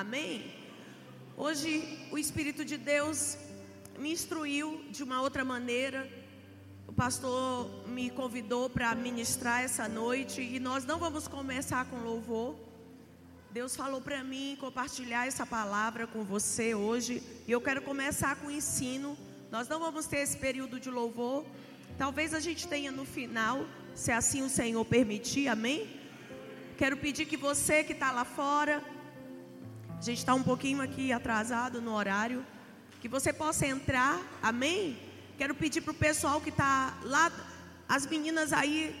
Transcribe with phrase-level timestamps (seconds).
[0.00, 0.54] Amém?
[1.36, 1.70] Hoje
[2.12, 3.36] o Espírito de Deus
[3.98, 6.08] me instruiu de uma outra maneira.
[6.86, 12.54] O pastor me convidou para ministrar essa noite e nós não vamos começar com louvor.
[13.50, 18.48] Deus falou para mim compartilhar essa palavra com você hoje e eu quero começar com
[18.48, 19.18] ensino.
[19.50, 21.44] Nós não vamos ter esse período de louvor.
[21.96, 25.90] Talvez a gente tenha no final, se assim o Senhor permitir, amém?
[26.76, 28.80] Quero pedir que você que está lá fora,
[29.98, 32.46] a gente está um pouquinho aqui atrasado no horário,
[33.00, 34.96] que você possa entrar, amém?
[35.36, 37.32] Quero pedir para o pessoal que está lá,
[37.88, 38.94] as meninas aí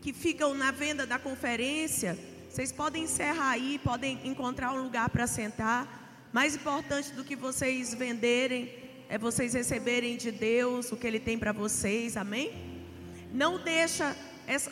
[0.00, 2.16] que ficam na venda da conferência,
[2.48, 6.28] vocês podem encerrar aí, podem encontrar um lugar para sentar.
[6.32, 8.72] Mais importante do que vocês venderem
[9.08, 12.52] é vocês receberem de Deus o que Ele tem para vocês, amém?
[13.32, 14.70] Não deixa essa,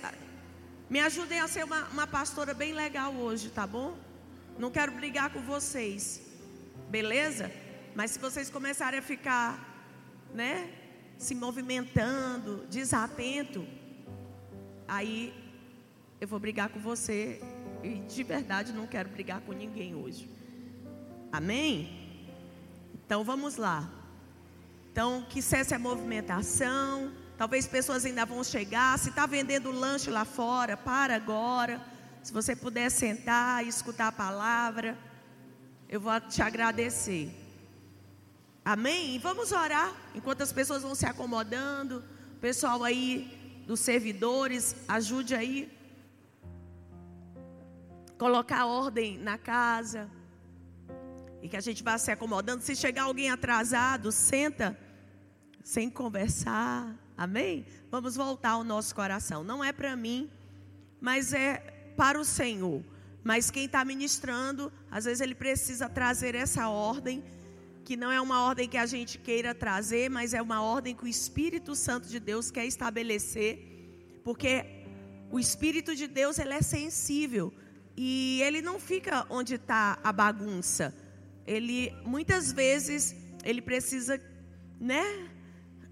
[0.88, 3.96] me ajudem a ser uma, uma pastora bem legal hoje, tá bom?
[4.58, 6.22] Não quero brigar com vocês,
[6.88, 7.50] beleza?
[7.94, 9.50] Mas se vocês começarem a ficar,
[10.32, 10.70] né,
[11.18, 13.66] se movimentando, desatento,
[14.88, 15.34] aí
[16.20, 17.40] eu vou brigar com você.
[17.82, 20.30] E de verdade não quero brigar com ninguém hoje.
[21.30, 22.30] Amém?
[22.94, 23.90] Então vamos lá.
[24.90, 27.12] Então que cesse a movimentação.
[27.36, 28.98] Talvez pessoas ainda vão chegar.
[28.98, 31.95] Se está vendendo lanche lá fora, para agora.
[32.26, 34.98] Se você puder sentar e escutar a palavra,
[35.88, 37.32] eu vou te agradecer.
[38.64, 39.14] Amém?
[39.14, 42.02] E vamos orar enquanto as pessoas vão se acomodando.
[42.40, 45.72] Pessoal aí dos servidores, ajude aí.
[48.18, 50.10] Colocar ordem na casa.
[51.40, 52.60] E que a gente vá se acomodando.
[52.60, 54.76] Se chegar alguém atrasado, senta
[55.62, 56.92] sem conversar.
[57.16, 57.64] Amém?
[57.88, 59.44] Vamos voltar ao nosso coração.
[59.44, 60.28] Não é para mim,
[61.00, 62.82] mas é para o Senhor.
[63.24, 67.24] Mas quem está ministrando, às vezes ele precisa trazer essa ordem,
[67.84, 71.04] que não é uma ordem que a gente queira trazer, mas é uma ordem que
[71.04, 73.52] o Espírito Santo de Deus quer estabelecer,
[74.24, 74.64] porque
[75.30, 77.52] o Espírito de Deus ele é sensível
[77.96, 80.94] e ele não fica onde está a bagunça.
[81.46, 83.14] Ele muitas vezes
[83.44, 84.20] ele precisa,
[84.80, 85.30] né?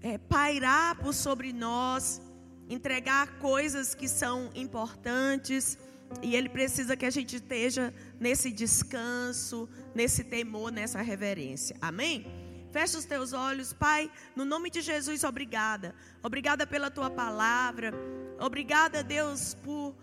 [0.05, 2.21] é, pairar por sobre nós,
[2.69, 5.79] entregar coisas que são importantes.
[6.21, 11.75] E Ele precisa que a gente esteja nesse descanso, nesse temor, nessa reverência.
[11.81, 12.25] Amém?
[12.71, 15.95] Fecha os teus olhos, Pai, no nome de Jesus, obrigada.
[16.21, 17.93] Obrigada pela tua palavra.
[18.39, 19.95] Obrigada, Deus, por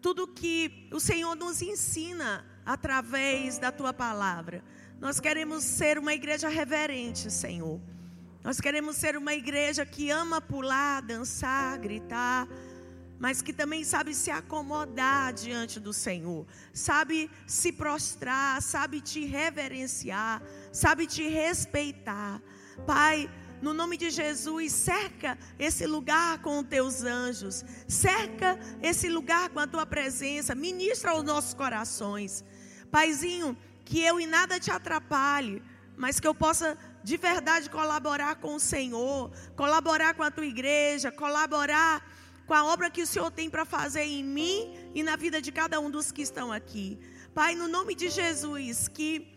[0.00, 4.64] tudo que o Senhor nos ensina através da tua palavra.
[5.00, 7.80] Nós queremos ser uma igreja reverente, Senhor.
[8.42, 12.48] Nós queremos ser uma igreja que ama pular, dançar, gritar,
[13.18, 20.42] mas que também sabe se acomodar diante do Senhor, sabe se prostrar, sabe te reverenciar,
[20.72, 22.40] sabe te respeitar.
[22.86, 23.28] Pai,
[23.60, 29.58] no nome de Jesus, cerca esse lugar com os teus anjos, cerca esse lugar com
[29.58, 32.44] a tua presença, ministra aos nossos corações.
[32.90, 35.60] Paizinho, que eu em nada te atrapalhe,
[35.96, 41.10] mas que eu possa de verdade colaborar com o Senhor, colaborar com a tua igreja,
[41.10, 42.06] colaborar
[42.48, 45.52] com a obra que o Senhor tem para fazer em mim e na vida de
[45.52, 46.98] cada um dos que estão aqui.
[47.34, 49.28] Pai, no nome de Jesus, que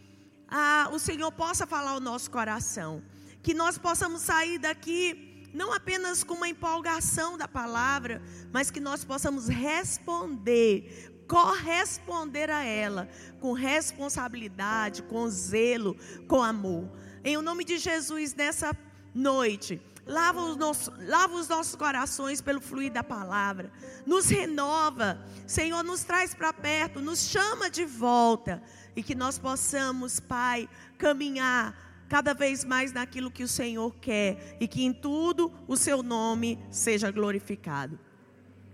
[0.48, 3.04] ah, o Senhor possa falar o nosso coração,
[3.44, 9.04] que nós possamos sair daqui não apenas com uma empolgação da palavra, mas que nós
[9.04, 13.10] possamos responder, corresponder a ela
[13.42, 15.98] com responsabilidade, com zelo,
[16.30, 16.90] com amor.
[17.26, 18.74] Em o nome de Jesus, nessa
[19.14, 23.72] noite, lava os, nossos, lava os nossos corações pelo fluir da palavra,
[24.06, 28.62] nos renova, Senhor, nos traz para perto, nos chama de volta
[28.96, 34.68] e que nós possamos, Pai, caminhar cada vez mais naquilo que o Senhor quer e
[34.68, 37.98] que em tudo o seu nome seja glorificado.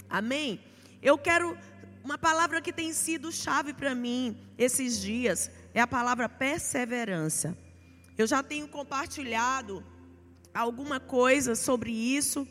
[0.09, 0.59] Amém?
[1.03, 1.55] Eu quero
[2.03, 7.55] uma palavra que tem sido chave para mim esses dias, é a palavra perseverança.
[8.17, 9.83] Eu já tenho compartilhado
[10.57, 12.47] alguma coisa sobre isso.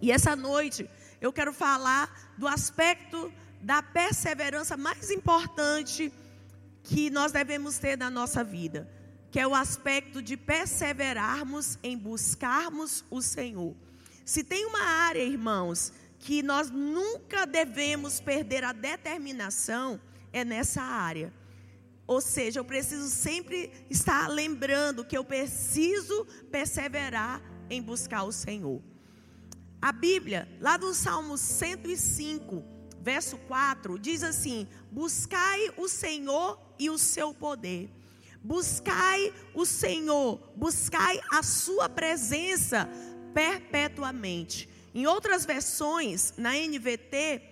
[0.00, 0.88] E essa noite
[1.20, 6.12] eu quero falar do aspecto da perseverança mais importante
[6.82, 8.88] que nós devemos ter na nossa vida,
[9.30, 13.74] que é o aspecto de perseverarmos em buscarmos o Senhor.
[14.24, 20.00] Se tem uma área, irmãos, que nós nunca devemos perder a determinação,
[20.32, 21.32] é nessa área.
[22.06, 27.40] Ou seja, eu preciso sempre estar lembrando que eu preciso perseverar
[27.70, 28.82] em buscar o Senhor.
[29.80, 32.64] A Bíblia, lá do Salmo 105,
[33.00, 37.90] verso 4, diz assim: Buscai o Senhor e o seu poder.
[38.42, 42.88] Buscai o Senhor, buscai a sua presença
[43.32, 44.68] perpetuamente.
[44.94, 47.42] Em outras versões, na NVT,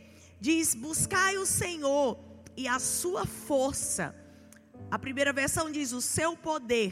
[0.41, 2.19] diz: Buscai o Senhor
[2.57, 4.22] e a sua força.
[4.93, 6.91] A primeira versão diz: O seu poder.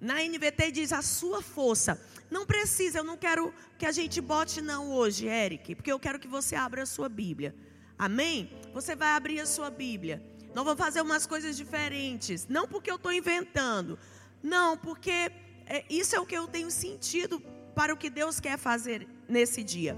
[0.00, 2.00] Na NVT diz: A sua força.
[2.30, 6.18] Não precisa, eu não quero que a gente bote não hoje, Eric, porque eu quero
[6.18, 7.54] que você abra a sua Bíblia.
[7.98, 8.50] Amém?
[8.72, 10.22] Você vai abrir a sua Bíblia.
[10.54, 12.46] Nós vamos fazer umas coisas diferentes.
[12.48, 13.98] Não porque eu estou inventando.
[14.42, 15.30] Não, porque
[15.66, 17.40] é, isso é o que eu tenho sentido
[17.74, 19.94] para o que Deus quer fazer nesse dia.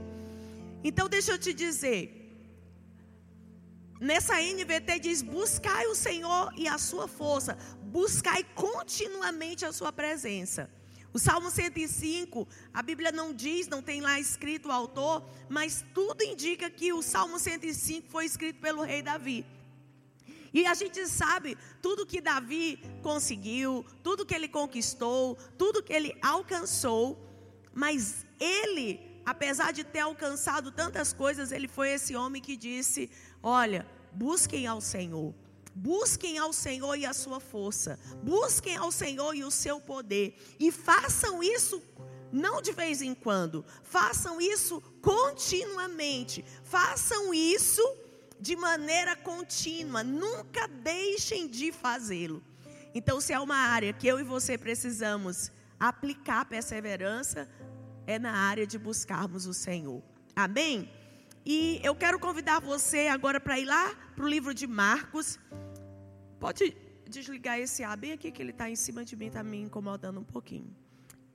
[0.82, 2.19] Então, deixa eu te dizer.
[4.00, 10.70] Nessa NVT diz: buscai o Senhor e a sua força, buscai continuamente a sua presença.
[11.12, 16.22] O Salmo 105, a Bíblia não diz, não tem lá escrito o autor, mas tudo
[16.22, 19.44] indica que o Salmo 105 foi escrito pelo rei Davi.
[20.54, 26.16] E a gente sabe tudo que Davi conseguiu, tudo que ele conquistou, tudo que ele
[26.22, 27.18] alcançou,
[27.72, 33.10] mas ele, apesar de ter alcançado tantas coisas, ele foi esse homem que disse:
[33.42, 35.34] Olha, busquem ao Senhor.
[35.74, 37.98] Busquem ao Senhor e a sua força.
[38.22, 40.36] Busquem ao Senhor e o seu poder.
[40.58, 41.82] E façam isso
[42.32, 43.64] não de vez em quando.
[43.82, 46.44] Façam isso continuamente.
[46.64, 47.82] Façam isso
[48.38, 50.02] de maneira contínua.
[50.02, 52.42] Nunca deixem de fazê-lo.
[52.94, 57.48] Então, se é uma área que eu e você precisamos aplicar perseverança,
[58.06, 60.02] é na área de buscarmos o Senhor.
[60.34, 60.90] Amém?
[61.44, 65.38] E eu quero convidar você agora para ir lá para o livro de Marcos.
[66.38, 66.76] Pode
[67.08, 70.20] desligar esse A bem aqui que ele está em cima de mim, está me incomodando
[70.20, 70.74] um pouquinho.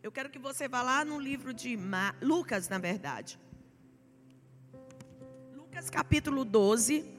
[0.01, 2.15] Eu quero que você vá lá no livro de Mar...
[2.21, 3.39] Lucas, na verdade.
[5.55, 7.14] Lucas capítulo 12.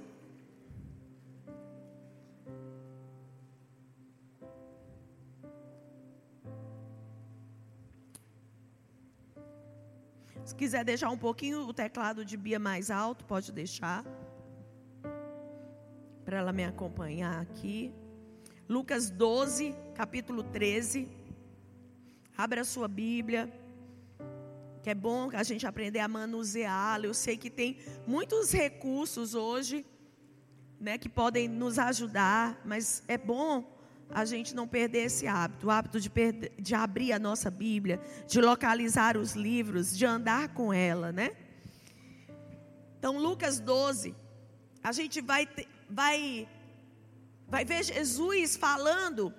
[10.46, 14.04] Se quiser deixar um pouquinho o teclado de Bia mais alto, pode deixar.
[16.24, 17.92] Para ela me acompanhar aqui.
[18.68, 21.08] Lucas 12, capítulo 13.
[22.38, 23.52] Abra a sua Bíblia.
[24.84, 27.06] Que é bom a gente aprender a manuseá-la.
[27.06, 29.84] Eu sei que tem muitos recursos hoje,
[30.78, 33.64] né, que podem nos ajudar, mas é bom
[34.10, 38.00] a gente não perder esse hábito, o hábito de, perder, de abrir a nossa Bíblia,
[38.26, 41.30] de localizar os livros, de andar com ela, né?
[42.98, 44.14] Então, Lucas 12,
[44.82, 45.48] a gente vai,
[45.88, 46.48] vai,
[47.48, 49.32] vai ver Jesus falando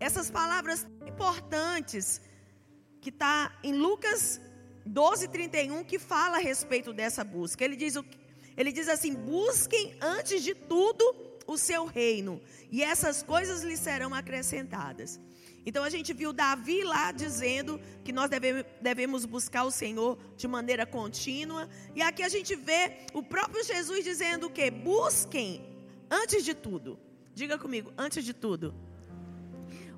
[0.00, 2.20] essas palavras importantes
[3.00, 4.40] que está em Lucas
[4.86, 7.64] 12, 31, que fala a respeito dessa busca.
[7.64, 7.94] Ele diz,
[8.56, 12.40] ele diz assim: busquem antes de tudo o seu reino,
[12.70, 15.20] e essas coisas lhe serão acrescentadas.
[15.64, 20.48] Então a gente viu Davi lá dizendo que nós deve, devemos buscar o Senhor de
[20.48, 25.64] maneira contínua, e aqui a gente vê o próprio Jesus dizendo que busquem
[26.10, 26.98] antes de tudo.
[27.34, 28.74] Diga comigo, antes de tudo.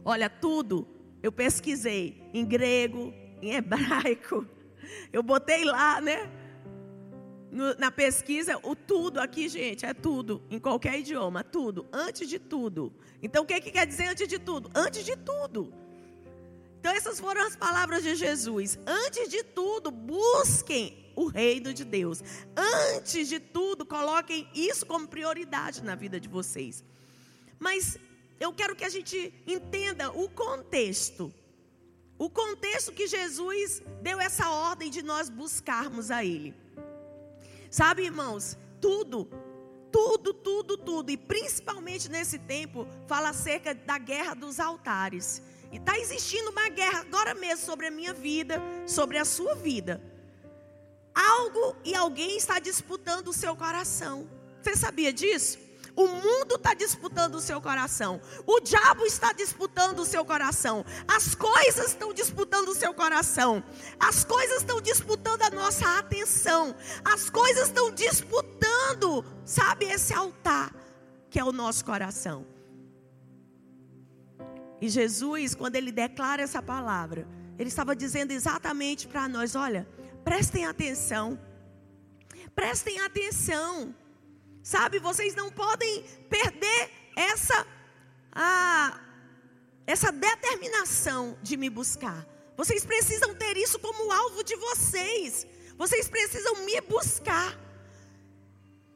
[0.05, 0.87] Olha, tudo
[1.23, 4.47] eu pesquisei em grego, em hebraico.
[5.13, 6.31] Eu botei lá, né?
[7.79, 12.93] Na pesquisa, o tudo aqui, gente, é tudo, em qualquer idioma, tudo, antes de tudo.
[13.23, 14.69] Então, o que, que quer dizer antes de tudo?
[14.75, 15.73] Antes de tudo.
[16.81, 18.77] Então, essas foram as palavras de Jesus.
[18.85, 22.23] Antes de tudo, busquem o reino de Deus.
[22.57, 26.85] Antes de tudo, coloquem isso como prioridade na vida de vocês.
[27.59, 27.97] Mas
[28.41, 31.33] eu quero que a gente entenda o contexto.
[32.19, 36.64] O contexto que Jesus deu essa ordem de nós buscarmos a Ele.
[37.75, 39.29] Sabe, irmãos, tudo,
[39.91, 45.43] tudo, tudo, tudo, e principalmente nesse tempo, fala acerca da guerra dos altares.
[45.73, 50.01] E está existindo uma guerra agora mesmo sobre a minha vida, sobre a sua vida.
[51.13, 54.31] Algo e alguém está disputando o seu coração.
[54.63, 55.59] Você sabia disso?
[55.97, 58.21] O mundo está disputando o seu coração.
[58.47, 60.85] O diabo está disputando o seu coração.
[61.07, 63.63] As coisas estão disputando o seu coração.
[63.99, 66.75] As coisas estão disputando a nossa atenção.
[67.05, 70.75] As coisas estão disputando, sabe, esse altar
[71.31, 72.47] que é o nosso coração.
[74.81, 77.27] E Jesus, quando ele declara essa palavra,
[77.59, 79.89] ele estava dizendo exatamente para nós: olha,
[80.25, 81.39] prestem atenção.
[82.55, 83.95] Prestem atenção.
[84.65, 87.67] Sabe, vocês não podem perder essa
[88.33, 88.99] a,
[89.87, 92.27] essa determinação de me buscar.
[92.57, 95.47] Vocês precisam ter isso como alvo de vocês.
[95.77, 97.61] Vocês precisam me buscar.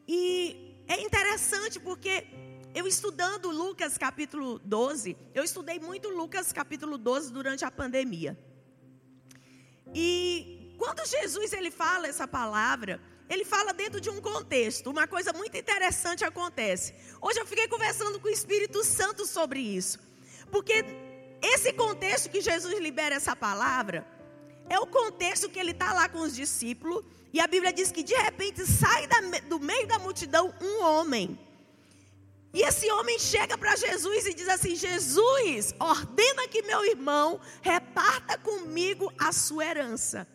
[0.07, 2.25] E é interessante porque
[2.73, 8.35] eu estudando Lucas capítulo 12, eu estudei muito Lucas capítulo 12 durante a pandemia.
[9.93, 12.99] E quando Jesus ele fala essa palavra,
[13.29, 14.89] ele fala dentro de um contexto.
[14.89, 16.93] Uma coisa muito interessante acontece.
[17.21, 19.99] Hoje eu fiquei conversando com o Espírito Santo sobre isso.
[20.51, 20.83] Porque
[21.41, 24.05] esse contexto que Jesus libera essa palavra
[24.67, 27.05] é o contexto que ele está lá com os discípulos.
[27.31, 31.39] E a Bíblia diz que de repente sai da, do meio da multidão um homem.
[32.51, 38.39] E esse homem chega para Jesus e diz assim: Jesus, ordena que meu irmão reparta
[38.39, 40.27] comigo a sua herança.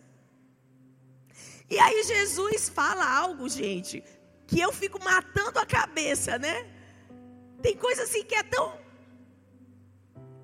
[1.70, 4.04] E aí Jesus fala algo, gente,
[4.46, 6.66] que eu fico matando a cabeça, né?
[7.62, 8.84] Tem coisa assim que é tão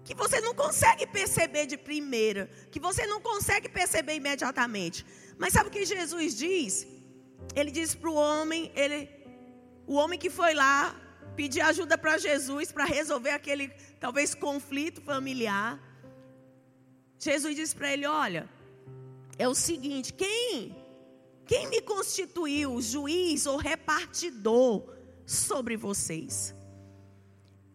[0.03, 5.07] que você não consegue perceber de primeira, que você não consegue perceber imediatamente.
[5.39, 6.87] Mas sabe o que Jesus diz?
[7.55, 9.09] Ele diz para o homem, ele,
[9.87, 10.97] o homem que foi lá
[11.37, 13.69] pedir ajuda para Jesus para resolver aquele
[14.01, 15.79] talvez conflito familiar.
[17.19, 18.49] Jesus disse para ele: Olha,
[19.39, 20.77] é o seguinte, quem
[21.51, 24.85] quem me constituiu juiz ou repartidor
[25.27, 26.55] sobre vocês?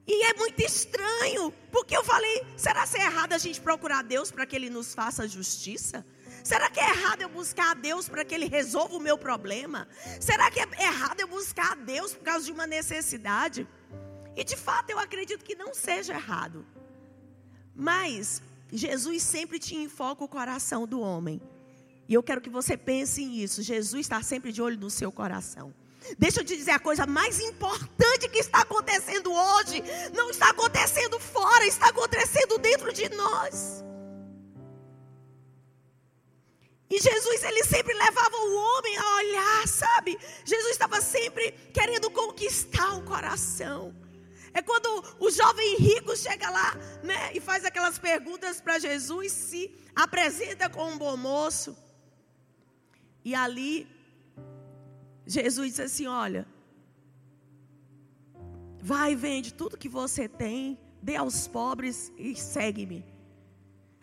[0.07, 4.31] E é muito estranho, porque eu falei: será que é errado a gente procurar Deus
[4.31, 6.05] para que Ele nos faça justiça?
[6.41, 9.89] Será que é errado eu buscar a Deus para que Ele resolva o meu problema?
[10.21, 13.67] Será que é errado eu buscar a Deus por causa de uma necessidade?
[14.37, 16.65] E de fato eu acredito que não seja errado.
[17.75, 18.41] Mas
[18.71, 21.41] Jesus sempre tinha em foco o coração do homem.
[22.07, 23.63] E eu quero que você pense nisso.
[23.63, 25.73] Jesus está sempre de olho no seu coração.
[26.19, 29.83] Deixa eu te dizer a coisa mais importante que está acontecendo hoje.
[30.13, 33.83] Não está acontecendo fora, está acontecendo dentro de nós.
[36.89, 40.17] E Jesus, ele sempre levava o homem a olhar, sabe?
[40.45, 43.93] Jesus estava sempre querendo conquistar o coração.
[44.53, 49.69] É quando o jovem rico chega lá, né, e faz aquelas perguntas para Jesus, se
[49.93, 51.75] apresenta com um bom moço.
[53.25, 53.87] E ali,
[55.25, 56.47] Jesus disse assim: Olha,
[58.79, 63.03] vai vende tudo que você tem, dê aos pobres e segue-me.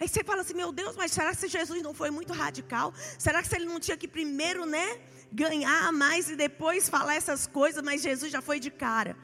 [0.01, 2.93] Aí você fala assim, meu Deus, mas será que Jesus não foi muito radical?
[3.17, 4.99] Será que ele não tinha que primeiro, né,
[5.31, 9.17] ganhar mais e depois falar essas coisas, mas Jesus já foi de cara?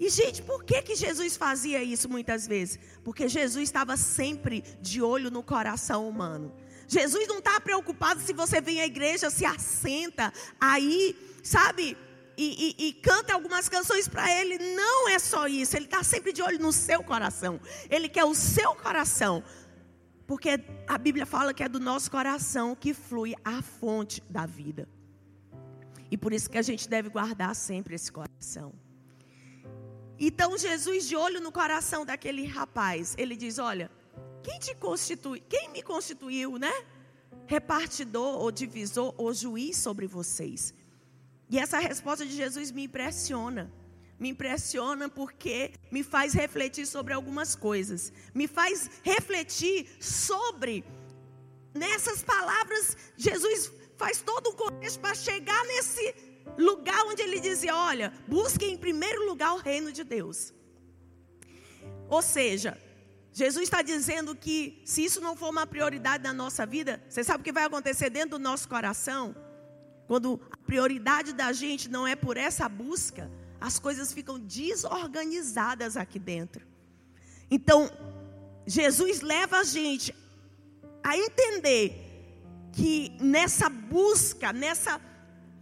[0.00, 2.80] E gente, por que que Jesus fazia isso muitas vezes?
[3.04, 6.52] Porque Jesus estava sempre de olho no coração humano.
[6.88, 11.96] Jesus não está preocupado se você vem à igreja, se assenta aí, sabe?
[12.38, 14.58] E, e, e, canta algumas canções para ele.
[14.74, 15.74] Não é só isso.
[15.74, 17.58] Ele está sempre de olho no seu coração.
[17.88, 19.42] Ele quer o seu coração.
[20.26, 24.86] Porque a Bíblia fala que é do nosso coração que flui a fonte da vida.
[26.10, 28.74] E por isso que a gente deve guardar sempre esse coração.
[30.18, 33.90] Então Jesus, de olho no coração daquele rapaz, ele diz: Olha,
[34.46, 36.72] quem te constitui, quem me constituiu, né?
[37.46, 40.72] Repartidor ou divisor ou juiz sobre vocês.
[41.50, 43.64] E essa resposta de Jesus me impressiona
[44.18, 48.10] me impressiona porque me faz refletir sobre algumas coisas.
[48.32, 50.84] Me faz refletir sobre
[51.74, 56.14] nessas palavras Jesus faz todo um contexto para chegar nesse
[56.56, 60.54] lugar onde ele dizia: "Olha, busquem em primeiro lugar o reino de Deus".
[62.08, 62.80] Ou seja,
[63.36, 67.42] Jesus está dizendo que se isso não for uma prioridade na nossa vida, você sabe
[67.42, 69.36] o que vai acontecer dentro do nosso coração?
[70.06, 76.18] Quando a prioridade da gente não é por essa busca, as coisas ficam desorganizadas aqui
[76.18, 76.66] dentro.
[77.50, 77.90] Então,
[78.66, 80.16] Jesus leva a gente
[81.04, 81.92] a entender
[82.72, 84.98] que nessa busca, nessa,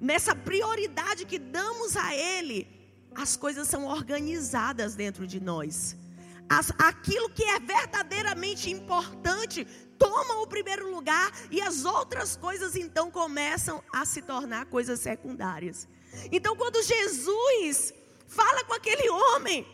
[0.01, 2.69] nessa prioridade que damos a Ele,
[3.17, 6.04] as coisas são organizadas dentro de nós.
[6.49, 9.67] As, aquilo que é verdadeiramente importante
[9.99, 15.89] toma o primeiro lugar e as outras coisas então começam a se tornar coisas secundárias.
[16.31, 17.93] Então, quando Jesus
[18.27, 19.67] fala com aquele homem,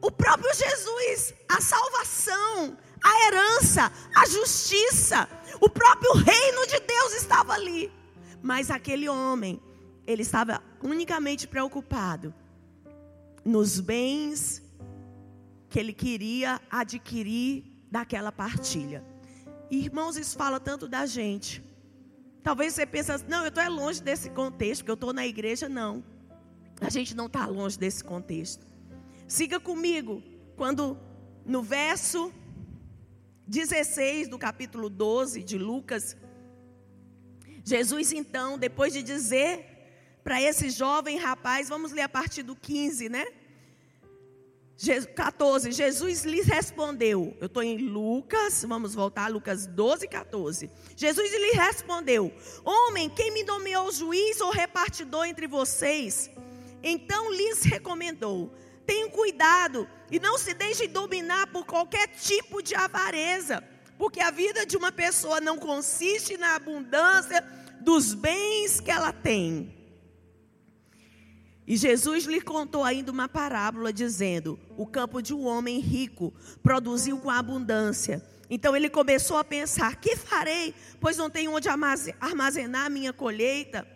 [0.00, 5.28] o próprio Jesus, a salvação, a herança, a justiça,
[5.60, 7.92] o próprio reino de Deus estava ali.
[8.42, 9.60] Mas aquele homem,
[10.06, 12.34] ele estava unicamente preocupado
[13.44, 14.62] nos bens
[15.70, 19.04] que ele queria adquirir daquela partilha.
[19.70, 21.62] Irmãos, isso fala tanto da gente.
[22.42, 25.24] Talvez você pense, assim, não, eu estou é longe desse contexto, porque eu estou na
[25.24, 26.02] igreja, não.
[26.80, 28.66] A gente não está longe desse contexto.
[29.28, 30.22] Siga comigo,
[30.56, 30.98] quando
[31.46, 32.32] no verso
[33.46, 36.16] 16 do capítulo 12 de Lucas,
[37.64, 39.66] Jesus então, depois de dizer
[40.24, 43.24] para esse jovem rapaz, vamos ler a partir do 15, né?
[45.14, 47.36] 14, Jesus lhes respondeu.
[47.38, 50.70] Eu estou em Lucas, vamos voltar, Lucas 12, 14.
[50.96, 52.32] Jesus lhe respondeu:
[52.64, 56.30] Homem, quem me nomeou juiz ou repartidor entre vocês?
[56.82, 58.50] Então lhes recomendou:
[58.86, 63.62] Tenham cuidado e não se deixem dominar por qualquer tipo de avareza,
[63.98, 67.44] porque a vida de uma pessoa não consiste na abundância
[67.82, 69.79] dos bens que ela tem.
[71.70, 76.34] E Jesus lhe contou ainda uma parábola, dizendo: O campo de um homem rico
[76.64, 78.20] produziu com abundância.
[78.50, 80.74] Então ele começou a pensar: Que farei?
[81.00, 83.86] Pois não tenho onde armazenar minha colheita.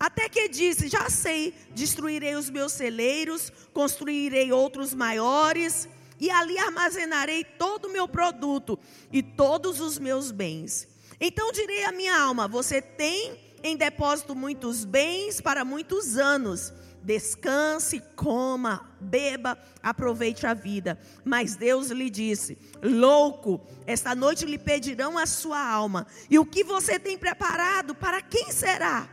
[0.00, 5.88] Até que disse: Já sei, destruirei os meus celeiros, construirei outros maiores,
[6.18, 8.76] e ali armazenarei todo o meu produto
[9.12, 10.88] e todos os meus bens.
[11.20, 16.72] Então direi à minha alma: Você tem em depósito muitos bens para muitos anos
[17.02, 20.98] descanse, coma, beba, aproveite a vida.
[21.24, 26.64] Mas Deus lhe disse: Louco, esta noite lhe pedirão a sua alma, e o que
[26.64, 29.08] você tem preparado, para quem será?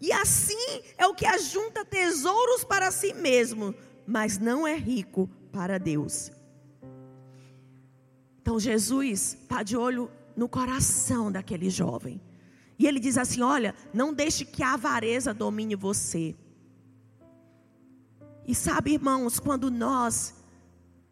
[0.00, 3.74] E assim é o que ajunta tesouros para si mesmo,
[4.06, 6.30] mas não é rico para Deus.
[8.42, 12.20] Então Jesus está de olho no coração daquele jovem.
[12.78, 16.34] E ele diz assim: Olha, não deixe que a avareza domine você.
[18.46, 20.34] E sabe, irmãos, quando nós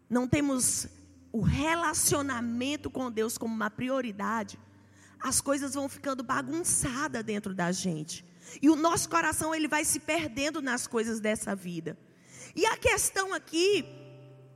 [0.09, 0.87] não temos
[1.31, 4.59] o relacionamento com Deus como uma prioridade,
[5.19, 8.23] as coisas vão ficando bagunçadas dentro da gente.
[8.61, 11.97] E o nosso coração ele vai se perdendo nas coisas dessa vida.
[12.55, 13.83] E a questão aqui,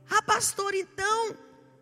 [0.08, 1.36] ah, pastor, então,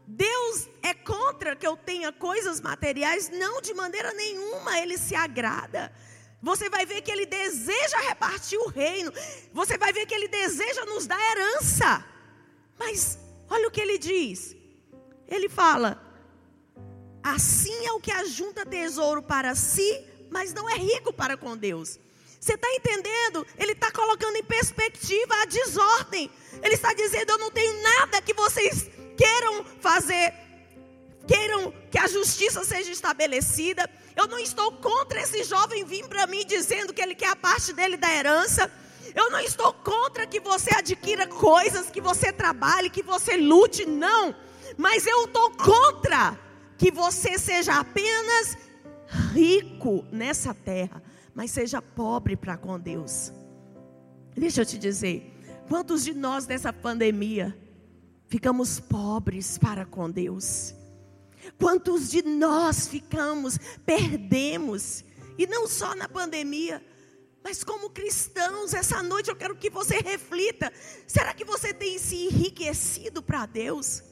[0.07, 3.29] Deus é contra que eu tenha coisas materiais?
[3.29, 5.93] Não, de maneira nenhuma, ele se agrada.
[6.49, 9.13] Você vai ver que ele deseja repartir o reino.
[9.53, 12.05] Você vai ver que ele deseja nos dar herança.
[12.79, 13.19] Mas
[13.51, 14.55] olha o que ele diz.
[15.27, 15.91] Ele fala:
[17.21, 19.91] assim é o que ajunta tesouro para si,
[20.31, 21.99] mas não é rico para com Deus.
[22.41, 23.45] Você está entendendo?
[23.59, 26.31] Ele está colocando em perspectiva a desordem.
[26.63, 30.33] Ele está dizendo: Eu não tenho nada que vocês queiram fazer,
[31.27, 33.91] queiram que a justiça seja estabelecida.
[34.17, 37.73] Eu não estou contra esse jovem vir para mim dizendo que ele quer a parte
[37.75, 38.73] dele da herança.
[39.15, 44.35] Eu não estou contra que você adquira coisas, que você trabalhe, que você lute, não.
[44.79, 46.39] Mas eu estou contra
[46.79, 48.57] que você seja apenas
[49.33, 51.03] rico nessa terra,
[51.35, 53.33] mas seja pobre para com Deus.
[54.35, 55.33] Deixa eu te dizer,
[55.69, 57.57] quantos de nós nessa pandemia
[58.29, 60.75] ficamos pobres para com Deus?
[61.59, 65.05] Quantos de nós ficamos, perdemos,
[65.39, 66.85] e não só na pandemia,
[67.43, 70.73] mas como cristãos, essa noite eu quero que você reflita:
[71.07, 74.03] será que você tem se enriquecido para Deus?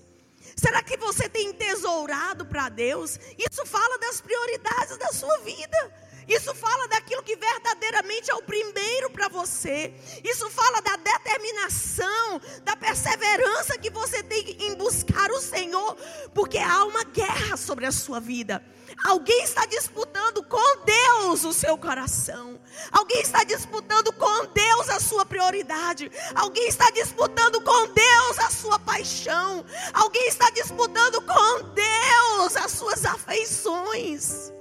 [0.55, 3.18] Será que você tem tesourado para Deus?
[3.38, 6.04] Isso fala das prioridades da sua vida.
[6.29, 9.93] Isso fala daquilo que verdadeiramente é o primeiro para você.
[10.23, 15.97] Isso fala da determinação, da perseverança que você tem em buscar o Senhor,
[16.35, 18.63] porque há uma guerra sobre a sua vida.
[19.05, 22.61] Alguém está disputando com Deus o seu coração.
[22.93, 26.11] Alguém está disputando com Deus a sua prioridade.
[26.35, 29.65] Alguém está disputando com Deus a sua paixão.
[29.93, 34.53] Alguém está disputando com Deus as suas afeições.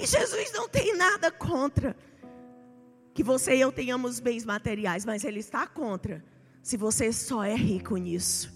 [0.00, 1.94] E Jesus não tem nada contra
[3.12, 6.24] que você e eu tenhamos bens materiais, mas Ele está contra
[6.62, 8.50] se você só é rico nisso.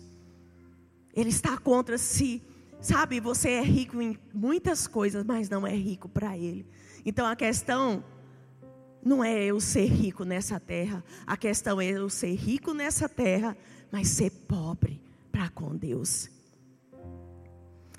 [1.12, 2.42] Ele está contra se,
[2.80, 6.66] sabe, você é rico em muitas coisas, mas não é rico para Ele.
[7.04, 8.02] Então a questão
[9.04, 13.54] não é eu ser rico nessa terra, a questão é eu ser rico nessa terra,
[13.92, 14.98] mas ser pobre
[15.30, 16.30] para com Deus.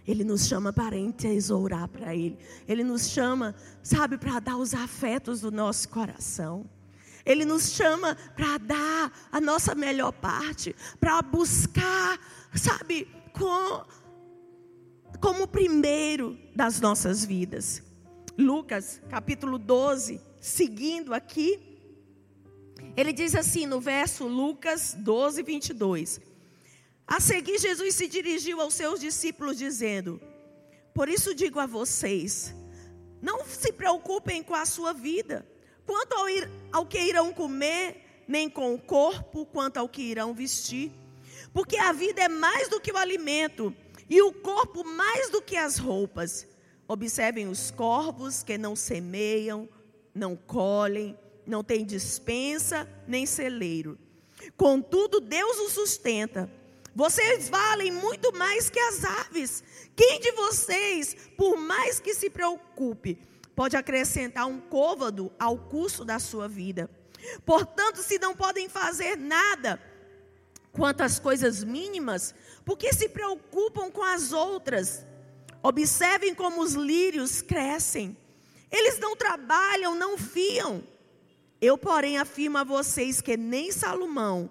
[0.07, 2.37] Ele nos chama para entesourar para Ele.
[2.67, 6.69] Ele nos chama, sabe, para dar os afetos do nosso coração.
[7.25, 12.19] Ele nos chama para dar a nossa melhor parte, para buscar,
[12.53, 13.83] sabe, com,
[15.19, 17.81] como primeiro das nossas vidas.
[18.37, 21.59] Lucas capítulo 12, seguindo aqui,
[22.95, 26.21] ele diz assim no verso Lucas 12, 22.
[27.07, 30.19] A seguir, Jesus se dirigiu aos seus discípulos, dizendo:
[30.93, 32.53] Por isso digo a vocês,
[33.21, 35.45] não se preocupem com a sua vida,
[35.85, 40.33] quanto ao, ir, ao que irão comer, nem com o corpo, quanto ao que irão
[40.33, 40.91] vestir.
[41.53, 43.73] Porque a vida é mais do que o alimento,
[44.09, 46.47] e o corpo mais do que as roupas.
[46.87, 49.69] Observem os corvos que não semeiam,
[50.13, 53.97] não colhem, não tem dispensa nem celeiro.
[54.57, 56.49] Contudo, Deus o sustenta.
[56.95, 59.61] Vocês valem muito mais que as aves.
[59.93, 63.19] Quem de vocês, por mais que se preocupe,
[63.53, 66.89] pode acrescentar um côvado ao custo da sua vida?
[67.45, 69.77] Portanto, se não podem fazer nada
[70.71, 75.05] quanto às coisas mínimas, porque se preocupam com as outras?
[75.61, 78.15] Observem como os lírios crescem.
[78.71, 80.81] Eles não trabalham, não fiam.
[81.59, 84.49] Eu, porém, afirmo a vocês que nem Salomão,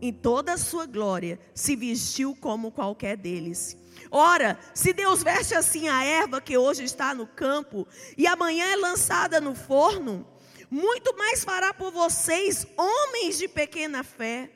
[0.00, 3.76] em toda a sua glória, se vestiu como qualquer deles.
[4.10, 8.76] Ora, se Deus veste assim a erva que hoje está no campo e amanhã é
[8.76, 10.26] lançada no forno,
[10.70, 14.50] muito mais fará por vocês, homens de pequena fé.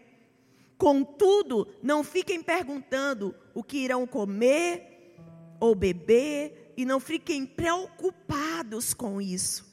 [0.76, 4.90] Contudo, não fiquem perguntando o que irão comer
[5.60, 9.70] ou beber, e não fiquem preocupados com isso.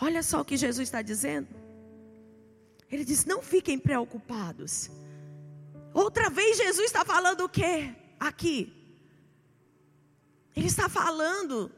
[0.00, 1.67] Olha só o que Jesus está dizendo.
[2.90, 4.90] Ele diz: não fiquem preocupados.
[5.92, 8.74] Outra vez Jesus está falando o que aqui?
[10.56, 11.70] Ele está falando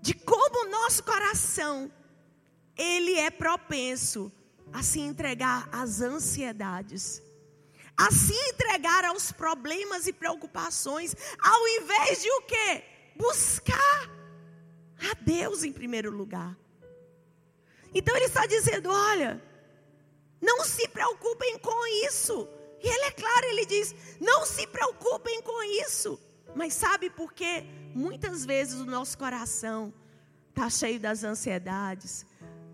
[0.00, 1.90] de como o nosso coração
[2.76, 4.30] ele é propenso
[4.72, 7.22] a se entregar às ansiedades,
[7.96, 12.84] a se entregar aos problemas e preocupações, ao invés de o quê?
[13.16, 14.10] Buscar
[15.10, 16.56] a Deus em primeiro lugar.
[17.92, 19.42] Então ele está dizendo: olha,
[20.40, 22.48] não se preocupem com isso.
[22.80, 26.20] E ele é claro, ele diz: não se preocupem com isso.
[26.54, 27.64] Mas sabe por quê?
[27.94, 29.92] Muitas vezes o nosso coração
[30.50, 32.26] está cheio das ansiedades,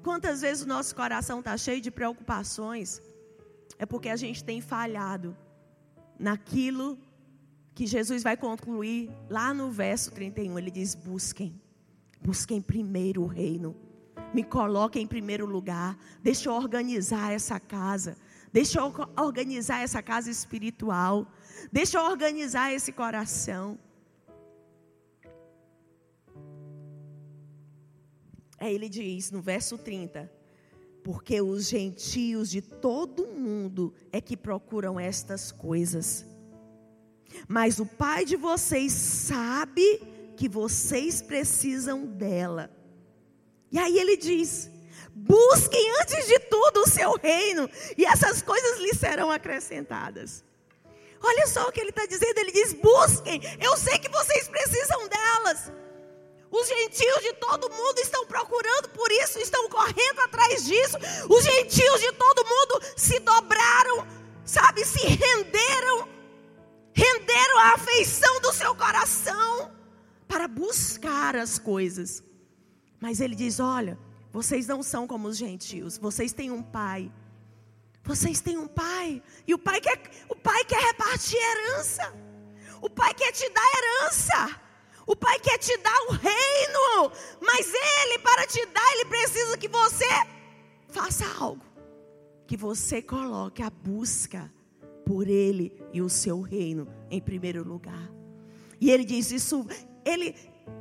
[0.04, 3.00] Quantas vezes o nosso coração está cheio de preocupações?
[3.78, 5.34] É porque a gente tem falhado
[6.18, 6.98] naquilo
[7.74, 10.58] que Jesus vai concluir lá no verso 31.
[10.58, 11.58] Ele diz: busquem,
[12.20, 13.74] busquem primeiro o reino,
[14.32, 18.16] me coloquem em primeiro lugar, deixa eu organizar essa casa,
[18.52, 21.26] deixa eu organizar essa casa espiritual,
[21.72, 23.78] deixa eu organizar esse coração.
[28.58, 30.30] Aí ele diz no verso 30:
[31.02, 36.24] Porque os gentios de todo mundo é que procuram estas coisas.
[37.48, 40.00] Mas o Pai de vocês sabe
[40.36, 42.70] que vocês precisam dela.
[43.74, 44.70] E aí ele diz:
[45.12, 50.44] Busquem antes de tudo o seu reino, e essas coisas lhes serão acrescentadas.
[51.20, 55.08] Olha só o que ele está dizendo: ele diz: Busquem, eu sei que vocês precisam
[55.08, 55.72] delas.
[56.52, 60.96] Os gentios de todo mundo estão procurando por isso, estão correndo atrás disso.
[61.28, 64.06] Os gentios de todo mundo se dobraram,
[64.44, 66.08] sabe, se renderam,
[66.92, 69.72] renderam a afeição do seu coração
[70.28, 72.22] para buscar as coisas.
[73.04, 73.98] Mas ele diz: Olha,
[74.32, 77.12] vocês não são como os gentios, vocês têm um pai.
[78.02, 82.14] Vocês têm um pai, e o pai quer, o pai quer repartir herança.
[82.80, 84.60] O pai quer te dar herança.
[85.06, 89.68] O Pai quer te dar o reino, mas Ele, para te dar, Ele precisa que
[89.68, 90.08] você
[90.88, 91.62] faça algo.
[92.46, 94.50] Que você coloque a busca
[95.04, 98.10] por Ele e o seu reino em primeiro lugar.
[98.80, 99.66] E Ele diz isso,
[100.06, 100.34] Ele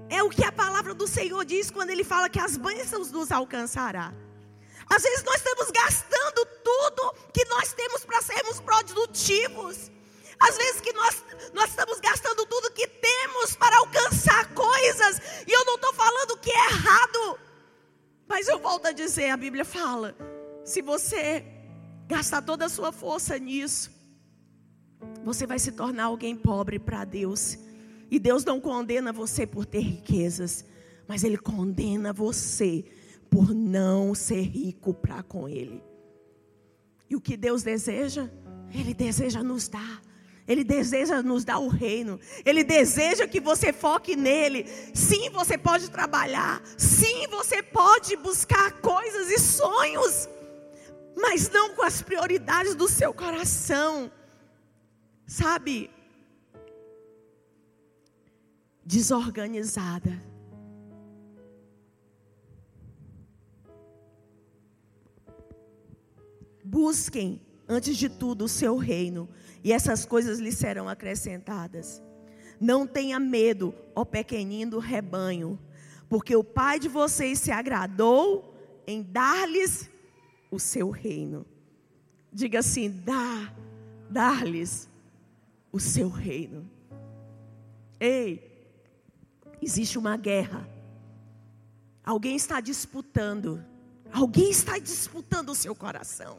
[0.10, 3.32] é o que a palavra do Senhor diz quando Ele fala que as bênçãos nos
[3.32, 4.13] alcançará.
[4.89, 9.91] Às vezes nós estamos gastando tudo que nós temos para sermos produtivos.
[10.39, 15.22] Às vezes que nós, nós estamos gastando tudo que temos para alcançar coisas.
[15.48, 17.39] E eu não estou falando que é errado.
[18.28, 20.15] Mas eu volto a dizer, a Bíblia fala:
[20.65, 21.46] se você
[22.08, 23.89] gastar toda a sua força nisso,
[25.24, 27.58] você vai se tornar alguém pobre para Deus.
[28.13, 30.63] E Deus não condena você por ter riquezas,
[31.08, 32.86] mas Ele condena você
[33.28, 35.84] por não ser rico para com Ele.
[37.10, 38.30] E o que Deus deseja,
[38.71, 39.99] Ele deseja nos dar.
[40.47, 42.19] Ele deseja nos dar o reino.
[42.45, 44.67] Ele deseja que você foque nele.
[44.93, 46.62] Sim, você pode trabalhar.
[46.78, 50.30] Sim, você pode buscar coisas e sonhos.
[51.17, 54.12] Mas não com as prioridades do seu coração.
[55.26, 55.89] Sabe?
[58.86, 60.22] Desorganizada.
[66.63, 69.30] Busquem, antes de tudo, o seu reino
[69.63, 72.02] e essas coisas lhe serão acrescentadas.
[72.60, 75.60] Não tenha medo, ó pequenino rebanho,
[76.10, 78.54] porque o Pai de vocês se agradou
[78.86, 79.89] em dar-lhes
[80.52, 81.46] o seu reino.
[82.32, 83.54] Diga assim: dá,
[84.10, 84.89] dar-lhes
[85.72, 86.69] o seu reino.
[88.00, 88.53] Ei,
[89.63, 90.67] existe uma guerra.
[92.04, 93.63] Alguém está disputando
[94.13, 96.38] Alguém está disputando o seu coração.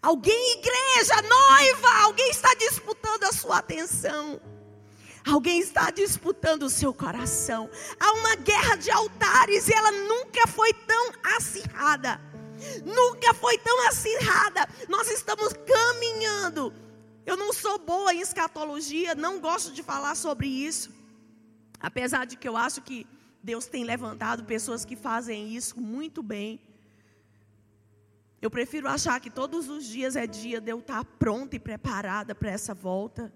[0.00, 4.40] Alguém, igreja, noiva, alguém está disputando a sua atenção.
[5.28, 7.68] Alguém está disputando o seu coração.
[7.98, 12.20] Há uma guerra de altares e ela nunca foi tão acirrada.
[12.84, 14.68] Nunca foi tão acirrada.
[14.88, 16.72] Nós estamos caminhando.
[17.26, 20.90] Eu não sou boa em escatologia, não gosto de falar sobre isso.
[21.80, 23.06] Apesar de que eu acho que
[23.42, 26.60] Deus tem levantado pessoas que fazem isso muito bem.
[28.42, 32.34] Eu prefiro achar que todos os dias é dia de eu estar pronta e preparada
[32.34, 33.32] para essa volta.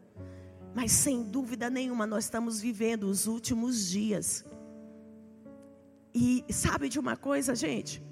[0.75, 4.45] Mas sem dúvida nenhuma, nós estamos vivendo os últimos dias.
[6.15, 8.03] E sabe de uma coisa, gente?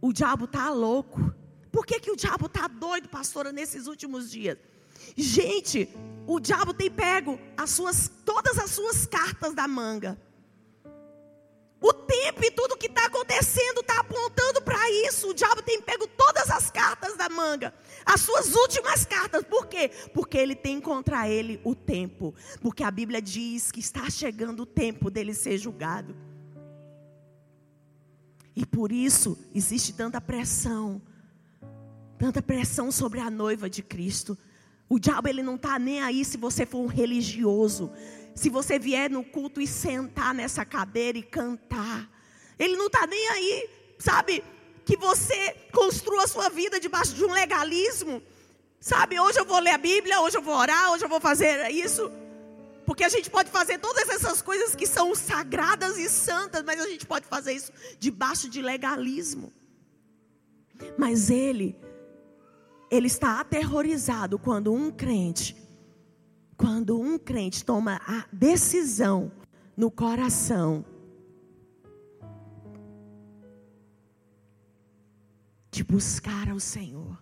[0.00, 1.34] O diabo está louco.
[1.70, 4.58] Por que, que o diabo está doido, pastora, nesses últimos dias?
[5.16, 5.88] Gente,
[6.26, 10.18] o diabo tem pego as suas, todas as suas cartas da manga.
[11.80, 15.30] O tempo e tudo que está acontecendo está apontando para isso.
[15.30, 17.74] O diabo tem pego todas as cartas da manga,
[18.06, 19.42] as suas últimas cartas.
[19.42, 19.90] Por quê?
[20.14, 22.32] Porque ele tem contra ele o tempo.
[22.60, 26.14] Porque a Bíblia diz que está chegando o tempo dele ser julgado.
[28.54, 31.02] E por isso existe tanta pressão,
[32.16, 34.38] tanta pressão sobre a noiva de Cristo.
[34.92, 37.90] O diabo ele não está nem aí se você for um religioso
[38.34, 42.10] se você vier no culto e sentar nessa cadeira e cantar.
[42.58, 44.44] Ele não está nem aí, sabe?
[44.84, 48.22] Que você construa a sua vida debaixo de um legalismo.
[48.80, 51.70] Sabe, hoje eu vou ler a Bíblia, hoje eu vou orar, hoje eu vou fazer
[51.70, 52.10] isso.
[52.84, 56.88] Porque a gente pode fazer todas essas coisas que são sagradas e santas, mas a
[56.88, 59.52] gente pode fazer isso debaixo de legalismo.
[60.98, 61.76] Mas ele,
[62.92, 65.56] ele está aterrorizado quando um crente
[66.62, 69.32] quando um crente toma a decisão
[69.76, 70.84] no coração
[75.72, 77.20] de buscar ao Senhor,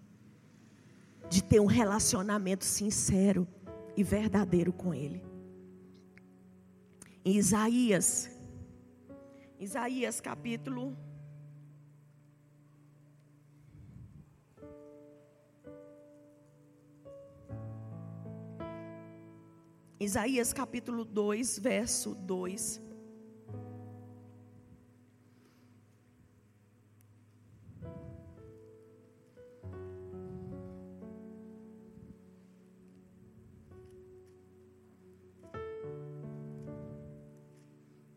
[1.31, 3.49] de ter um relacionamento sincero
[3.97, 5.25] e verdadeiro com Ele.
[7.25, 8.29] Em Isaías,
[9.59, 10.95] Isaías capítulo
[20.03, 22.81] Isaías capítulo 2, verso 2.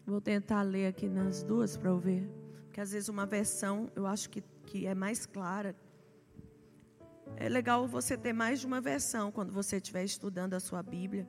[0.06, 2.26] Vou tentar ler aqui nas duas para eu ver.
[2.63, 5.76] Porque às vezes uma versão eu acho que, que é mais clara.
[7.36, 11.28] É legal você ter mais de uma versão quando você estiver estudando a sua Bíblia.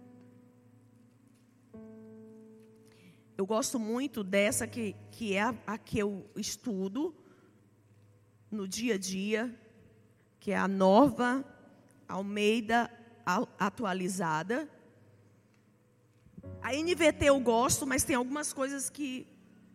[3.36, 7.12] Eu gosto muito dessa que, que é a, a que eu estudo
[8.48, 9.52] no dia a dia,
[10.38, 11.44] que é a nova
[12.06, 12.88] Almeida
[13.58, 14.68] atualizada.
[16.62, 19.26] A NVT eu gosto, mas tem algumas coisas que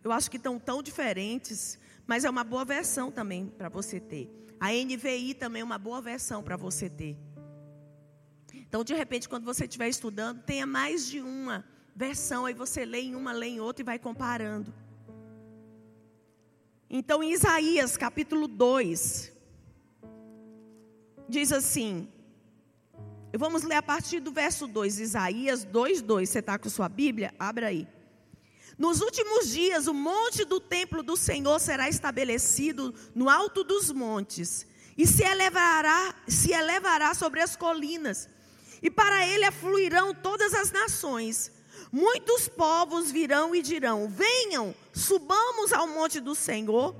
[0.02, 4.30] eu acho que estão tão diferentes, mas é uma boa versão também para você ter.
[4.58, 7.18] A NVI também é uma boa versão para você ter.
[8.54, 11.64] Então, de repente, quando você estiver estudando, tenha mais de uma
[12.00, 14.72] versão, aí você lê em uma, lê em outra e vai comparando.
[16.88, 19.30] Então, em Isaías capítulo 2,
[21.28, 22.08] diz assim:
[23.38, 26.30] vamos ler a partir do verso 2, Isaías 2, 2.
[26.30, 27.34] Você está com sua Bíblia?
[27.38, 27.86] Abra aí.
[28.78, 34.66] Nos últimos dias, o monte do templo do Senhor será estabelecido no alto dos montes,
[34.96, 38.26] e se elevará, se elevará sobre as colinas,
[38.80, 41.59] e para ele afluirão todas as nações.
[41.92, 46.94] Muitos povos virão e dirão: Venham, subamos ao monte do Senhor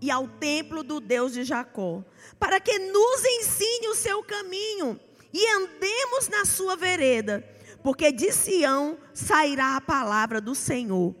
[0.00, 2.04] e ao templo do Deus de Jacó,
[2.38, 5.00] para que nos ensine o seu caminho
[5.32, 7.44] e andemos na sua vereda,
[7.82, 11.14] porque de Sião sairá a palavra do Senhor.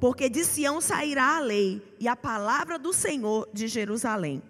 [0.00, 4.42] Porque de Sião sairá a lei e a palavra do Senhor de Jerusalém.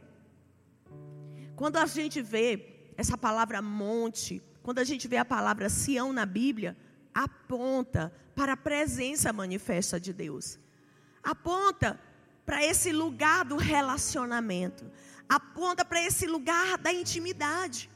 [1.57, 6.27] Quando a gente vê essa palavra monte, quando a gente vê a palavra Sião na
[6.27, 6.77] Bíblia,
[7.25, 10.59] aponta para a presença manifesta de Deus.
[11.23, 11.99] Aponta
[12.47, 14.85] para esse lugar do relacionamento.
[15.29, 17.91] Aponta para esse lugar da intimidade.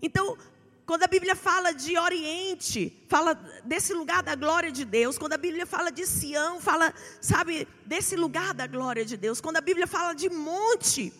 [0.00, 0.38] Então,
[0.86, 5.18] quando a Bíblia fala de Oriente, fala desse lugar da glória de Deus.
[5.18, 9.40] Quando a Bíblia fala de Sião, fala, sabe, desse lugar da glória de Deus.
[9.40, 11.12] Quando a Bíblia fala de monte,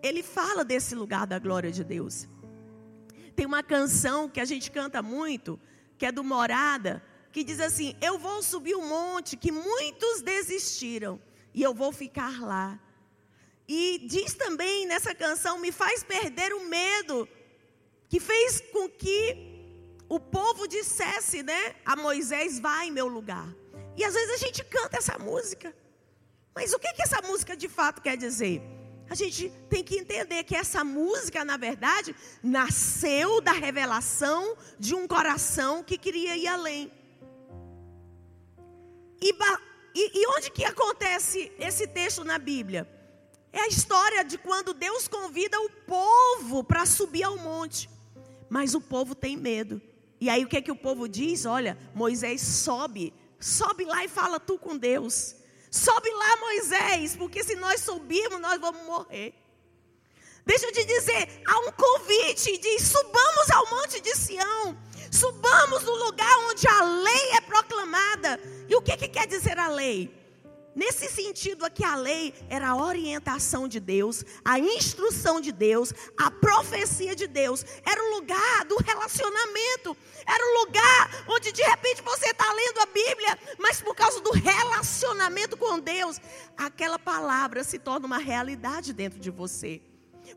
[0.00, 2.28] ele fala desse lugar da glória de Deus.
[3.34, 5.58] Tem uma canção que a gente canta muito,
[6.02, 11.22] que é do Morada, que diz assim: Eu vou subir um monte que muitos desistiram,
[11.54, 12.76] e eu vou ficar lá.
[13.68, 17.28] E diz também nessa canção: me faz perder o medo,
[18.08, 19.20] que fez com que
[20.08, 23.46] o povo dissesse, né, a Moisés: vai em meu lugar.
[23.96, 25.72] E às vezes a gente canta essa música,
[26.52, 28.60] mas o que, que essa música de fato quer dizer?
[29.08, 35.06] A gente tem que entender que essa música, na verdade, nasceu da revelação de um
[35.06, 36.90] coração que queria ir além.
[39.20, 39.32] E,
[39.94, 42.88] e, e onde que acontece esse texto na Bíblia?
[43.52, 47.88] É a história de quando Deus convida o povo para subir ao monte.
[48.48, 49.80] Mas o povo tem medo.
[50.20, 51.44] E aí o que é que o povo diz?
[51.44, 55.36] Olha, Moisés sobe, sobe lá e fala tu com Deus.
[55.72, 59.32] Sobe lá, Moisés, porque se nós subirmos, nós vamos morrer.
[60.44, 64.76] Deixa eu te dizer, há um convite, diz: subamos ao monte de Sião,
[65.10, 68.38] subamos no lugar onde a lei é proclamada.
[68.68, 70.21] E o que, que quer dizer a lei?
[70.74, 76.30] Nesse sentido aqui, a lei era a orientação de Deus, a instrução de Deus, a
[76.30, 77.64] profecia de Deus.
[77.84, 79.94] Era o lugar do relacionamento.
[80.26, 84.32] Era o lugar onde de repente você está lendo a Bíblia, mas por causa do
[84.32, 86.18] relacionamento com Deus,
[86.56, 89.82] aquela palavra se torna uma realidade dentro de você.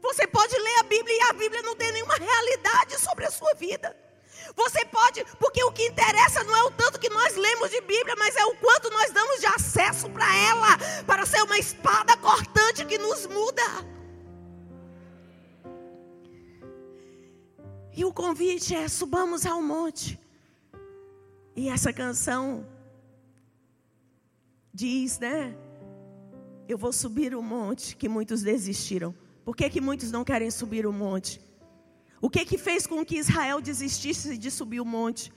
[0.01, 3.53] Você pode ler a Bíblia e a Bíblia não tem nenhuma realidade sobre a sua
[3.53, 3.95] vida.
[4.55, 8.15] Você pode, porque o que interessa não é o tanto que nós lemos de Bíblia,
[8.17, 12.85] mas é o quanto nós damos de acesso para ela, para ser uma espada cortante
[12.85, 13.63] que nos muda.
[17.95, 20.19] E o convite é: subamos ao monte.
[21.55, 22.67] E essa canção
[24.73, 25.55] diz, né?
[26.67, 29.15] Eu vou subir o monte que muitos desistiram.
[29.45, 31.39] Por que, que muitos não querem subir o monte?
[32.21, 35.31] O que que fez com que Israel desistisse de subir o monte?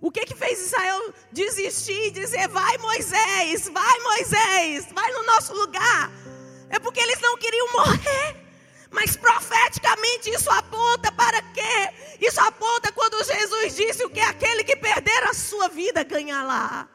[0.00, 5.54] O que que fez Israel desistir e dizer: Vai Moisés, vai Moisés, vai no nosso
[5.54, 6.10] lugar?
[6.68, 8.46] É porque eles não queriam morrer.
[8.90, 11.92] Mas profeticamente isso aponta para quê?
[12.20, 16.88] Isso aponta quando Jesus disse o que aquele que perder a sua vida ganha lá.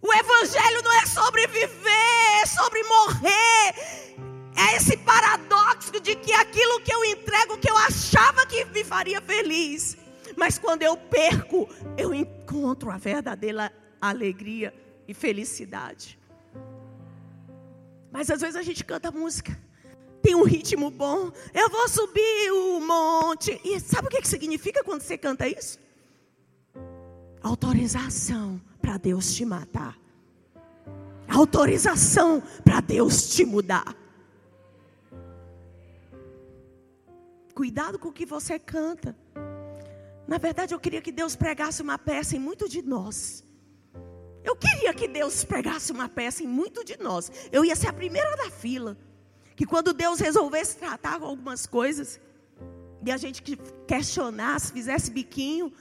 [0.00, 4.31] O evangelho não é sobre viver, é sobre morrer.
[4.56, 9.20] É esse paradoxo de que aquilo que eu entrego, que eu achava que me faria
[9.20, 9.96] feliz,
[10.36, 14.74] mas quando eu perco, eu encontro a verdadeira alegria
[15.06, 16.18] e felicidade.
[18.10, 19.58] Mas às vezes a gente canta música,
[20.22, 23.60] tem um ritmo bom, eu vou subir o monte.
[23.64, 25.78] E sabe o que significa quando você canta isso?
[27.42, 29.98] Autorização para Deus te matar.
[31.28, 34.01] Autorização para Deus te mudar.
[37.54, 39.16] Cuidado com o que você canta.
[40.26, 43.44] Na verdade, eu queria que Deus pregasse uma peça em muito de nós.
[44.44, 47.30] Eu queria que Deus pregasse uma peça em muito de nós.
[47.50, 48.96] Eu ia ser a primeira da fila.
[49.54, 52.20] Que quando Deus resolvesse tratar com algumas coisas,
[53.04, 53.42] e a gente
[53.86, 55.72] questionasse, fizesse biquinho,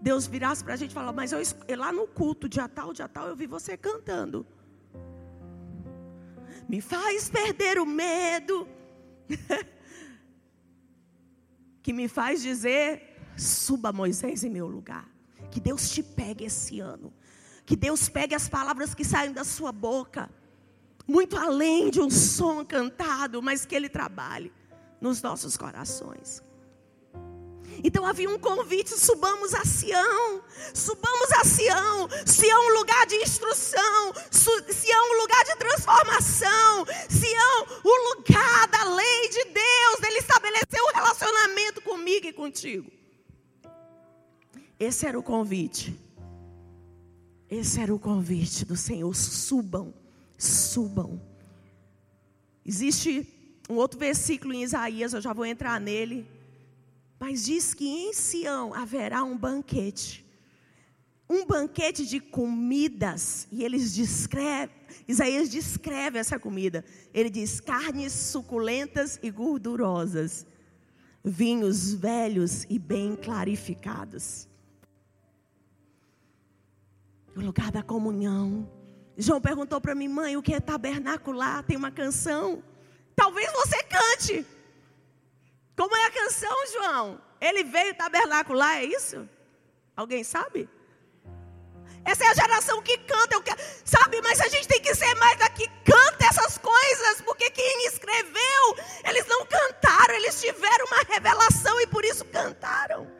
[0.00, 1.40] Deus virasse para a gente e falasse: Mas eu,
[1.76, 4.46] lá no culto, dia tal, dia tal, eu vi você cantando.
[6.68, 8.66] Me faz perder o medo.
[11.84, 15.06] que me faz dizer: suba Moisés em meu lugar.
[15.50, 17.12] Que Deus te pegue esse ano.
[17.66, 20.30] Que Deus pegue as palavras que saem da sua boca,
[21.06, 24.50] muito além de um som cantado, mas que Ele trabalhe
[25.00, 26.42] nos nossos corações.
[27.82, 32.08] Então havia um convite: subamos a Sião, subamos a Sião.
[32.26, 38.68] Sião é um lugar de instrução, Sião é um lugar de transformação, Sião, o lugar
[38.68, 40.02] da lei de Deus.
[40.06, 42.90] Ele estabeleceu um relacionamento comigo e contigo.
[44.78, 45.98] Esse era o convite.
[47.50, 49.14] Esse era o convite do Senhor.
[49.14, 49.94] Subam,
[50.36, 51.20] subam.
[52.66, 53.26] Existe
[53.68, 56.26] um outro versículo em Isaías, eu já vou entrar nele
[57.18, 60.24] mas diz que em Sião haverá um banquete.
[61.28, 63.48] Um banquete de comidas.
[63.50, 64.74] E eles descrevem,
[65.08, 66.84] Isaías descreve essa comida.
[67.12, 70.46] Ele diz: carnes suculentas e gordurosas,
[71.24, 74.48] vinhos velhos e bem clarificados.
[77.34, 78.70] O lugar da comunhão.
[79.16, 81.62] João perguntou para mim, mãe, o que é tabernacular?
[81.64, 82.62] Tem uma canção.
[83.14, 84.46] Talvez você cante.
[85.76, 87.20] Como é a canção, João?
[87.40, 89.28] Ele veio tabernacular, é isso?
[89.96, 90.68] Alguém sabe?
[92.04, 94.20] Essa é a geração que canta, quero, sabe?
[94.20, 98.76] Mas a gente tem que ser mais daqui, canta essas coisas, porque quem escreveu,
[99.08, 103.10] eles não cantaram, eles tiveram uma revelação e por isso cantaram.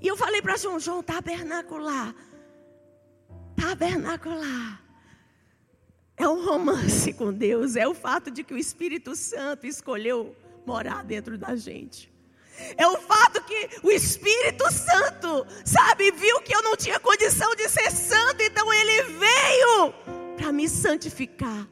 [0.00, 2.14] E eu falei para João, João, tabernacular,
[3.56, 4.85] tabernacular.
[6.16, 10.34] É um romance com Deus, é o fato de que o Espírito Santo escolheu
[10.66, 12.12] morar dentro da gente.
[12.76, 17.68] É o fato que o Espírito Santo, sabe, viu que eu não tinha condição de
[17.68, 19.92] ser santo, então ele veio
[20.36, 21.68] para me santificar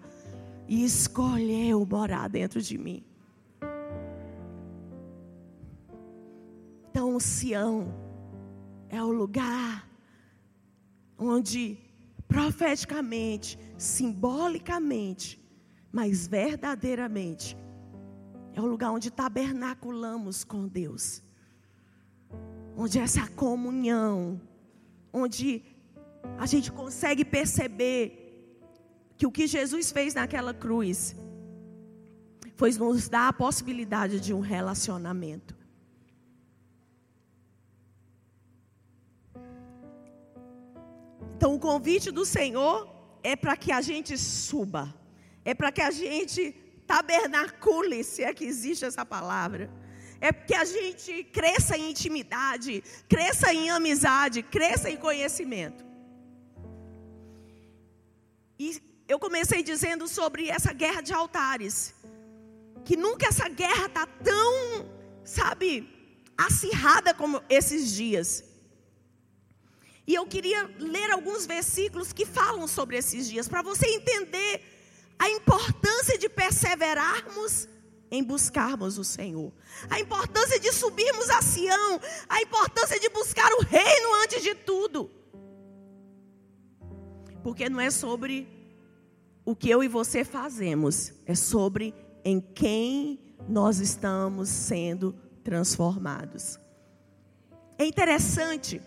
[0.69, 3.03] e escolheu morar dentro de mim.
[6.91, 7.93] Então, Sião
[8.89, 9.89] é o lugar
[11.19, 11.79] onde
[12.35, 15.41] profeticamente, simbolicamente,
[15.93, 17.57] mas verdadeiramente,
[18.53, 21.23] é o lugar onde tabernaculamos com Deus.
[22.77, 24.41] Onde essa comunhão,
[25.13, 25.63] onde
[26.37, 28.05] a gente consegue perceber
[29.17, 31.15] que o que Jesus fez naquela cruz
[32.57, 35.57] foi nos dar a possibilidade de um relacionamento.
[41.37, 42.89] Então, o convite do Senhor
[43.23, 44.95] é para que a gente suba,
[45.45, 46.53] é para que a gente
[46.87, 49.71] tabernacule, se é que existe essa palavra.
[50.21, 55.85] É que a gente cresça em intimidade, cresça em amizade, cresça em conhecimento.
[58.59, 61.95] E eu comecei dizendo sobre essa guerra de altares.
[62.85, 64.89] Que nunca essa guerra está tão,
[65.25, 65.89] sabe,
[66.37, 68.45] acirrada como esses dias.
[70.07, 74.63] E eu queria ler alguns versículos que falam sobre esses dias, para você entender
[75.19, 77.69] a importância de perseverarmos
[78.11, 79.53] em buscarmos o Senhor,
[79.91, 85.11] a importância de subirmos a Sião, a importância de buscar o reino antes de tudo.
[87.43, 88.47] Porque não é sobre
[89.45, 91.95] o que eu e você fazemos, é sobre
[92.25, 96.59] em quem nós estamos sendo transformados.
[97.77, 98.81] É interessante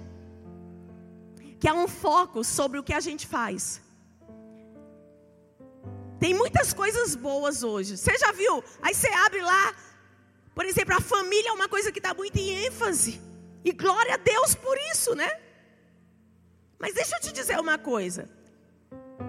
[1.59, 3.81] que há um foco sobre o que a gente faz.
[6.19, 7.97] Tem muitas coisas boas hoje.
[7.97, 8.63] Você já viu?
[8.81, 9.75] Aí você abre lá,
[10.55, 13.21] por exemplo, a família é uma coisa que está muito em ênfase.
[13.63, 15.29] E glória a Deus por isso, né?
[16.79, 18.29] Mas deixa eu te dizer uma coisa.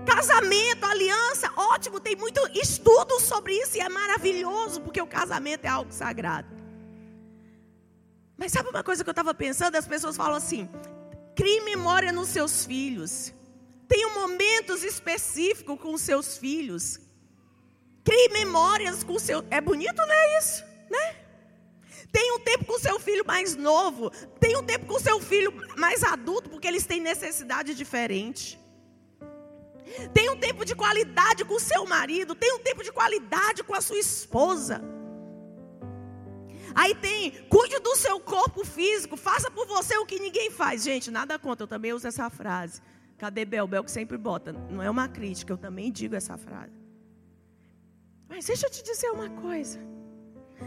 [0.06, 5.68] Casamento, aliança, ótimo, tem muito estudo sobre isso e é maravilhoso, porque o casamento é
[5.68, 6.48] algo sagrado.
[8.36, 9.76] Mas sabe uma coisa que eu estava pensando?
[9.76, 10.68] As pessoas falam assim:
[11.38, 13.32] crie memória nos seus filhos.
[13.86, 16.98] Tenha momentos específicos com os seus filhos.
[18.02, 19.44] Crie memórias com seu.
[19.48, 20.64] É bonito, não é isso?
[20.90, 21.06] Né?
[22.10, 24.10] Tenha um tempo com seu filho mais novo.
[24.40, 28.58] Tenha um tempo com seu filho mais adulto, porque eles têm necessidade diferente.
[30.12, 32.34] Tenha um tempo de qualidade com seu marido.
[32.34, 34.82] Tenha um tempo de qualidade com a sua esposa.
[36.74, 40.82] Aí tem, cuide do seu corpo físico, faça por você o que ninguém faz.
[40.82, 42.80] Gente, nada contra, eu também uso essa frase.
[43.16, 43.66] Cadê Bel?
[43.66, 44.52] Bel que sempre bota.
[44.52, 46.72] Não é uma crítica, eu também digo essa frase.
[48.28, 49.80] Mas deixa eu te dizer uma coisa.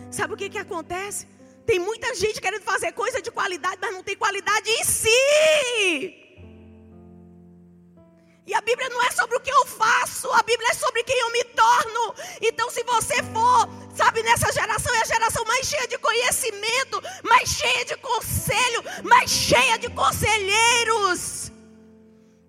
[0.09, 1.27] Sabe o que, que acontece?
[1.65, 6.21] Tem muita gente querendo fazer coisa de qualidade, mas não tem qualidade em si.
[8.45, 11.17] E a Bíblia não é sobre o que eu faço, a Bíblia é sobre quem
[11.19, 12.15] eu me torno.
[12.41, 17.49] Então, se você for, sabe, nessa geração é a geração mais cheia de conhecimento, mais
[17.49, 21.51] cheia de conselho, mais cheia de conselheiros.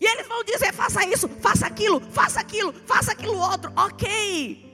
[0.00, 3.70] E eles vão dizer: faça isso, faça aquilo, faça aquilo, faça aquilo outro.
[3.76, 4.72] Ok.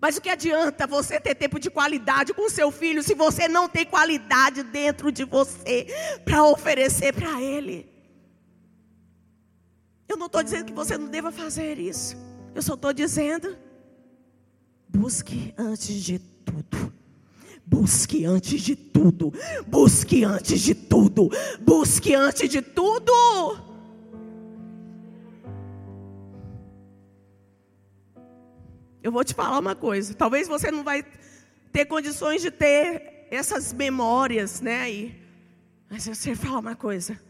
[0.00, 3.68] Mas o que adianta você ter tempo de qualidade com seu filho se você não
[3.68, 5.86] tem qualidade dentro de você
[6.24, 7.95] para oferecer para ele?
[10.08, 12.16] Eu não estou dizendo que você não deva fazer isso.
[12.54, 13.56] Eu só estou dizendo:
[14.88, 16.92] busque antes de tudo.
[17.66, 19.32] Busque antes de tudo.
[19.66, 21.30] Busque antes de tudo.
[21.60, 23.12] Busque antes de tudo.
[29.02, 30.14] Eu vou te falar uma coisa.
[30.14, 31.04] Talvez você não vai
[31.72, 34.82] ter condições de ter essas memórias, né?
[34.82, 35.22] Aí.
[35.90, 37.20] Mas você fala uma coisa.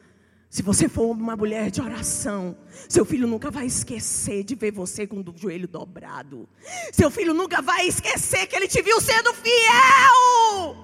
[0.48, 2.56] Se você for uma mulher de oração,
[2.88, 6.48] seu filho nunca vai esquecer de ver você com o joelho dobrado.
[6.92, 10.76] Seu filho nunca vai esquecer que ele te viu sendo fiel.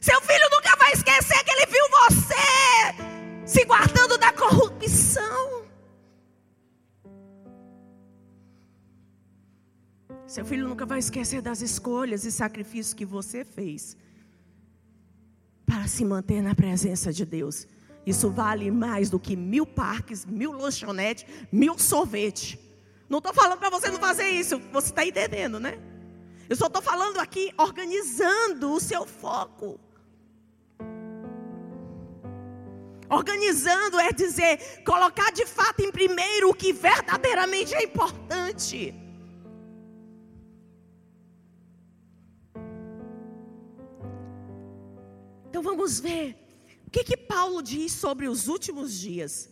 [0.00, 5.64] Seu filho nunca vai esquecer que ele viu você se guardando da corrupção.
[10.26, 13.96] Seu filho nunca vai esquecer das escolhas e sacrifícios que você fez
[15.64, 17.66] para se manter na presença de Deus.
[18.06, 22.56] Isso vale mais do que mil parques, mil lanchonetes, mil sorvetes.
[23.08, 25.76] Não estou falando para você não fazer isso, você está entendendo, né?
[26.48, 29.80] Eu só estou falando aqui organizando o seu foco.
[33.08, 38.94] Organizando é dizer, colocar de fato em primeiro o que verdadeiramente é importante.
[45.48, 46.45] Então vamos ver
[46.96, 49.50] que que Paulo diz sobre os últimos dias.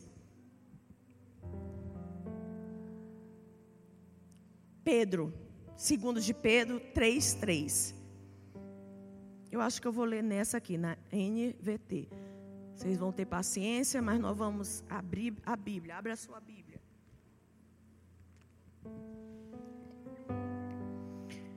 [4.82, 5.32] Pedro,
[5.76, 7.94] segundo de Pedro 3:3.
[9.52, 12.08] Eu acho que eu vou ler nessa aqui na NVT.
[12.74, 15.96] Vocês vão ter paciência, mas nós vamos abrir a Bíblia.
[15.96, 16.80] Abra a sua Bíblia.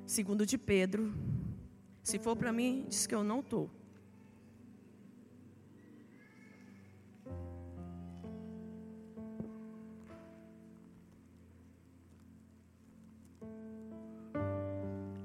[0.05, 1.13] Segundo de Pedro.
[2.03, 3.69] Se for para mim, diz que eu não estou.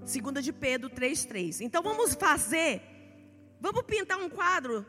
[0.04, 1.60] Segunda de Pedro 3:3.
[1.60, 2.82] Então vamos fazer,
[3.60, 4.84] vamos pintar um quadro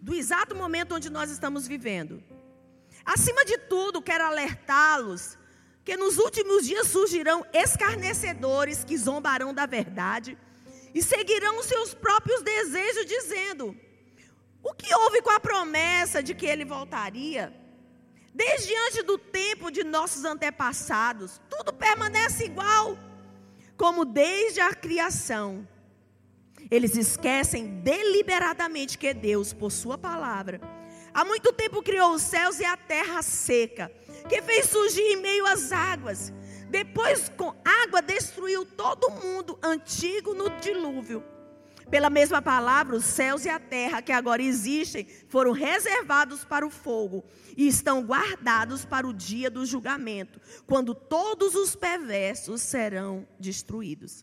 [0.00, 2.22] do exato momento onde nós estamos vivendo.
[3.04, 5.38] Acima de tudo, quero alertá-los
[5.84, 10.36] que nos últimos dias surgirão escarnecedores que zombarão da verdade
[10.94, 13.76] e seguirão seus próprios desejos, dizendo:
[14.62, 17.54] O que houve com a promessa de que ele voltaria?
[18.34, 22.98] Desde antes do tempo de nossos antepassados, tudo permanece igual,
[23.78, 25.66] como desde a criação.
[26.70, 30.60] Eles esquecem deliberadamente que Deus, por Sua palavra,
[31.14, 33.90] há muito tempo criou os céus e a terra seca,
[34.28, 36.32] que fez surgir em meio às águas.
[36.68, 41.24] Depois, com água, destruiu todo mundo antigo no dilúvio.
[41.90, 46.70] Pela mesma palavra, os céus e a terra que agora existem foram reservados para o
[46.70, 47.24] fogo
[47.56, 54.22] e estão guardados para o dia do julgamento, quando todos os perversos serão destruídos.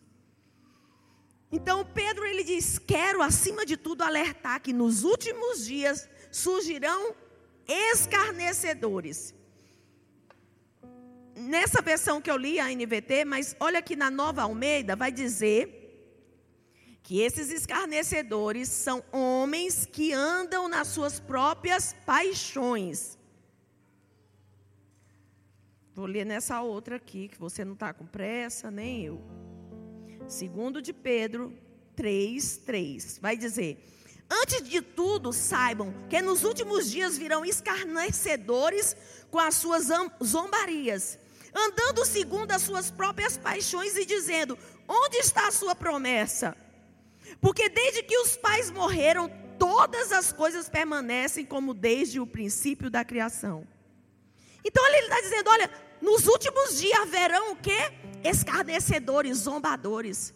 [1.50, 7.16] Então Pedro ele diz: "Quero acima de tudo alertar que nos últimos dias surgirão
[7.66, 9.34] escarnecedores".
[11.34, 15.85] Nessa versão que eu li a NVT, mas olha aqui na Nova Almeida vai dizer
[17.06, 23.16] que esses escarnecedores são homens que andam nas suas próprias paixões.
[25.94, 29.22] Vou ler nessa outra aqui, que você não está com pressa, nem eu.
[30.26, 31.56] Segundo de Pedro
[31.94, 33.18] 3, 3.
[33.22, 33.78] Vai dizer:
[34.28, 38.96] Antes de tudo, saibam que nos últimos dias virão escarnecedores
[39.30, 39.86] com as suas
[40.24, 41.20] zombarias,
[41.54, 46.65] andando segundo as suas próprias paixões e dizendo: Onde está a sua promessa?
[47.40, 53.04] Porque desde que os pais morreram, todas as coisas permanecem como desde o princípio da
[53.04, 53.66] criação.
[54.64, 55.70] Então ele está dizendo: olha,
[56.00, 57.92] nos últimos dias haverão o quê?
[58.24, 60.34] Escarnecedores, zombadores.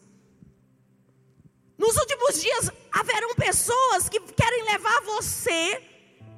[1.76, 5.82] Nos últimos dias haverão pessoas que querem levar você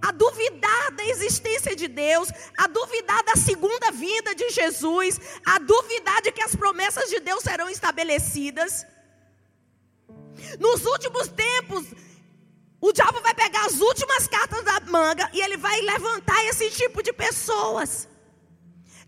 [0.01, 6.21] a duvidar da existência de Deus, a duvidar da segunda vinda de Jesus, a duvidar
[6.23, 8.85] de que as promessas de Deus serão estabelecidas.
[10.59, 11.87] Nos últimos tempos,
[12.81, 17.03] o diabo vai pegar as últimas cartas da manga e ele vai levantar esse tipo
[17.03, 18.09] de pessoas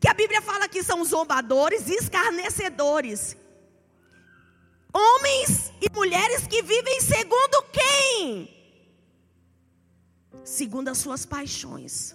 [0.04, 3.36] que a Bíblia fala que são zombadores e escarnecedores.
[4.92, 8.54] Homens e mulheres que vivem segundo quem?
[10.44, 12.14] Segundo as suas paixões.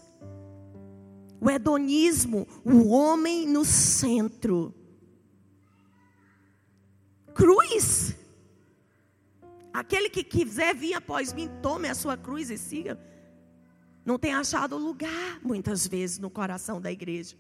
[1.41, 4.71] O hedonismo, o homem no centro.
[7.33, 8.18] Cruz.
[9.73, 12.99] Aquele que quiser vir após mim, tome a sua cruz e siga.
[14.05, 17.35] Não tem achado lugar, muitas vezes, no coração da igreja.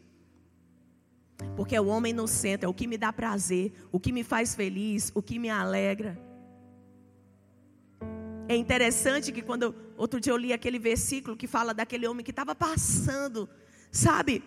[1.55, 4.23] Porque é o homem no centro, é o que me dá prazer, o que me
[4.23, 6.19] faz feliz, o que me alegra.
[8.47, 12.31] É interessante que quando outro dia eu li aquele versículo que fala daquele homem que
[12.31, 13.47] estava passando,
[13.91, 14.43] sabe,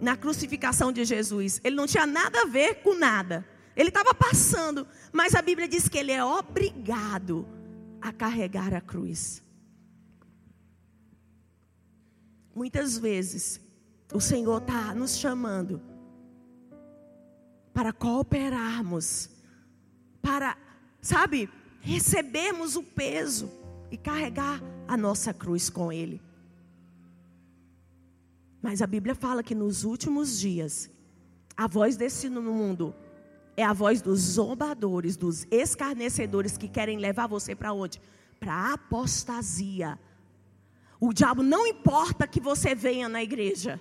[0.00, 1.60] na crucificação de Jesus.
[1.64, 3.44] Ele não tinha nada a ver com nada.
[3.76, 7.46] Ele estava passando, mas a Bíblia diz que ele é obrigado
[8.00, 9.42] a carregar a cruz.
[12.54, 13.60] Muitas vezes
[14.14, 15.82] o Senhor está nos chamando
[17.74, 19.28] para cooperarmos,
[20.22, 20.56] para,
[21.02, 21.50] sabe,
[21.80, 23.50] recebermos o peso
[23.90, 26.22] e carregar a nossa cruz com Ele.
[28.62, 30.90] Mas a Bíblia fala que nos últimos dias,
[31.54, 32.94] a voz desse mundo
[33.56, 38.00] é a voz dos zombadores, dos escarnecedores que querem levar você para onde?
[38.38, 39.98] Para a apostasia.
[41.00, 43.80] O diabo não importa que você venha na igreja.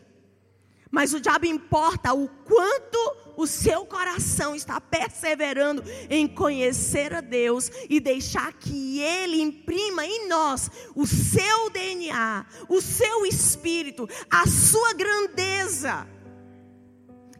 [0.92, 2.98] Mas o diabo importa o quanto
[3.36, 10.30] o seu coração está perseverando em conhecer a Deus e deixar que Ele imprima em
[10.30, 16.08] nós o seu DNA, o seu espírito, a sua grandeza.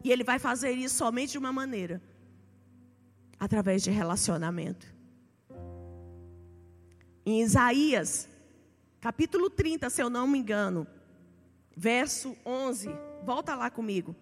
[0.04, 2.02] E Ele vai fazer isso somente de uma maneira:
[3.38, 4.86] através de relacionamento.
[7.24, 8.28] Em Isaías,
[9.00, 10.86] capítulo 30, se eu não me engano,
[11.76, 12.88] verso 11,
[13.24, 14.14] volta lá comigo.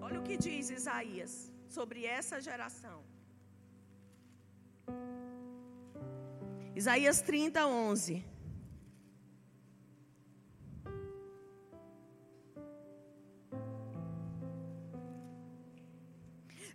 [0.00, 3.02] Olha o que diz Isaías sobre essa geração.
[6.74, 8.24] Isaías 30, 11.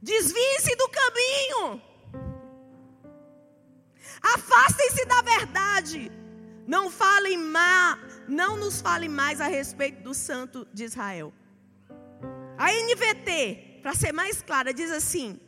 [0.06, 1.82] Desviem-se do caminho.
[4.22, 6.12] Afastem-se da verdade.
[6.68, 7.98] Não falem má,
[8.28, 11.34] não nos falem mais a respeito do santo de Israel.
[12.56, 15.40] A NVT, para ser mais clara, diz assim: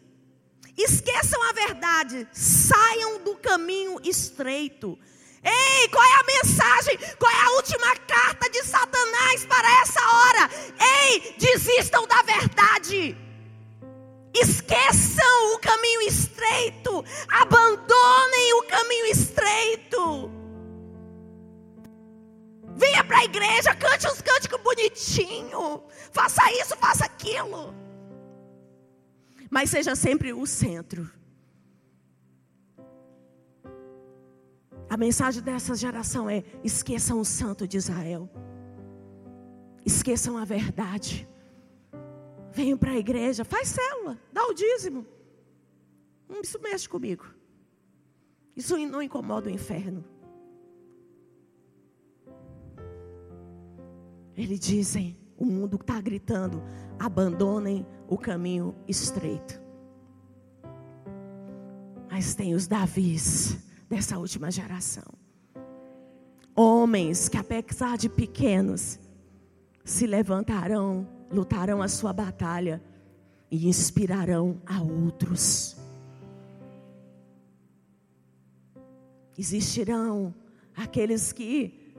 [0.75, 4.97] esqueçam a verdade, saiam do caminho estreito.
[5.43, 6.97] Ei, qual é a mensagem?
[7.19, 10.49] Qual é a última carta de Satanás para essa hora?
[10.79, 13.26] Ei, desistam da verdade.
[14.34, 17.03] Esqueçam o caminho estreito.
[17.28, 20.32] Abandonem o caminho estreito.
[22.75, 25.82] Venha para a igreja, cante uns cânticos bonitinhos.
[26.11, 27.73] Faça isso, faça aquilo.
[29.49, 31.09] Mas seja sempre o centro.
[34.89, 38.30] A mensagem dessa geração é: esqueçam o santo de Israel.
[39.86, 41.28] Esqueçam a verdade.
[42.57, 45.05] Venham para a igreja, faz célula, dá o dízimo.
[46.27, 47.23] Hum, isso mexe comigo.
[48.55, 50.03] Isso não incomoda o inferno.
[54.35, 56.63] Eles dizem, o mundo está gritando:
[56.97, 59.61] abandonem o caminho estreito.
[62.09, 63.55] Mas tem os Davis
[63.87, 65.13] dessa última geração.
[66.55, 68.99] Homens que, apesar de pequenos,
[69.85, 72.82] se levantarão, lutarão a sua batalha
[73.49, 75.78] e inspirarão a outros.
[79.38, 80.34] Existirão
[80.75, 81.93] aqueles que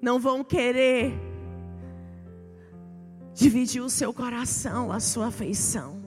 [0.00, 1.12] não vão querer
[3.34, 6.02] dividiu o seu coração, a sua afeição.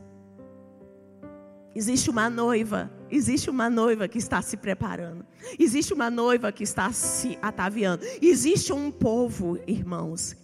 [1.73, 5.25] Existe uma noiva, existe uma noiva que está se preparando.
[5.59, 8.05] Existe uma noiva que está se ataviando.
[8.21, 10.37] Existe um povo, irmãos.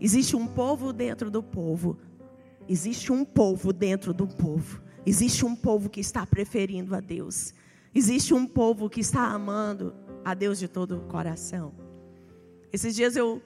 [0.00, 1.98] Existe um povo dentro do povo.
[2.68, 4.82] Existe um povo dentro do povo.
[5.04, 7.52] Existe um povo que está preferindo a Deus.
[7.94, 9.94] Existe um povo que está amando
[10.24, 11.74] a Deus de todo o coração.
[12.72, 13.42] Esses dias eu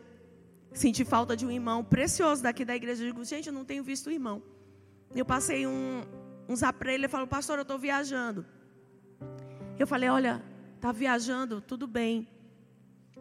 [0.74, 3.04] Senti falta de um irmão precioso daqui da igreja.
[3.04, 4.42] Eu digo, gente, eu não tenho visto o irmão.
[5.14, 6.02] Eu passei um,
[6.76, 8.44] para ele, ele falou, pastor, eu estou viajando.
[9.78, 10.42] Eu falei, olha,
[10.80, 12.26] tá viajando, tudo bem.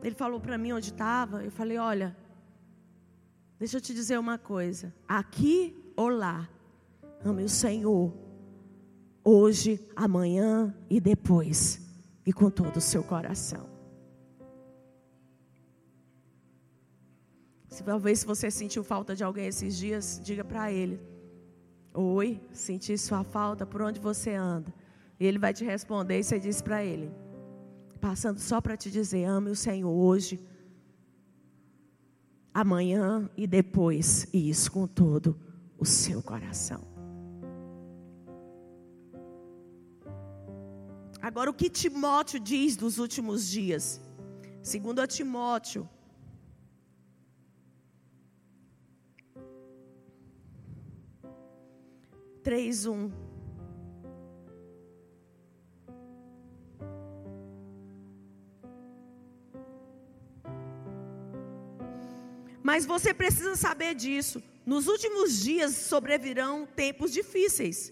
[0.01, 1.43] Ele falou para mim onde estava.
[1.43, 2.17] Eu falei, olha,
[3.60, 4.93] deixa eu te dizer uma coisa.
[5.08, 6.49] Aqui ou lá,
[7.24, 8.14] ame o Senhor.
[9.24, 11.82] Hoje, amanhã e depois.
[12.26, 13.74] E com todo o seu coração.
[17.68, 21.01] Se talvez você sentiu falta de alguém esses dias, diga para ele:
[21.93, 24.74] Oi, senti sua falta, por onde você anda?
[25.20, 27.12] E ele vai te responder e você diz para ele,
[27.99, 30.39] passando só para te dizer: ame o Senhor hoje,
[32.54, 35.39] amanhã e depois, e isso com todo
[35.78, 36.82] o seu coração.
[41.22, 44.01] Agora, o que Timóteo diz dos últimos dias?
[44.62, 45.89] Segundo a Timóteo,
[52.43, 53.22] 3, 1.
[62.64, 64.41] Mas você precisa saber disso.
[64.66, 67.91] Nos últimos dias sobrevirão tempos difíceis.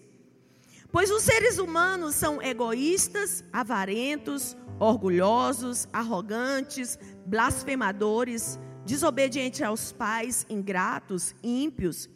[0.91, 12.09] Pois os seres humanos são egoístas, avarentos, orgulhosos, arrogantes, blasfemadores, desobedientes aos pais, ingratos, ímpios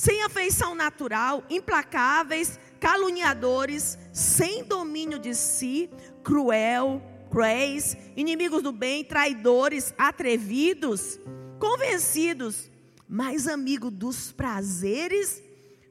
[0.00, 5.90] sem afeição natural, implacáveis, caluniadores, sem domínio de si,
[6.24, 11.18] cruel, cruéis, inimigos do bem, traidores, atrevidos,
[11.60, 12.70] convencidos,
[13.06, 15.40] mais amigos dos prazeres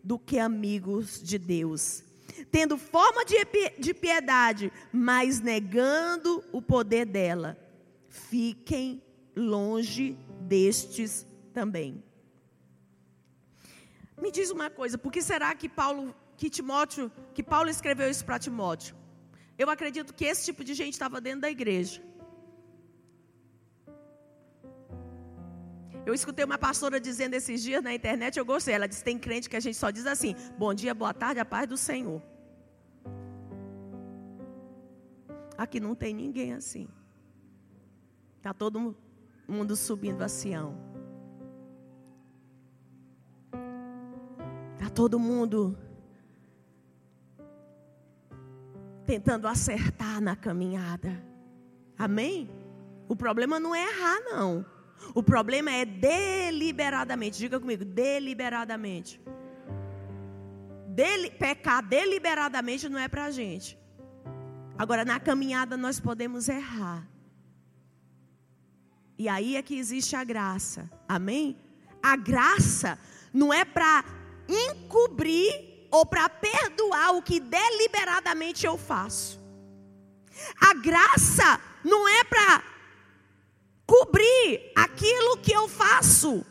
[0.04, 2.04] do que amigos de Deus.
[2.52, 7.58] Tendo forma de piedade, mas negando o poder dela.
[8.08, 9.04] Fiquem
[9.36, 12.04] longe destes também.
[14.22, 18.26] Me diz uma coisa, por que será que Paulo, que Timóteo, que Paulo escreveu isso
[18.26, 18.96] para Timóteo?
[19.58, 22.02] Eu acredito que esse tipo de gente estava dentro da igreja.
[26.10, 28.74] Eu escutei uma pastora dizendo esses dias na internet, eu gostei.
[28.74, 31.46] Ela disse: tem crente que a gente só diz assim: bom dia, boa tarde, a
[31.46, 32.20] paz do Senhor.
[35.56, 36.88] Aqui não tem ninguém assim.
[38.38, 38.98] Está todo
[39.48, 40.76] mundo subindo a Sião.
[44.74, 45.78] Está todo mundo
[49.06, 51.24] tentando acertar na caminhada.
[51.96, 52.50] Amém?
[53.08, 54.79] O problema não é errar, não.
[55.14, 57.38] O problema é deliberadamente.
[57.38, 59.20] Diga comigo, deliberadamente.
[60.88, 63.78] Deli pecar deliberadamente não é para gente.
[64.78, 67.08] Agora, na caminhada nós podemos errar.
[69.18, 70.90] E aí é que existe a graça.
[71.08, 71.58] Amém?
[72.02, 72.98] A graça
[73.34, 74.06] não é para
[74.48, 79.40] encobrir ou para perdoar o que deliberadamente eu faço.
[80.60, 82.64] A graça não é para
[83.90, 86.46] cobrir aquilo que eu faço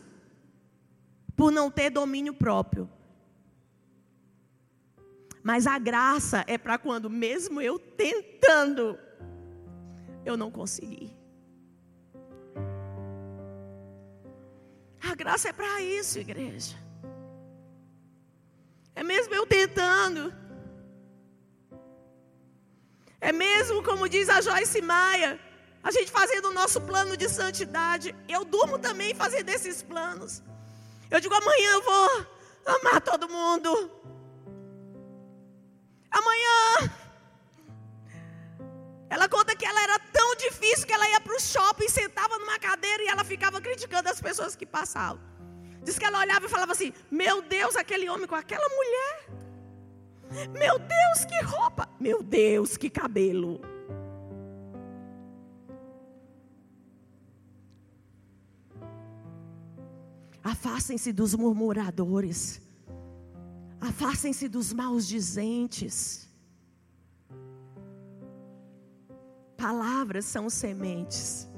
[1.37, 2.91] por não ter domínio próprio.
[5.41, 8.99] Mas a graça é para quando, mesmo eu tentando,
[10.27, 11.17] eu não consegui.
[15.01, 16.77] A graça é para isso, igreja.
[18.97, 20.35] É mesmo eu tentando.
[23.21, 25.41] É mesmo como diz a Joyce Maia,
[25.89, 28.15] a gente fazendo o nosso plano de santidade.
[28.29, 30.43] Eu durmo também fazendo esses planos.
[31.11, 32.27] Eu digo, amanhã eu vou
[32.77, 33.91] amar todo mundo.
[36.11, 36.93] Amanhã.
[39.09, 42.59] Ela conta que ela era tão difícil que ela ia para o shopping, sentava numa
[42.59, 45.23] cadeira e ela ficava criticando as pessoas que passavam.
[45.83, 49.29] Diz que ela olhava e falava assim: Meu Deus, aquele homem com aquela mulher.
[50.51, 51.89] Meu Deus, que roupa.
[51.99, 53.78] Meu Deus, que cabelo.
[60.43, 62.61] Afastem-se dos murmuradores.
[63.81, 66.29] Afastem-se dos maus dizentes.
[69.57, 71.49] Palavras são sementes.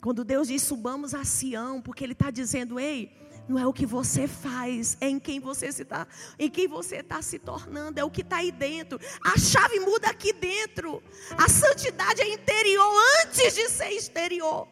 [0.00, 3.10] Quando Deus diz subamos a Sião, porque Ele está dizendo, ei,
[3.48, 6.06] não é o que você faz, é em quem você está,
[6.38, 8.98] em quem você está se tornando, é o que está aí dentro.
[9.22, 11.02] A chave muda aqui dentro.
[11.36, 12.92] A santidade é interior
[13.22, 14.68] antes de ser exterior.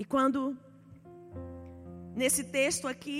[0.00, 0.40] E quando,
[2.20, 3.18] nesse texto aqui,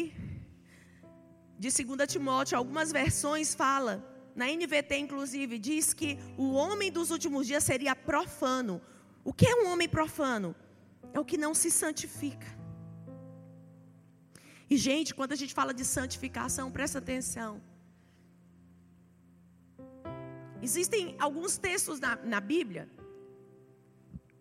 [1.62, 3.94] de 2 Timóteo, algumas versões fala,
[4.34, 8.80] na NVT inclusive, diz que o homem dos últimos dias seria profano.
[9.22, 10.56] O que é um homem profano?
[11.12, 12.48] É o que não se santifica.
[14.70, 17.60] E, gente, quando a gente fala de santificação, presta atenção.
[20.62, 22.88] Existem alguns textos na, na Bíblia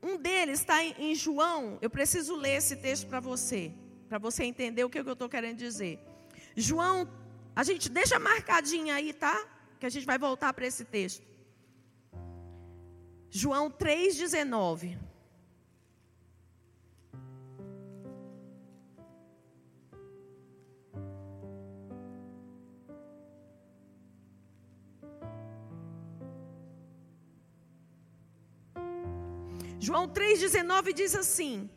[0.02, 1.78] um deles está em, João.
[1.82, 3.72] Eu preciso ler esse texto para você,
[4.08, 6.00] para você entender o que eu estou querendo dizer.
[6.56, 7.08] João,
[7.56, 9.46] a gente deixa marcadinho aí, tá?
[9.80, 11.24] Que a gente vai voltar para esse texto.
[13.30, 14.98] João 3,19.
[29.90, 31.68] João 3,19 diz assim: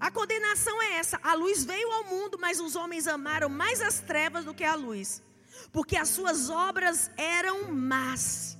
[0.00, 4.00] A condenação é essa: a luz veio ao mundo, mas os homens amaram mais as
[4.00, 5.22] trevas do que a luz,
[5.70, 8.58] porque as suas obras eram más.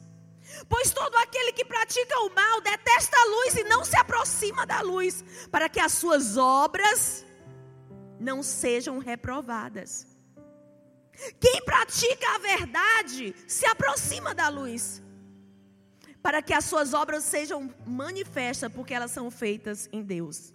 [0.68, 4.80] Pois todo aquele que pratica o mal detesta a luz e não se aproxima da
[4.80, 7.26] luz, para que as suas obras
[8.20, 10.06] não sejam reprovadas.
[11.40, 15.02] Quem pratica a verdade se aproxima da luz
[16.22, 20.52] para que as suas obras sejam manifestas, porque elas são feitas em Deus.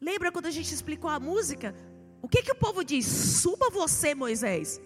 [0.00, 1.74] Lembra quando a gente explicou a música?
[2.22, 3.06] O que, que o povo diz?
[3.06, 4.80] Suba você, Moisés.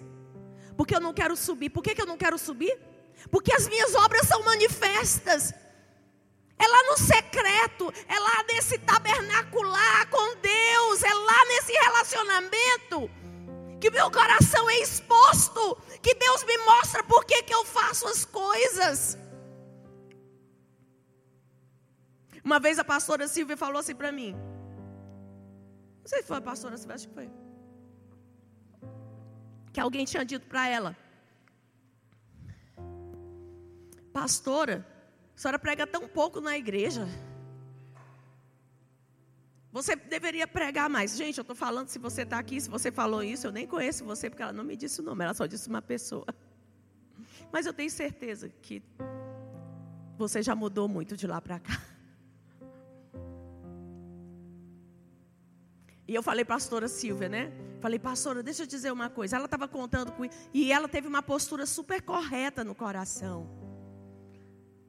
[0.77, 1.71] Porque eu não quero subir.
[1.71, 2.79] Por que, que eu não quero subir?
[3.31, 5.53] Porque as minhas obras são manifestas.
[6.59, 13.11] É lá no secreto, é lá nesse tabernacular com Deus, é lá nesse relacionamento
[13.83, 15.63] que meu coração é exposto,
[16.01, 19.19] que Deus me mostra por que, eu faço as coisas.
[22.45, 24.31] Uma vez a pastora Silvia falou assim para mim.
[26.01, 27.29] Não sei se foi a pastora Silvia, acho que foi.
[29.73, 30.97] Que alguém tinha dito para ela.
[34.13, 34.87] Pastora,
[35.35, 37.05] a senhora prega tão pouco na igreja.
[39.73, 41.17] Você deveria pregar mais.
[41.17, 44.05] Gente, eu estou falando, se você está aqui, se você falou isso, eu nem conheço
[44.05, 46.27] você, porque ela não me disse o nome, ela só disse uma pessoa.
[47.51, 48.83] Mas eu tenho certeza que
[50.19, 51.81] você já mudou muito de lá para cá.
[56.07, 57.51] E eu falei, pastora Silvia, né?
[57.81, 59.37] Falei, pastora, deixa eu dizer uma coisa.
[59.37, 60.29] Ela estava contando com.
[60.53, 63.49] E ela teve uma postura super correta no coração.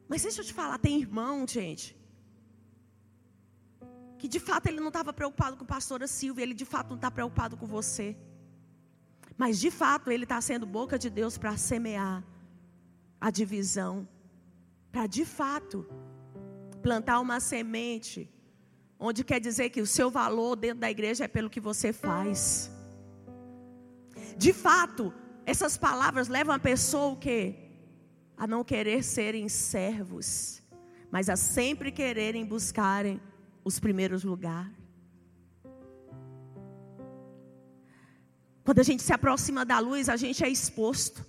[0.10, 1.96] Mas deixa eu te falar, tem irmão, gente,
[4.24, 6.96] que de fato ele não estava preocupado com a pastora Silvia, ele de fato não
[6.96, 8.16] está preocupado com você.
[9.36, 12.24] Mas de fato ele está sendo boca de Deus para semear
[13.20, 14.08] a divisão,
[14.94, 15.86] para de fato
[16.82, 18.32] plantar uma semente,
[18.98, 22.72] onde quer dizer que o seu valor dentro da igreja é pelo que você faz.
[24.38, 25.14] De fato,
[25.46, 27.42] essas palavras levam a pessoa o quê?
[28.38, 30.64] A não querer serem servos,
[31.12, 33.20] mas a sempre quererem buscarem
[33.64, 34.84] os primeiros lugares.
[38.64, 41.26] Quando a gente se aproxima da luz, a gente é exposto.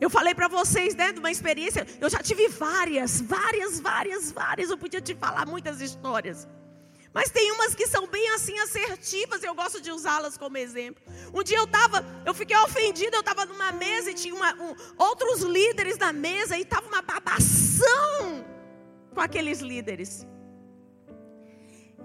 [0.00, 4.70] Eu falei para vocês, né, de uma experiência, eu já tive várias, várias, várias, várias,
[4.70, 6.46] eu podia te falar muitas histórias.
[7.12, 11.02] Mas tem umas que são bem assim assertivas, eu gosto de usá-las como exemplo.
[11.34, 14.76] Um dia eu estava, eu fiquei ofendida, eu estava numa mesa e tinha uma, um,
[14.96, 18.44] outros líderes na mesa e estava uma babação
[19.12, 20.26] com aqueles líderes.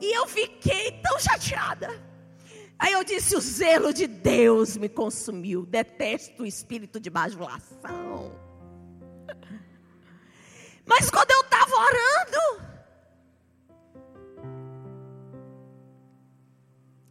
[0.03, 1.89] E eu fiquei tão chateada.
[2.77, 5.65] Aí eu disse: o zelo de Deus me consumiu.
[5.65, 8.37] Detesto o espírito de bajulação.
[10.85, 12.63] Mas quando eu estava orando,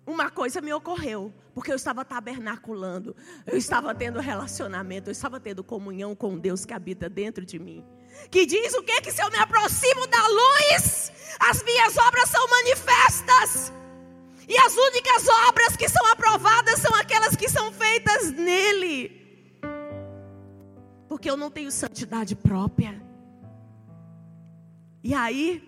[0.07, 3.17] uma coisa me ocorreu, porque eu estava tabernaculando,
[3.47, 7.83] eu estava tendo relacionamento, eu estava tendo comunhão com Deus que habita dentro de mim.
[8.31, 9.01] Que diz o que?
[9.01, 13.73] Que se eu me aproximo da luz, as minhas obras são manifestas.
[14.49, 19.21] E as únicas obras que são aprovadas são aquelas que são feitas nele.
[21.09, 23.01] Porque eu não tenho santidade própria.
[25.05, 25.63] E aí,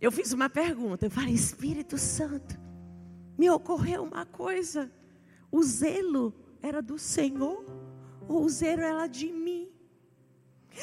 [0.00, 1.06] eu fiz uma pergunta.
[1.06, 2.58] Eu falei, Espírito Santo,
[3.38, 4.90] me ocorreu uma coisa.
[5.50, 7.64] O zelo era do Senhor
[8.28, 9.69] ou o zelo era de mim?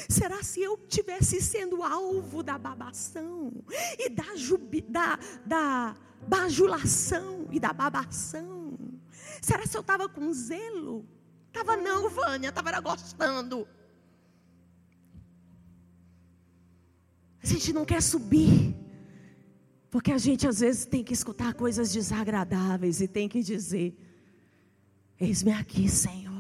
[0.10, 3.52] Será se eu tivesse sendo alvo da babação
[3.98, 5.96] e da, jubi, da, da
[6.28, 8.78] bajulação e da babação?
[9.42, 11.06] Será se eu estava com zelo?
[11.48, 13.68] Estava não, Vânia, estava gostando.
[17.42, 18.76] A gente não quer subir,
[19.90, 23.98] porque a gente às vezes tem que escutar coisas desagradáveis e tem que dizer:
[25.20, 26.37] Eis-me aqui, Senhor.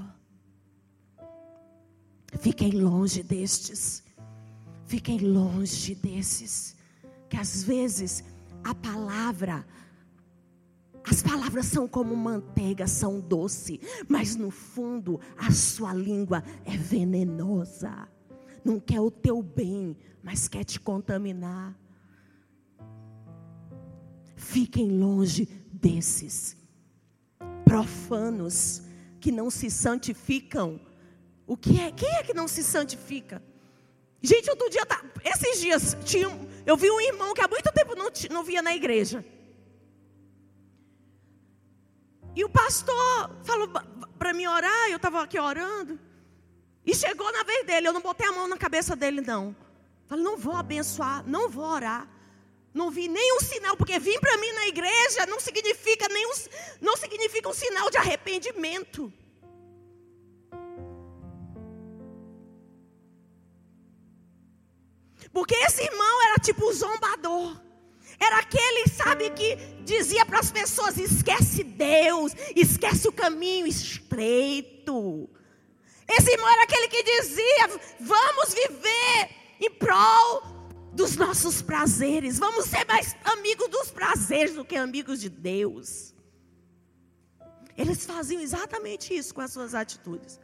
[2.34, 4.04] Fiquem longe destes.
[4.86, 6.76] Fiquem longe desses.
[7.30, 8.24] Que às vezes
[8.64, 9.66] a palavra,
[11.04, 18.08] as palavras são como manteiga, são doce, mas no fundo a sua língua é venenosa.
[18.64, 21.78] Não quer o teu bem, mas quer te contaminar.
[24.36, 26.58] Fiquem longe desses
[27.64, 28.82] profanos
[29.20, 30.80] que não se santificam
[31.48, 31.92] o que é?
[31.92, 33.42] Quem é que não se santifica?
[34.22, 36.28] Gente, outro dia, tá, esses dias, tinha,
[36.66, 39.24] eu vi um irmão que há muito tempo não, não via na igreja.
[42.36, 43.70] E o pastor falou
[44.20, 45.98] para mim orar, eu estava aqui orando.
[46.86, 49.56] E chegou na vez dele, eu não botei a mão na cabeça dele, não.
[50.06, 52.08] Falei, não vou abençoar, não vou orar.
[52.74, 56.32] Não vi nenhum sinal, porque vir para mim na igreja não significa nenhum,
[56.80, 59.12] não significa um sinal de arrependimento.
[65.38, 67.62] Porque esse irmão era tipo zombador.
[68.20, 75.30] Era aquele, sabe, que dizia para as pessoas: esquece Deus, esquece o caminho estreito.
[76.10, 77.68] Esse irmão era aquele que dizia:
[78.00, 79.30] vamos viver
[79.62, 80.42] em prol
[80.92, 86.16] dos nossos prazeres, vamos ser mais amigos dos prazeres do que amigos de Deus.
[87.78, 90.40] Eles faziam exatamente isso com as suas atitudes.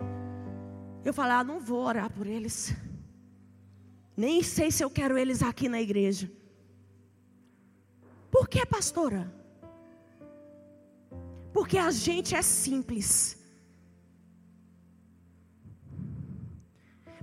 [1.03, 2.75] Eu falei: ah, não vou orar por eles.
[4.16, 6.32] Nem sei se eu quero eles aqui na igreja.
[8.30, 9.32] Por que, pastora?
[11.51, 13.38] Porque a gente é simples.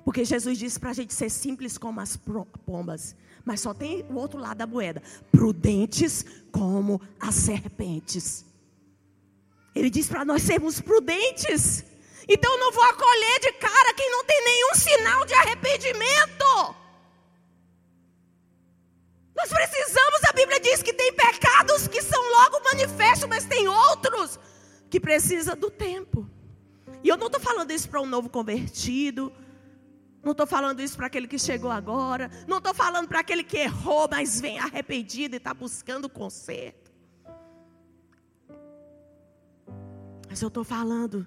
[0.05, 3.15] Porque Jesus disse para a gente ser simples como as pombas.
[3.45, 8.45] Mas só tem o outro lado da moeda: prudentes como as serpentes.
[9.75, 11.85] Ele diz para nós sermos prudentes.
[12.29, 16.77] Então eu não vou acolher de cara quem não tem nenhum sinal de arrependimento.
[19.37, 24.39] Nós precisamos, a Bíblia diz que tem pecados que são logo manifestos, mas tem outros
[24.91, 26.29] que precisam do tempo.
[27.03, 29.33] E eu não estou falando isso para um novo convertido,
[30.23, 33.57] não estou falando isso para aquele que chegou agora, não estou falando para aquele que
[33.57, 36.91] errou, mas vem arrependido e está buscando conserto.
[40.29, 41.27] Mas eu estou falando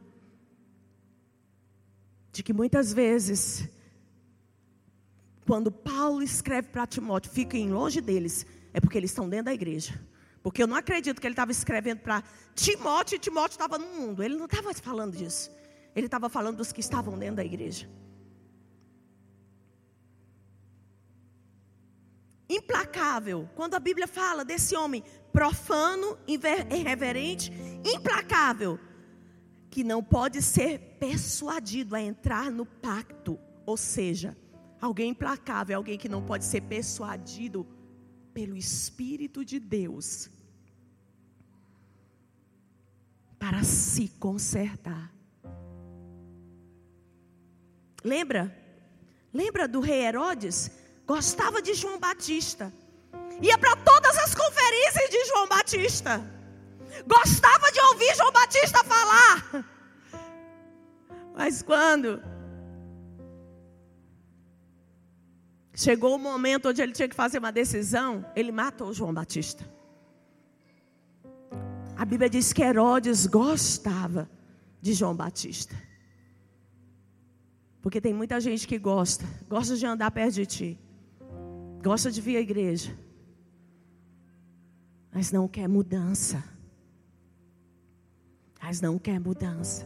[2.33, 3.69] de que muitas vezes
[5.45, 10.01] quando Paulo escreve para Timóteo, fiquem longe deles, é porque eles estão dentro da igreja.
[10.41, 12.23] Porque eu não acredito que ele estava escrevendo para
[12.55, 14.23] Timóteo e Timóteo estava no mundo.
[14.23, 15.51] Ele não estava falando disso.
[15.95, 17.87] Ele estava falando dos que estavam dentro da igreja.
[22.49, 23.47] Implacável.
[23.55, 27.51] Quando a Bíblia fala desse homem profano, irreverente,
[27.85, 28.79] implacável,
[29.73, 34.37] que não pode ser persuadido a entrar no pacto, ou seja,
[34.83, 37.65] Alguém implacável, alguém que não pode ser persuadido
[38.33, 40.29] pelo Espírito de Deus
[43.39, 45.09] para se consertar.
[48.03, 48.53] Lembra?
[49.33, 50.69] Lembra do rei Herodes?
[51.07, 52.69] Gostava de João Batista.
[53.41, 56.42] Ia para todas as conferências de João Batista.
[57.05, 59.65] Gostava de ouvir João Batista falar.
[61.35, 62.21] Mas quando
[65.75, 69.67] Chegou o momento onde ele tinha que fazer uma decisão, ele matou João Batista.
[71.97, 74.29] A Bíblia diz que Herodes gostava
[74.79, 75.75] de João Batista.
[77.81, 80.79] Porque tem muita gente que gosta, gosta de andar perto de ti,
[81.83, 82.97] gosta de vir à igreja,
[85.11, 86.43] mas não quer mudança.
[88.63, 89.85] Mas não quer mudança.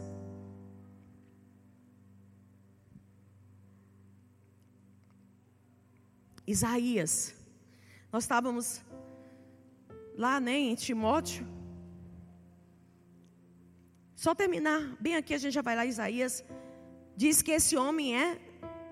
[6.46, 7.34] Isaías.
[8.12, 8.80] Nós estávamos
[10.16, 11.44] lá né, em Timóteo.
[14.14, 16.44] Só terminar, bem aqui a gente já vai lá, Isaías.
[17.16, 18.40] Diz que esse homem é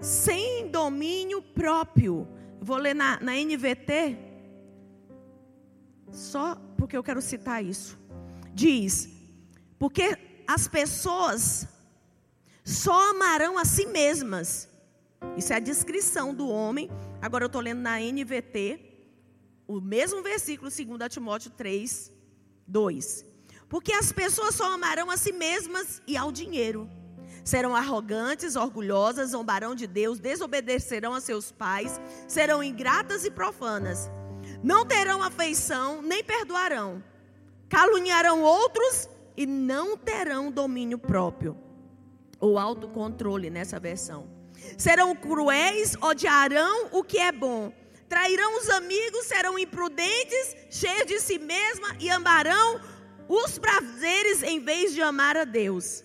[0.00, 2.28] sem domínio próprio.
[2.60, 4.18] Vou ler na, na NVT,
[6.10, 7.96] só porque eu quero citar isso.
[8.52, 9.15] Diz:
[9.78, 10.16] porque
[10.46, 11.66] as pessoas
[12.64, 14.68] só amarão a si mesmas.
[15.36, 18.80] Isso é a descrição do homem Agora eu estou lendo na NVT,
[19.66, 22.12] o mesmo versículo, 2 Timóteo 3,
[22.66, 23.24] 2.
[23.68, 26.88] Porque as pessoas só amarão a si mesmas e ao dinheiro.
[27.44, 34.10] Serão arrogantes, orgulhosas, zombarão de Deus, desobedecerão a seus pais, serão ingratas e profanas.
[34.62, 37.02] Não terão afeição, nem perdoarão.
[37.68, 41.56] Caluniarão outros e não terão domínio próprio.
[42.38, 44.36] Ou autocontrole nessa versão
[44.76, 47.72] serão cruéis, odiarão o que é bom,
[48.08, 52.80] trairão os amigos, serão imprudentes, cheios de si mesma e amarão
[53.28, 56.04] os prazeres em vez de amar a Deus.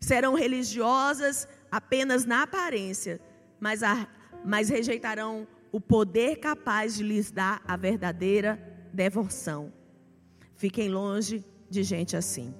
[0.00, 3.20] Serão religiosas apenas na aparência,
[3.60, 4.06] mas, a,
[4.44, 8.60] mas rejeitarão o poder capaz de lhes dar a verdadeira
[8.92, 9.72] devoção.
[10.62, 12.54] Fiquem longe de gente assim.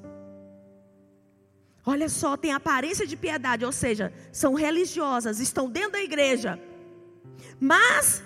[1.87, 6.61] Olha só, tem aparência de piedade, ou seja, são religiosas, estão dentro da igreja,
[7.61, 8.21] mas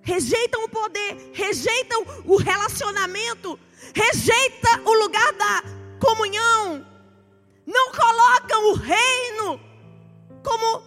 [0.00, 3.56] rejeitam o poder, rejeitam o relacionamento,
[3.94, 5.62] rejeitam o lugar da
[6.00, 6.84] comunhão,
[7.64, 9.60] não colocam o reino
[10.42, 10.82] como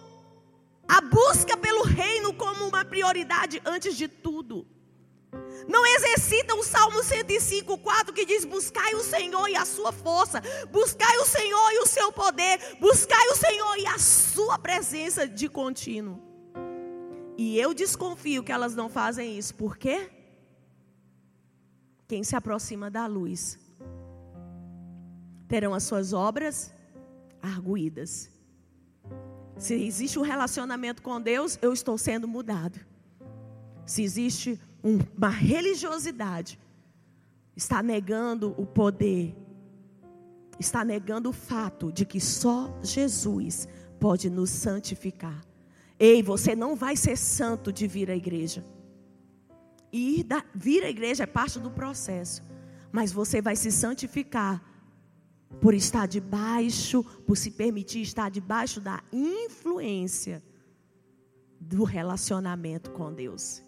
[0.86, 4.66] a busca pelo reino como uma prioridade antes de tudo.
[5.70, 10.42] Não exercitam o Salmo 105, 4 que diz: Buscai o Senhor e a sua força,
[10.68, 15.48] buscai o Senhor e o seu poder, buscai o Senhor e a sua presença de
[15.48, 16.20] contínuo.
[17.38, 20.10] E eu desconfio que elas não fazem isso, por quê?
[22.08, 23.56] Quem se aproxima da luz
[25.46, 26.72] terão as suas obras
[27.40, 28.28] arguídas.
[29.56, 32.80] Se existe um relacionamento com Deus, eu estou sendo mudado.
[33.86, 36.58] Se existe uma religiosidade,
[37.56, 39.36] está negando o poder,
[40.58, 43.68] está negando o fato de que só Jesus
[43.98, 45.44] pode nos santificar.
[45.98, 48.64] Ei, você não vai ser santo de vir à igreja.
[49.92, 52.42] Ir da, vir à igreja é parte do processo,
[52.90, 54.64] mas você vai se santificar
[55.60, 60.42] por estar debaixo, por se permitir estar debaixo da influência
[61.60, 63.62] do relacionamento com Deus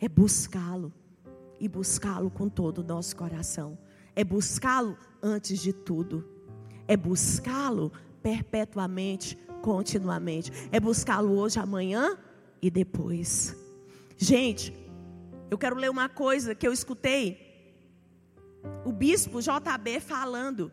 [0.00, 0.92] é buscá-lo
[1.60, 3.78] e buscá-lo com todo o nosso coração.
[4.14, 6.28] é buscá-lo antes de tudo.
[6.88, 7.92] É buscá-lo
[8.22, 10.50] perpetuamente, continuamente.
[10.72, 12.18] É buscá-lo hoje, amanhã
[12.60, 13.56] e depois.
[14.16, 14.74] Gente,
[15.50, 17.48] eu quero ler uma coisa que eu escutei
[18.84, 20.72] o bispo JB falando.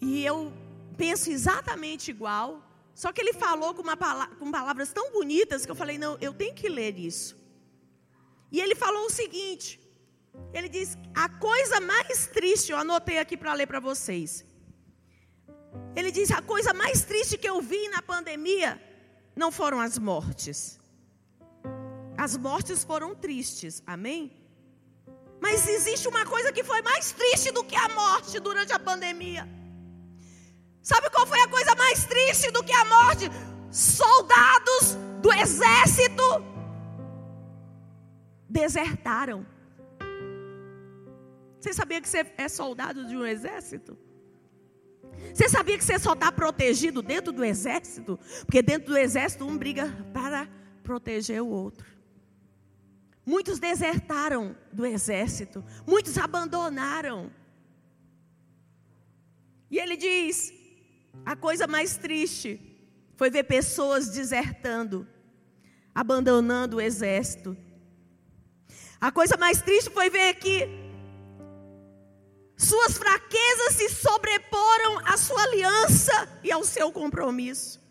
[0.00, 0.52] E eu
[0.96, 2.62] penso exatamente igual.
[2.94, 3.96] Só que ele falou com, uma,
[4.38, 7.41] com palavras tão bonitas que eu falei: não, eu tenho que ler isso.
[8.52, 9.80] E ele falou o seguinte:
[10.52, 14.44] ele diz, a coisa mais triste, eu anotei aqui para ler para vocês.
[15.96, 18.70] Ele diz: a coisa mais triste que eu vi na pandemia
[19.34, 20.78] não foram as mortes.
[22.16, 24.20] As mortes foram tristes, amém?
[25.40, 29.48] Mas existe uma coisa que foi mais triste do que a morte durante a pandemia.
[30.82, 33.30] Sabe qual foi a coisa mais triste do que a morte?
[33.70, 36.51] Soldados do exército
[38.52, 39.46] desertaram.
[41.58, 43.96] Você sabia que você é soldado de um exército?
[45.32, 48.18] Você sabia que você só está protegido dentro do exército?
[48.44, 50.48] Porque dentro do exército um briga para
[50.82, 51.86] proteger o outro.
[53.24, 57.30] Muitos desertaram do exército, muitos abandonaram.
[59.70, 60.52] E ele diz:
[61.24, 62.60] a coisa mais triste
[63.16, 65.06] foi ver pessoas desertando,
[65.94, 67.56] abandonando o exército.
[69.02, 70.68] A coisa mais triste foi ver que
[72.56, 77.82] suas fraquezas se sobreporam à sua aliança e ao seu compromisso.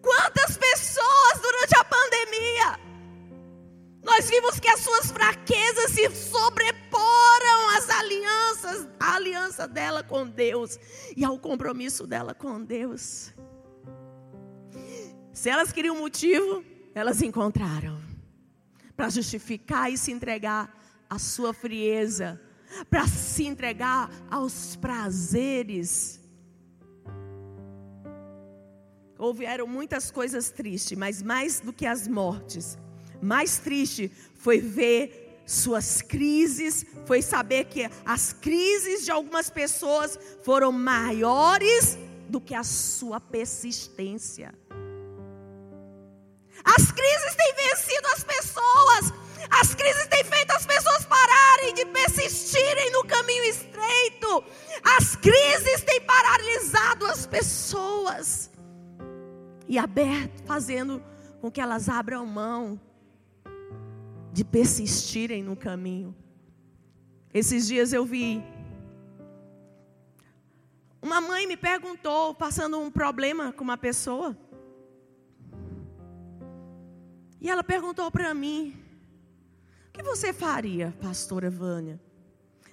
[0.00, 2.78] Quantas pessoas durante a pandemia
[4.04, 10.78] nós vimos que as suas fraquezas se sobreporam às alianças, à aliança dela com Deus
[11.16, 13.34] e ao compromisso dela com Deus.
[15.32, 18.03] Se elas queriam motivo, elas encontraram
[18.96, 20.72] para justificar e se entregar
[21.08, 22.40] à sua frieza,
[22.88, 26.24] para se entregar aos prazeres
[29.18, 32.78] houveram muitas coisas tristes, mas mais do que as mortes,
[33.22, 40.72] mais triste foi ver suas crises, foi saber que as crises de algumas pessoas foram
[40.72, 44.54] maiores do que a sua persistência.
[46.64, 49.12] As crises têm vencido as pessoas,
[49.50, 54.44] as crises têm feito as pessoas pararem de persistirem no caminho estreito,
[54.82, 58.50] as crises têm paralisado as pessoas
[59.68, 61.02] e aberto, fazendo
[61.40, 62.80] com que elas abram mão
[64.32, 66.14] de persistirem no caminho.
[67.32, 68.42] Esses dias eu vi
[71.04, 74.34] uma mãe me perguntou, passando um problema com uma pessoa.
[77.44, 78.74] E ela perguntou para mim:
[79.88, 82.00] O que você faria, pastora Vânia?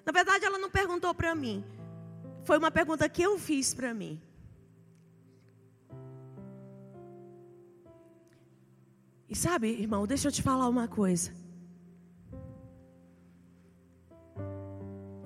[0.06, 1.58] Na verdade, ela não perguntou para mim.
[2.46, 4.14] Foi uma pergunta que eu fiz para mim.
[9.28, 11.34] E sabe, irmão, deixa eu te falar uma coisa.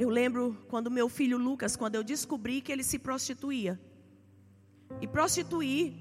[0.03, 3.79] Eu lembro quando meu filho Lucas, quando eu descobri que ele se prostituía.
[4.99, 5.93] E prostituir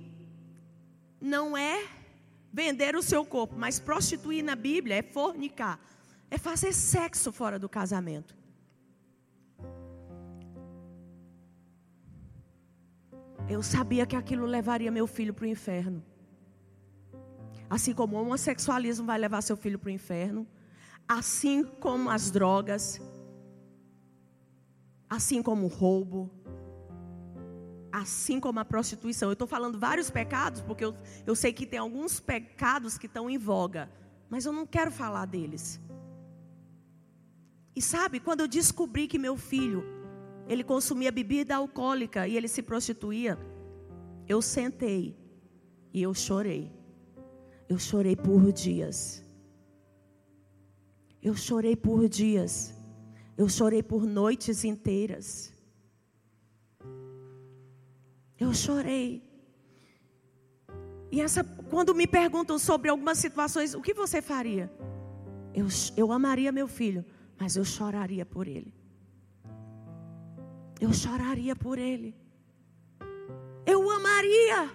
[1.20, 2.03] não é
[2.54, 5.76] vender o seu corpo, mas prostituir na Bíblia é fornicar,
[6.30, 8.36] é fazer sexo fora do casamento.
[13.48, 16.00] Eu sabia que aquilo levaria meu filho para o inferno.
[17.68, 20.46] Assim como o homossexualismo vai levar seu filho para o inferno,
[21.08, 23.00] assim como as drogas,
[25.10, 26.30] assim como o roubo,
[27.94, 29.28] assim como a prostituição.
[29.28, 33.30] Eu estou falando vários pecados, porque eu, eu sei que tem alguns pecados que estão
[33.30, 33.88] em voga,
[34.28, 35.80] mas eu não quero falar deles.
[37.76, 39.84] E sabe, quando eu descobri que meu filho,
[40.48, 43.38] ele consumia bebida alcoólica e ele se prostituía,
[44.26, 45.16] eu sentei
[45.92, 46.72] e eu chorei.
[47.68, 49.24] Eu chorei por dias.
[51.22, 52.74] Eu chorei por dias.
[53.36, 55.53] Eu chorei por noites inteiras.
[58.38, 59.22] Eu chorei.
[61.10, 64.70] E essa, quando me perguntam sobre algumas situações, o que você faria?
[65.54, 67.04] Eu, eu amaria meu filho,
[67.38, 68.74] mas eu choraria por ele.
[70.80, 72.16] Eu choraria por ele.
[73.64, 74.70] Eu amaria.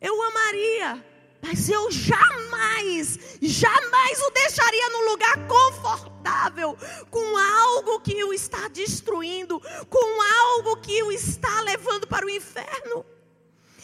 [0.00, 1.04] Eu amaria.
[1.42, 6.76] Mas eu jamais, jamais o deixaria num lugar confortável,
[7.10, 13.04] com algo que o está destruindo, com algo que o está levando para o inferno.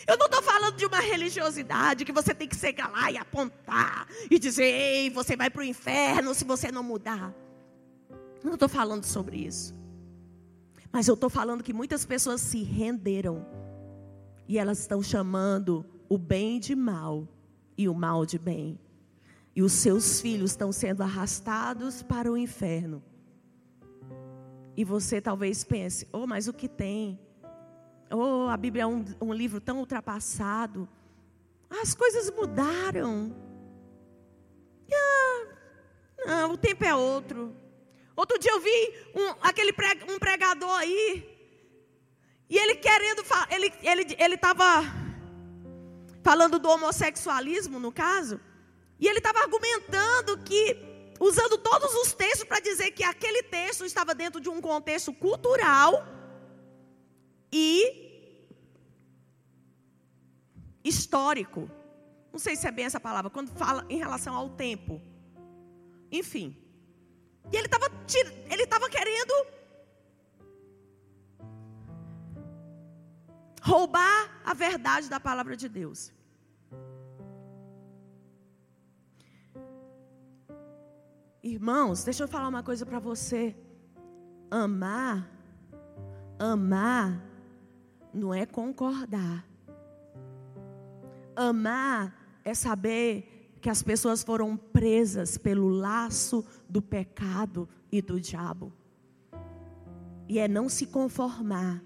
[0.07, 4.07] Eu não estou falando de uma religiosidade que você tem que chegar lá e apontar
[4.31, 7.35] e dizer, ei, você vai para o inferno se você não mudar.
[8.45, 9.75] Não estou falando sobre isso.
[10.93, 13.45] Mas eu estou falando que muitas pessoas se renderam.
[14.47, 17.27] E elas estão chamando o bem de mal
[17.77, 18.79] e o mal de bem.
[19.55, 23.03] E os seus filhos estão sendo arrastados para o inferno.
[24.77, 27.19] E você talvez pense: oh, mas o que tem?
[28.11, 30.89] Oh, a Bíblia é um, um livro tão ultrapassado.
[31.71, 33.35] As coisas mudaram.
[34.93, 35.47] Ah,
[36.27, 37.55] não, o tempo é outro.
[38.15, 39.73] Outro dia eu vi um, aquele
[40.09, 41.37] um pregador aí.
[42.49, 44.35] E ele querendo falar, ele estava ele, ele
[46.29, 48.41] falando do homossexualismo, no caso.
[48.99, 50.63] E ele estava argumentando que,
[51.21, 55.93] usando todos os textos para dizer que aquele texto estava dentro de um contexto cultural
[57.53, 57.71] e
[60.83, 61.71] histórico.
[62.33, 65.01] Não sei se é bem essa palavra, quando fala em relação ao tempo.
[66.11, 66.49] Enfim.
[67.53, 67.87] E ele estava
[68.51, 69.35] ele estava querendo
[73.63, 76.16] roubar a verdade da palavra de Deus.
[81.47, 83.55] Irmãos, deixa eu falar uma coisa para você.
[84.51, 85.31] Amar,
[86.41, 87.25] amar
[88.13, 89.47] não é concordar.
[91.37, 98.73] Amar é saber que as pessoas foram presas pelo laço do pecado e do diabo.
[100.29, 101.81] E é não se conformar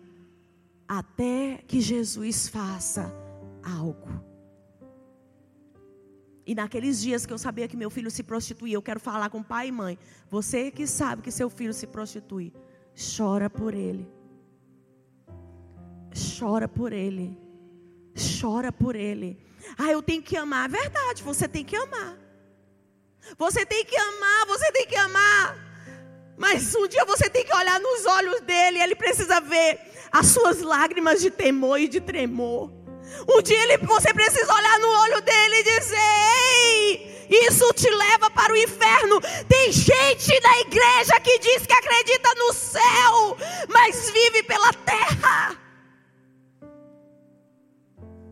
[0.88, 3.12] até que Jesus faça
[3.62, 4.29] algo.
[6.50, 9.40] E naqueles dias que eu sabia que meu filho se prostituía, eu quero falar com
[9.40, 9.96] pai e mãe.
[10.28, 12.52] Você que sabe que seu filho se prostitui,
[13.16, 14.04] chora por ele.
[16.12, 17.38] Chora por ele.
[18.40, 19.38] Chora por ele.
[19.78, 20.68] Ah, eu tenho que amar.
[20.68, 22.18] É verdade, você tem que amar.
[23.38, 25.56] Você tem que amar, você tem que amar.
[26.36, 29.78] Mas um dia você tem que olhar nos olhos dele, ele precisa ver
[30.10, 32.72] as suas lágrimas de temor e de tremor.
[33.28, 35.98] Um dia ele, você precisa olhar no olho dele e dizer:
[36.48, 39.20] Ei, isso te leva para o inferno.
[39.48, 43.36] Tem gente na igreja que diz que acredita no céu,
[43.68, 45.56] mas vive pela terra.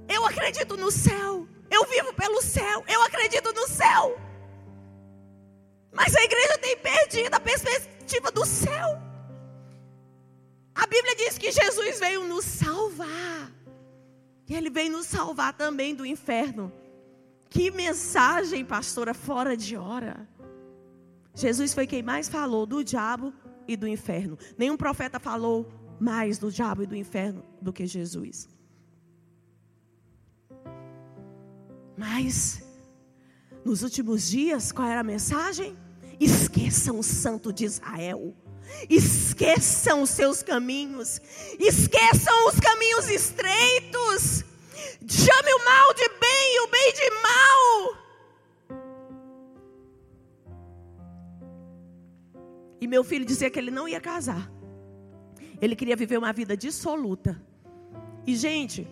[0.08, 1.46] Eu acredito no céu.
[1.70, 2.82] Eu vivo pelo céu.
[2.88, 4.18] Eu acredito no céu.
[5.92, 8.98] Mas a igreja tem perdido a perspectiva do céu.
[10.74, 13.52] A Bíblia diz que Jesus veio nos salvar.
[14.48, 16.72] E ele vem nos salvar também do inferno.
[17.50, 20.28] Que mensagem, pastora, fora de hora.
[21.34, 23.32] Jesus foi quem mais falou do diabo
[23.66, 24.38] e do inferno.
[24.56, 25.70] Nenhum profeta falou
[26.00, 28.48] mais do diabo e do inferno do que Jesus.
[31.96, 32.62] Mas,
[33.64, 35.76] nos últimos dias, qual era a mensagem?
[36.18, 38.34] Esqueçam o santo de Israel.
[38.88, 41.20] Esqueçam os seus caminhos,
[41.58, 44.44] esqueçam os caminhos estreitos.
[45.08, 47.98] Chame o mal de bem e o bem de mal.
[52.80, 54.50] E meu filho dizia que ele não ia casar.
[55.60, 57.40] Ele queria viver uma vida dissoluta.
[58.26, 58.86] E, gente,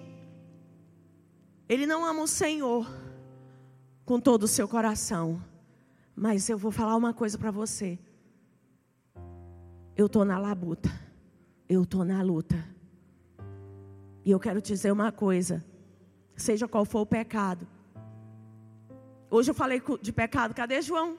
[1.68, 2.90] ele não ama o Senhor
[4.04, 5.42] com todo o seu coração.
[6.14, 7.98] Mas eu vou falar uma coisa para você.
[9.96, 10.90] Eu estou na labuta.
[11.66, 12.56] Eu estou na luta.
[14.24, 15.64] E eu quero te dizer uma coisa.
[16.36, 17.66] Seja qual for o pecado.
[19.30, 21.16] Hoje eu falei de pecado, cadê João?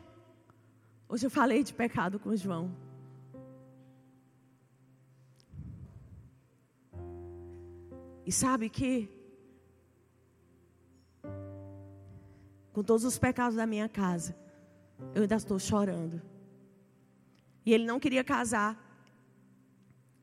[1.10, 2.72] Hoje eu falei de pecado com João.
[8.26, 9.10] E sabe que,
[12.74, 14.36] com todos os pecados da minha casa,
[15.16, 16.22] eu ainda estou chorando.
[17.68, 18.72] E ele não queria casar.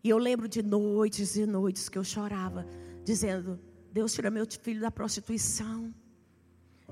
[0.03, 2.67] E eu lembro de noites e noites que eu chorava,
[3.05, 3.61] dizendo:
[3.93, 5.95] Deus tira meu filho da prostituição.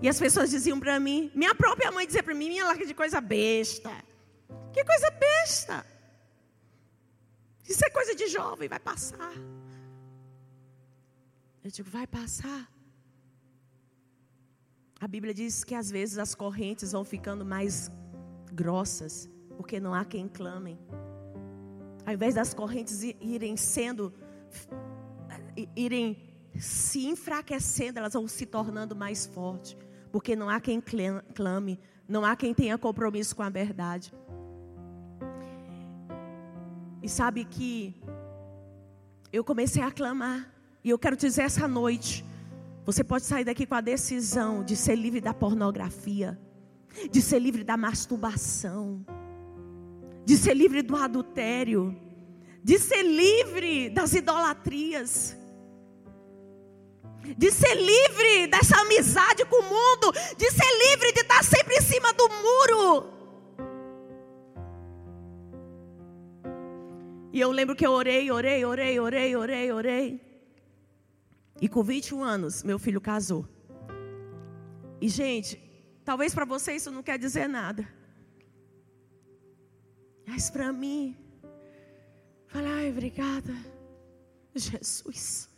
[0.02, 2.92] E as pessoas diziam para mim, minha própria mãe dizia para mim, minha larga de
[2.92, 3.90] coisa besta.
[4.74, 5.86] Que coisa besta.
[7.66, 9.32] Isso é coisa de jovem, vai passar.
[11.64, 12.70] Eu digo, vai passar.
[15.00, 17.90] A Bíblia diz que às vezes as correntes vão ficando mais
[18.52, 20.78] grossas porque não há quem clamem.
[22.04, 24.12] Ao invés das correntes irem sendo,
[25.76, 26.16] irem
[26.58, 29.76] se enfraquecendo, elas vão se tornando mais fortes,
[30.10, 30.82] porque não há quem
[31.34, 34.12] clame, não há quem tenha compromisso com a verdade.
[37.02, 37.94] E sabe que
[39.32, 40.52] eu comecei a clamar,
[40.84, 42.24] e eu quero dizer essa noite,
[42.84, 46.38] você pode sair daqui com a decisão de ser livre da pornografia,
[47.10, 49.04] de ser livre da masturbação
[50.24, 51.96] de ser livre do adultério,
[52.62, 55.36] de ser livre das idolatrias,
[57.36, 61.80] de ser livre dessa amizade com o mundo, de ser livre de estar sempre em
[61.80, 63.12] cima do muro.
[67.32, 70.20] E eu lembro que eu orei, orei, orei, orei, orei, orei.
[71.60, 73.48] E com 21 anos, meu filho casou.
[75.00, 75.58] E, gente,
[76.04, 77.88] talvez para você isso não quer dizer nada.
[80.26, 81.16] Mas para mim,
[82.46, 83.54] falar, ai, obrigada,
[84.54, 85.48] Jesus.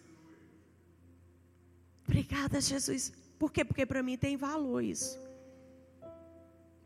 [2.04, 3.12] Obrigada, Jesus.
[3.38, 3.64] Por quê?
[3.64, 5.18] Porque para mim tem valor isso.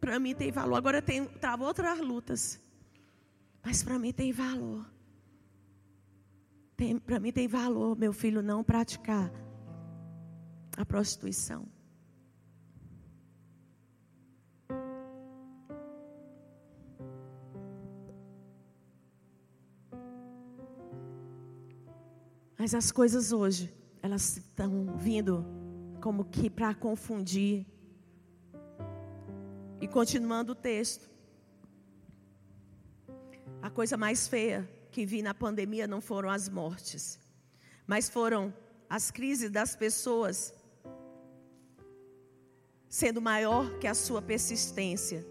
[0.00, 0.76] Para mim tem valor.
[0.76, 2.60] Agora tem trava outras lutas.
[3.64, 4.86] Mas para mim tem valor.
[7.04, 9.30] Para mim tem valor, meu filho, não praticar
[10.76, 11.66] a prostituição.
[22.58, 23.72] Mas as coisas hoje,
[24.02, 25.46] elas estão vindo
[26.00, 27.64] como que para confundir.
[29.80, 31.08] E continuando o texto.
[33.62, 37.20] A coisa mais feia que vi na pandemia não foram as mortes,
[37.86, 38.52] mas foram
[38.90, 40.52] as crises das pessoas
[42.88, 45.24] sendo maior que a sua persistência.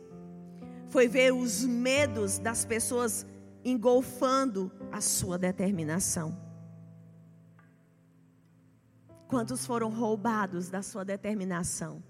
[0.87, 3.25] Foi ver os medos das pessoas
[3.65, 6.46] engolfando a sua determinação.
[9.27, 12.01] Quantos foram roubados da sua determinação?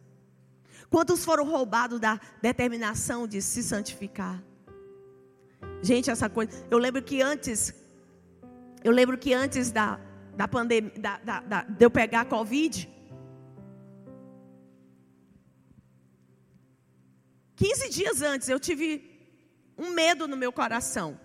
[0.89, 4.41] Quantos foram roubados da determinação de se santificar?
[5.81, 6.65] Gente, essa coisa.
[6.69, 7.73] Eu lembro que antes.
[8.83, 9.99] Eu lembro que antes da,
[10.35, 10.93] da pandemia.
[10.97, 12.89] Da, da, da, de eu pegar a Covid.
[17.55, 18.87] 15 dias antes eu tive
[19.75, 21.19] um medo no meu coração.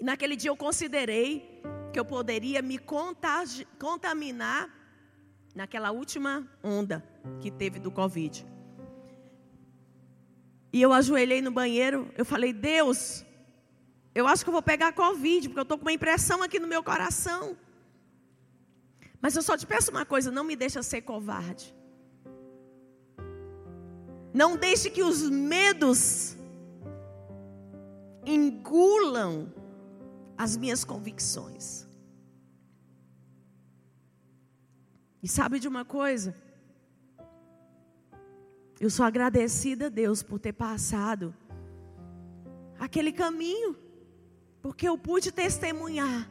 [0.00, 1.51] E naquele dia eu considerei
[1.92, 2.78] que eu poderia me
[3.78, 4.68] contaminar
[5.54, 7.04] naquela última onda
[7.40, 8.46] que teve do Covid.
[10.72, 13.24] E eu ajoelhei no banheiro, eu falei, Deus,
[14.14, 16.66] eu acho que eu vou pegar Covid, porque eu estou com uma impressão aqui no
[16.66, 17.56] meu coração.
[19.20, 21.74] Mas eu só te peço uma coisa, não me deixa ser covarde.
[24.32, 26.38] Não deixe que os medos
[28.24, 29.52] engulam
[30.42, 31.86] as minhas convicções.
[35.22, 36.34] E sabe de uma coisa?
[38.80, 41.32] Eu sou agradecida a Deus por ter passado
[42.76, 43.76] aquele caminho,
[44.60, 46.28] porque eu pude testemunhar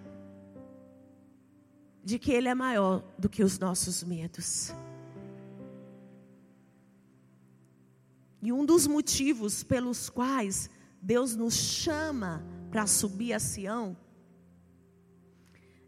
[2.04, 4.74] de que Ele é maior do que os nossos medos.
[8.42, 10.70] E um dos motivos pelos quais
[11.02, 13.98] Deus nos chama para subir a Sião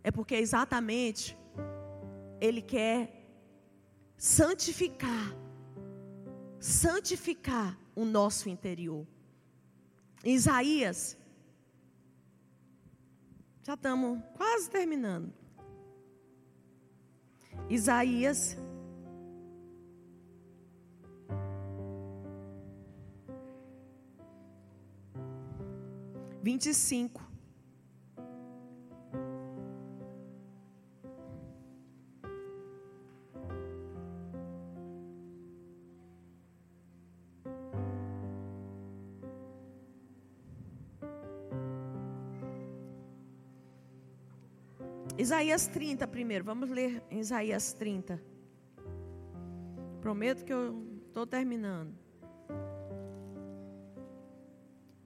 [0.04, 1.38] é porque exatamente
[2.42, 3.26] Ele quer
[4.18, 5.44] santificar
[6.64, 9.06] santificar o nosso interior.
[10.24, 11.18] Isaías,
[13.62, 15.34] já estamos quase terminando.
[17.70, 18.58] Isaías
[26.44, 27.24] vinte e cinco.
[45.18, 48.22] Isaías 30 primeiro, vamos ler Isaías 30.
[50.02, 51.96] Prometo que eu estou terminando.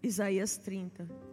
[0.01, 1.26] Isaías 30.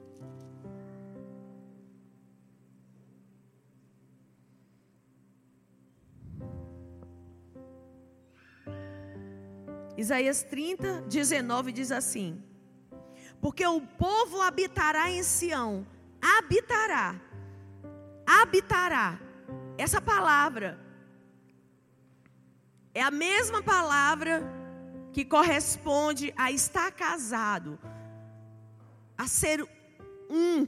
[9.97, 12.43] Isaías 30, 19 diz assim:
[13.41, 15.87] Porque o povo habitará em Sião,
[16.21, 17.21] habitará
[18.27, 19.21] habitará.
[19.77, 20.79] Essa palavra
[22.95, 24.43] é a mesma palavra
[25.13, 27.79] que corresponde a estar casado,
[29.17, 29.63] a ser
[30.31, 30.67] um,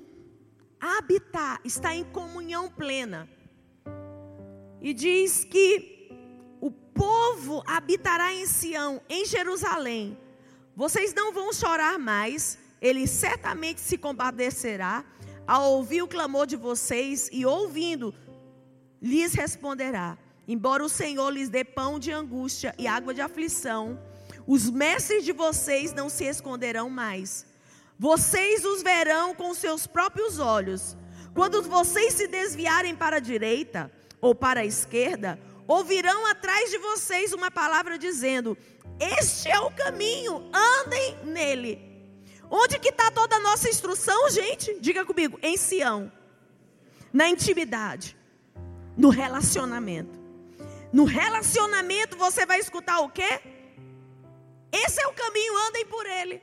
[0.80, 3.28] habitar, estar em comunhão plena.
[4.80, 5.95] E diz que
[6.96, 10.18] povo habitará em Sião, em Jerusalém.
[10.74, 15.04] Vocês não vão chorar mais, ele certamente se compadecerá
[15.46, 18.12] ao ouvir o clamor de vocês e ouvindo,
[19.00, 20.18] lhes responderá.
[20.48, 23.98] Embora o Senhor lhes dê pão de angústia e água de aflição,
[24.46, 27.44] Os mestres de vocês não se esconderão mais.
[27.98, 30.96] Vocês os verão com seus próprios olhos.
[31.34, 33.90] Quando vocês se desviarem para a direita
[34.20, 38.56] ou para a esquerda, ouvirão atrás de vocês uma palavra dizendo:
[39.00, 41.96] Este é o caminho, andem nele.
[42.50, 44.78] Onde que está toda a nossa instrução, gente?
[44.80, 46.12] Diga comigo, em Sião,
[47.12, 48.16] na intimidade,
[48.96, 50.16] no relacionamento.
[50.92, 53.40] No relacionamento você vai escutar o quê?
[54.72, 56.40] Esse é o caminho, andem por ele.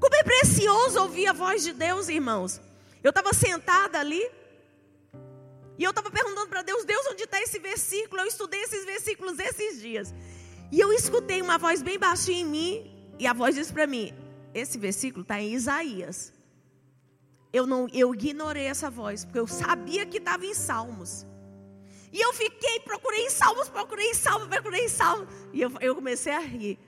[0.00, 2.60] Como é precioso ouvir a voz de Deus, irmãos.
[3.02, 4.28] Eu estava sentada ali,
[5.78, 8.20] e eu estava perguntando para Deus, Deus, onde está esse versículo?
[8.20, 10.12] Eu estudei esses versículos esses dias.
[10.72, 14.12] E eu escutei uma voz bem baixinha em mim, e a voz disse para mim:
[14.52, 16.32] esse versículo está em Isaías.
[17.52, 21.24] Eu não, eu ignorei essa voz, porque eu sabia que estava em Salmos.
[22.12, 25.28] E eu fiquei, procurei em Salmos, procurei em Salmos, procurei em Salmos.
[25.52, 26.78] E eu, eu comecei a rir.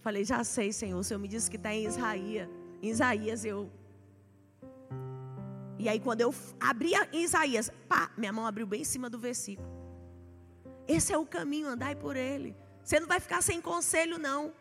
[0.00, 0.98] Falei, já sei, Senhor.
[0.98, 2.48] O Senhor me disse que está em Isaías.
[2.82, 3.70] Em Isaías eu
[5.78, 9.68] e aí, quando eu abri Isaías, pá, minha mão abriu bem em cima do versículo.
[10.88, 12.56] Esse é o caminho, andai por ele.
[12.82, 14.52] Você não vai ficar sem conselho, não.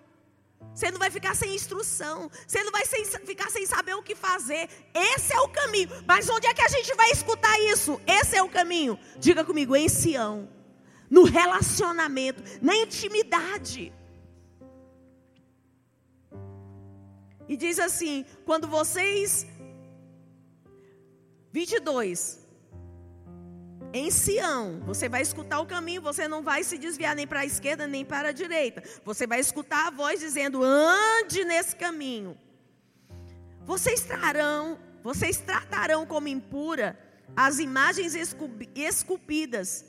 [0.73, 2.29] Você não vai ficar sem instrução.
[2.45, 4.67] Você não vai sem, ficar sem saber o que fazer.
[4.93, 5.89] Esse é o caminho.
[6.05, 8.01] Mas onde é que a gente vai escutar isso?
[8.05, 8.99] Esse é o caminho.
[9.17, 10.49] Diga comigo, em Sião.
[11.09, 13.93] No relacionamento, na intimidade.
[17.47, 19.45] E diz assim: quando vocês
[21.55, 22.37] 22.
[23.93, 27.45] Em Sião, você vai escutar o caminho, você não vai se desviar nem para a
[27.45, 28.83] esquerda nem para a direita.
[29.05, 32.37] Você vai escutar a voz dizendo: ande nesse caminho.
[33.63, 36.99] Vocês trarão, vocês tratarão como impura
[37.33, 38.15] as imagens
[38.75, 39.85] esculpidas,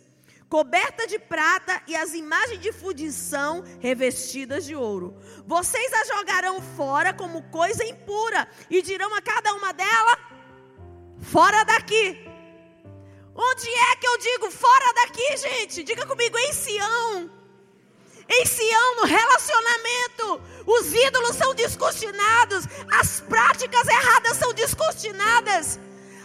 [0.48, 5.16] coberta de prata e as imagens de fundição revestidas de ouro.
[5.44, 10.35] Vocês a jogarão fora como coisa impura e dirão a cada uma delas:
[11.20, 12.26] Fora daqui.
[13.34, 15.82] Onde é que eu digo fora daqui, gente?
[15.82, 17.30] Diga comigo, em Sião.
[18.28, 25.78] Em Sião, no relacionamento, os ídolos são descortinados, as práticas erradas são descortinadas.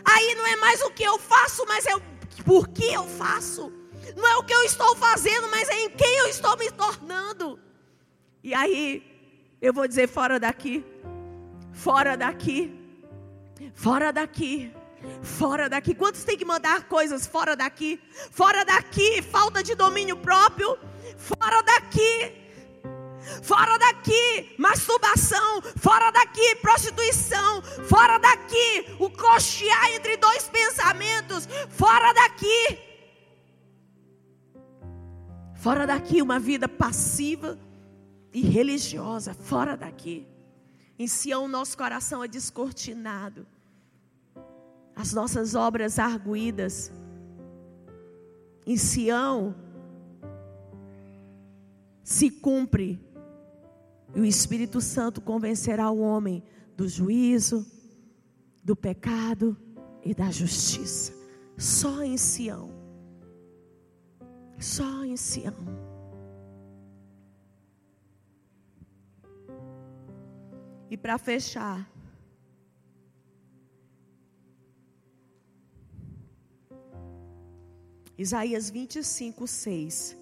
[0.03, 2.01] Aí não é mais o que eu faço, mas é o
[2.45, 3.71] por que eu faço.
[4.15, 7.59] Não é o que eu estou fazendo, mas é em quem eu estou me tornando.
[8.43, 9.03] E aí,
[9.61, 10.83] eu vou dizer: fora daqui,
[11.71, 12.73] fora daqui,
[13.75, 14.73] fora daqui.
[15.21, 15.93] Fora daqui.
[15.93, 17.99] Quantos tem que mandar coisas fora daqui?
[18.31, 20.77] Fora daqui, falta de domínio próprio.
[21.17, 22.41] Fora daqui.
[23.43, 25.61] Fora daqui, masturbação.
[25.77, 27.61] Fora daqui, prostituição.
[27.87, 31.47] Fora daqui, o cochear entre dois pensamentos.
[31.69, 32.79] Fora daqui.
[35.55, 37.59] Fora daqui, uma vida passiva
[38.33, 39.33] e religiosa.
[39.33, 40.27] Fora daqui.
[40.97, 43.45] Em Sião, nosso coração é descortinado
[44.95, 46.91] as nossas obras arguídas.
[48.65, 49.55] Em Sião
[52.03, 52.99] se cumpre
[54.13, 56.43] e o Espírito Santo convencerá o homem
[56.75, 57.65] do juízo,
[58.63, 59.57] do pecado
[60.03, 61.13] e da justiça.
[61.57, 62.71] Só em Sião.
[64.59, 65.55] Só em Sião.
[70.89, 71.90] E para fechar,
[78.21, 80.15] Isaías 25, 6.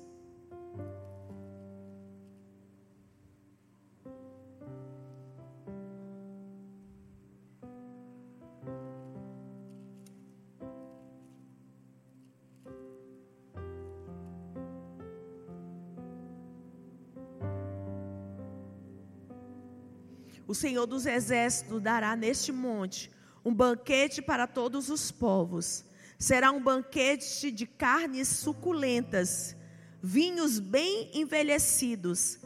[20.48, 23.12] O Senhor dos Exércitos dará neste monte
[23.44, 25.89] um banquete para todos os povos
[26.20, 29.56] Será um banquete de carnes suculentas,
[30.04, 32.40] vinhos bem envelhecidos,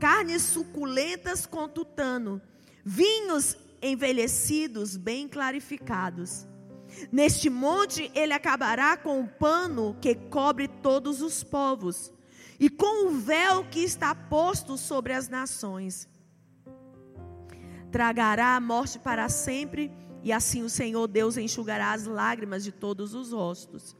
[0.00, 2.42] carnes suculentas com tutano,
[2.84, 6.44] vinhos envelhecidos bem clarificados.
[7.12, 12.12] Neste monte ele acabará com o pano que cobre todos os povos
[12.58, 16.08] e com o véu que está posto sobre as nações.
[17.92, 23.14] Tragará a morte para sempre e assim o Senhor Deus enxugará as lágrimas de todos
[23.14, 23.96] os rostos.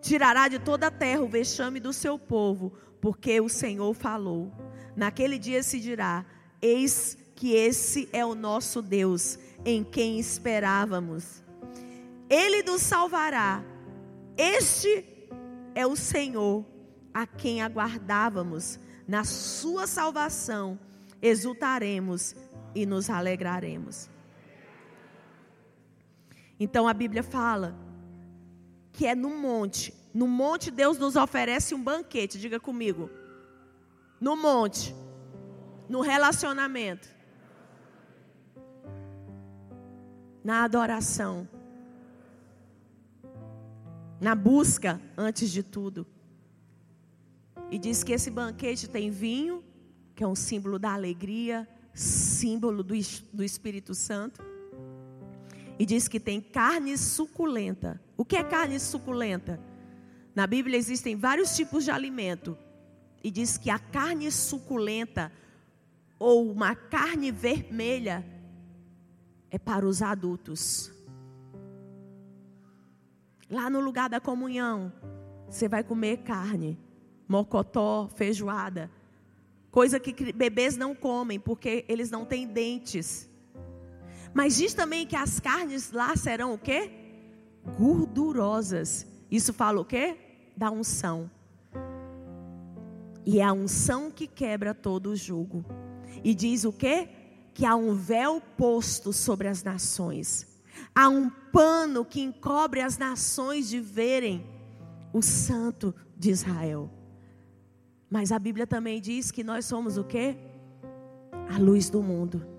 [0.00, 4.52] Tirará de toda a terra o vexame do seu povo, porque o Senhor falou.
[4.96, 6.24] Naquele dia se dirá:
[6.60, 11.42] Eis que esse é o nosso Deus, em quem esperávamos.
[12.28, 13.62] Ele nos salvará.
[14.36, 15.04] Este
[15.74, 16.64] é o Senhor,
[17.12, 20.78] a quem aguardávamos, na sua salvação,
[21.20, 22.34] exultaremos
[22.74, 24.08] e nos alegraremos.
[26.62, 27.76] Então a Bíblia fala
[28.92, 29.92] que é no monte.
[30.14, 33.10] No monte Deus nos oferece um banquete, diga comigo.
[34.20, 34.94] No monte,
[35.88, 37.08] no relacionamento,
[40.44, 41.48] na adoração,
[44.20, 46.06] na busca antes de tudo.
[47.72, 49.64] E diz que esse banquete tem vinho,
[50.14, 52.94] que é um símbolo da alegria, símbolo do,
[53.32, 54.51] do Espírito Santo.
[55.78, 58.00] E diz que tem carne suculenta.
[58.16, 59.60] O que é carne suculenta?
[60.34, 62.56] Na Bíblia existem vários tipos de alimento.
[63.22, 65.32] E diz que a carne suculenta,
[66.18, 68.24] ou uma carne vermelha,
[69.50, 70.92] é para os adultos.
[73.50, 74.92] Lá no lugar da comunhão,
[75.48, 76.78] você vai comer carne
[77.32, 78.90] mocotó, feijoada.
[79.70, 83.28] Coisa que bebês não comem, porque eles não têm dentes.
[84.34, 86.90] Mas diz também que as carnes lá serão o quê?
[87.78, 89.06] Gordurosas.
[89.30, 90.16] Isso fala o quê?
[90.56, 91.30] Da unção.
[93.24, 95.64] E é a unção que quebra todo o jugo.
[96.24, 97.08] E diz o quê?
[97.54, 100.46] Que há um véu posto sobre as nações.
[100.94, 104.44] Há um pano que encobre as nações de verem
[105.12, 106.90] o santo de Israel.
[108.10, 110.36] Mas a Bíblia também diz que nós somos o quê?
[111.48, 112.51] A luz do mundo.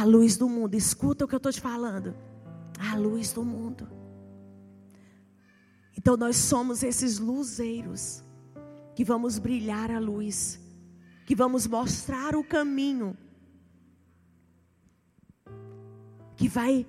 [0.00, 0.74] A luz do mundo.
[0.74, 2.14] Escuta o que eu estou te falando.
[2.78, 3.88] A luz do mundo.
[5.96, 8.22] Então nós somos esses luzeiros
[8.94, 10.60] que vamos brilhar a luz,
[11.26, 13.16] que vamos mostrar o caminho,
[16.36, 16.86] que vai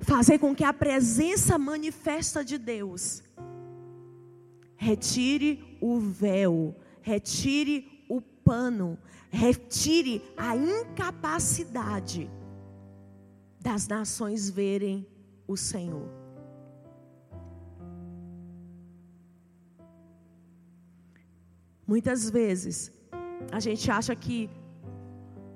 [0.00, 3.22] fazer com que a presença manifesta de Deus
[4.76, 8.98] retire o véu, retire o pano,
[9.34, 12.30] retire a incapacidade
[13.60, 15.06] das nações verem
[15.46, 16.08] o Senhor.
[21.86, 22.92] Muitas vezes
[23.50, 24.48] a gente acha que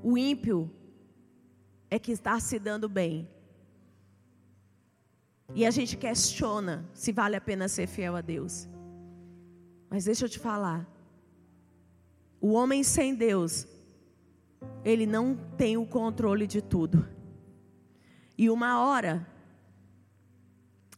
[0.02, 0.70] o ímpio
[1.90, 3.28] é que está se dando bem.
[5.54, 8.68] E a gente questiona se vale a pena ser fiel a Deus.
[9.88, 10.86] Mas deixa eu te falar.
[12.40, 13.66] O homem sem Deus,
[14.84, 17.08] ele não tem o controle de tudo.
[18.36, 19.26] E uma hora,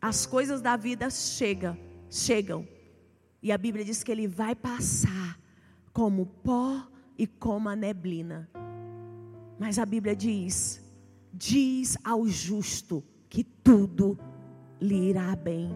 [0.01, 1.77] as coisas da vida chegam,
[2.11, 2.69] chegam.
[3.43, 5.39] E a Bíblia diz que ele vai passar
[5.93, 6.87] como pó
[7.17, 8.49] e como a neblina.
[9.59, 10.83] Mas a Bíblia diz:
[11.33, 14.19] diz ao justo que tudo
[14.81, 15.71] lhe irá bem.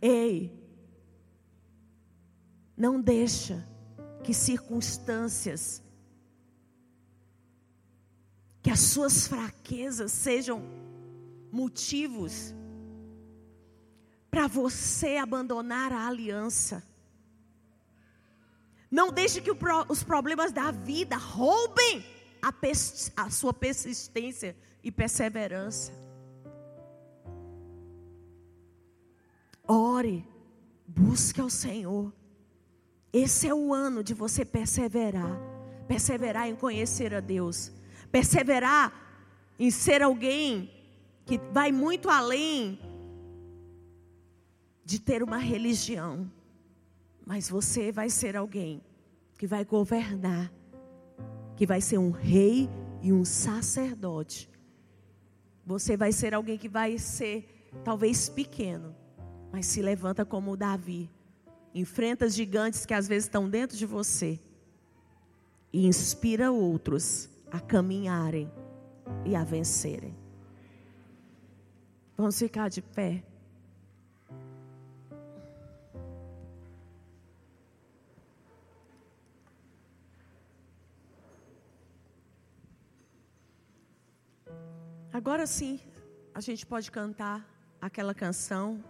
[0.00, 0.57] Ei,
[2.78, 3.66] não deixa
[4.22, 5.82] que circunstâncias,
[8.62, 10.62] que as suas fraquezas sejam
[11.50, 12.54] motivos
[14.30, 16.84] para você abandonar a aliança.
[18.88, 22.06] Não deixe que os problemas da vida roubem
[22.40, 22.54] a,
[23.16, 25.92] a sua persistência e perseverança.
[29.66, 30.24] Ore,
[30.86, 32.12] busque ao Senhor.
[33.20, 35.36] Esse é o ano de você perseverar.
[35.88, 37.72] Perseverar em conhecer a Deus.
[38.12, 38.92] Perseverar
[39.58, 40.70] em ser alguém
[41.26, 42.78] que vai muito além
[44.84, 46.30] de ter uma religião.
[47.26, 48.80] Mas você vai ser alguém
[49.36, 50.52] que vai governar,
[51.56, 52.70] que vai ser um rei
[53.02, 54.48] e um sacerdote.
[55.66, 57.48] Você vai ser alguém que vai ser
[57.82, 58.94] talvez pequeno,
[59.50, 61.10] mas se levanta como Davi.
[61.78, 64.36] Enfrenta gigantes que às vezes estão dentro de você
[65.72, 68.50] e inspira outros a caminharem
[69.24, 70.12] e a vencerem.
[72.16, 73.22] Vamos ficar de pé.
[85.12, 85.78] Agora sim,
[86.34, 87.48] a gente pode cantar
[87.80, 88.82] aquela canção.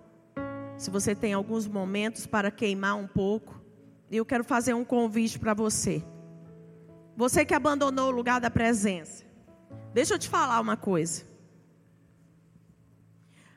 [0.79, 3.61] Se você tem alguns momentos para queimar um pouco,
[4.09, 6.05] eu quero fazer um convite para você.
[7.17, 9.25] Você que abandonou o lugar da presença.
[9.93, 11.27] Deixa eu te falar uma coisa.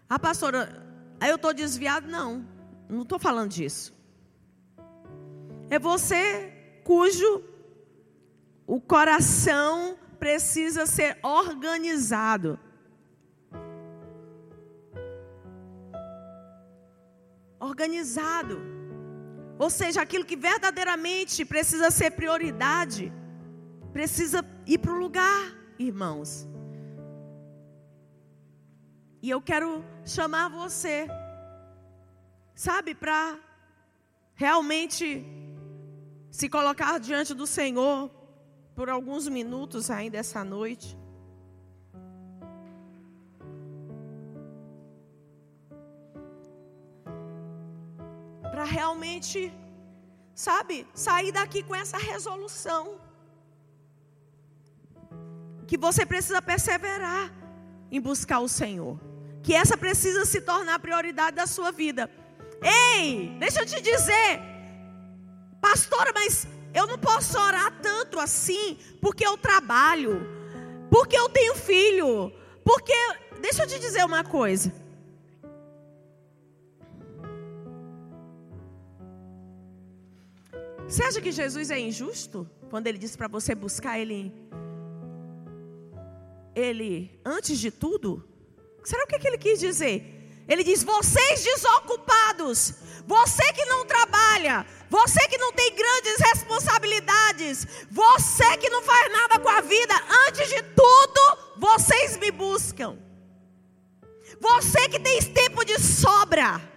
[0.10, 0.84] A pastora,
[1.20, 2.08] aí eu estou desviado?
[2.08, 2.44] Não,
[2.90, 3.94] não estou falando disso.
[5.70, 6.52] É você
[6.84, 7.44] cujo
[8.66, 12.60] o coração precisa ser organizado.
[17.62, 18.60] Organizado.
[19.58, 23.14] Ou seja, aquilo que verdadeiramente precisa ser prioridade,
[23.94, 26.48] precisa ir para o lugar, irmãos.
[29.22, 31.08] E eu quero chamar você,
[32.56, 33.38] sabe, para
[34.34, 35.24] realmente
[36.32, 38.10] se colocar diante do Senhor
[38.74, 40.98] por alguns minutos ainda essa noite.
[48.62, 49.52] Para realmente,
[50.36, 53.02] sabe, sair daqui com essa resolução.
[55.66, 57.34] Que você precisa perseverar
[57.90, 59.00] em buscar o Senhor.
[59.42, 62.08] Que essa precisa se tornar a prioridade da sua vida.
[62.62, 64.40] Ei, deixa eu te dizer,
[65.60, 70.22] pastora, mas eu não posso orar tanto assim, porque eu trabalho,
[70.92, 72.32] porque eu tenho filho,
[72.64, 72.94] porque.
[73.40, 74.72] Deixa eu te dizer uma coisa.
[80.92, 84.34] Você acha que Jesus é injusto quando ele disse para você buscar ele
[86.54, 88.28] ele antes de tudo?
[88.84, 90.44] Será o que, que ele quis dizer?
[90.50, 92.74] Ele diz: vocês desocupados,
[93.08, 99.40] você que não trabalha, você que não tem grandes responsabilidades, você que não faz nada
[99.40, 99.96] com a vida,
[100.28, 102.98] antes de tudo, vocês me buscam.
[104.42, 106.71] Você que tem tempo de sobra.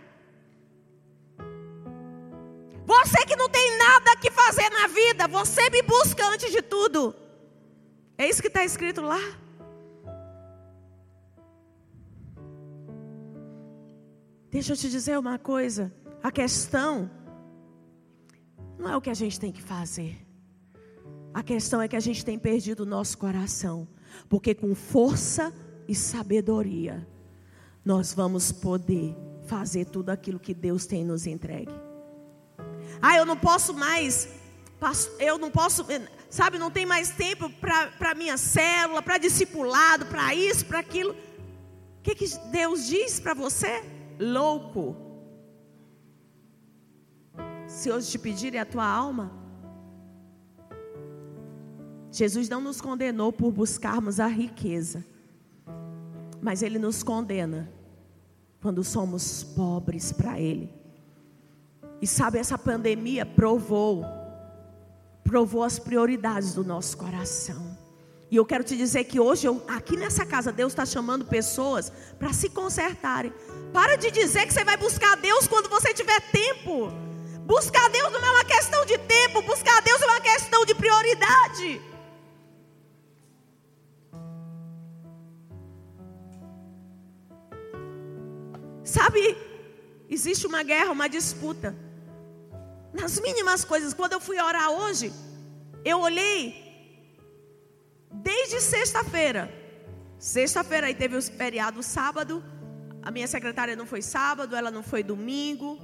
[2.87, 7.15] Você que não tem nada que fazer na vida, você me busca antes de tudo.
[8.17, 9.21] É isso que está escrito lá.
[14.51, 15.93] Deixa eu te dizer uma coisa.
[16.23, 17.11] A questão
[18.79, 20.17] não é o que a gente tem que fazer.
[21.33, 23.89] A questão é que a gente tem perdido o nosso coração.
[24.29, 25.53] Porque com força
[25.89, 27.07] e sabedoria,
[27.85, 29.17] nós vamos poder
[29.47, 31.84] fazer tudo aquilo que Deus tem nos entregue.
[33.01, 34.29] Ah, eu não posso mais,
[35.19, 35.87] eu não posso,
[36.29, 41.13] sabe, não tem mais tempo para minha célula, para discipulado, para isso, para aquilo.
[41.13, 43.83] O que, que Deus diz para você?
[44.19, 44.97] louco.
[47.67, 49.33] Se hoje te pedirem a tua alma,
[52.11, 55.05] Jesus não nos condenou por buscarmos a riqueza,
[56.41, 57.71] mas Ele nos condena
[58.61, 60.73] quando somos pobres para Ele.
[62.05, 64.05] E sabe, essa pandemia provou,
[65.23, 67.79] provou as prioridades do nosso coração.
[68.31, 71.91] E eu quero te dizer que hoje, eu, aqui nessa casa, Deus está chamando pessoas
[72.19, 73.33] para se consertarem.
[73.73, 76.93] Para de dizer que você vai buscar Deus quando você tiver tempo.
[77.47, 81.81] Buscar Deus não é uma questão de tempo, buscar Deus é uma questão de prioridade.
[88.85, 89.39] Sabe,
[90.11, 91.84] existe uma guerra, uma disputa.
[93.01, 95.13] Nas mínimas coisas, quando eu fui orar hoje,
[95.85, 96.65] eu olhei
[98.23, 99.53] Desde sexta-feira.
[100.19, 102.43] Sexta-feira aí teve o feriado sábado.
[103.03, 105.79] A minha secretária não foi sábado, ela não foi domingo.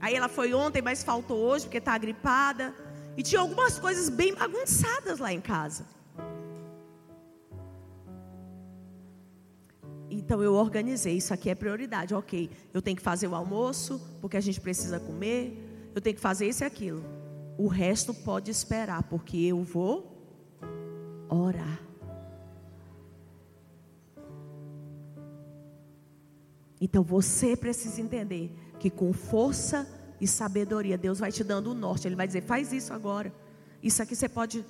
[0.00, 2.74] Aí ela foi ontem, mas faltou hoje porque está gripada.
[3.16, 5.84] E tinha algumas coisas bem bagunçadas lá em casa.
[10.10, 12.50] Então eu organizei, isso aqui é prioridade, ok.
[12.72, 15.61] Eu tenho que fazer o almoço, porque a gente precisa comer.
[15.94, 17.04] Eu tenho que fazer isso e aquilo.
[17.58, 20.10] O resto pode esperar, porque eu vou
[21.28, 21.80] orar.
[26.80, 28.50] Então você precisa entender
[28.80, 29.86] que com força
[30.20, 32.08] e sabedoria Deus vai te dando o norte.
[32.08, 33.32] Ele vai dizer: faz isso agora.
[33.82, 34.64] Isso aqui você pode.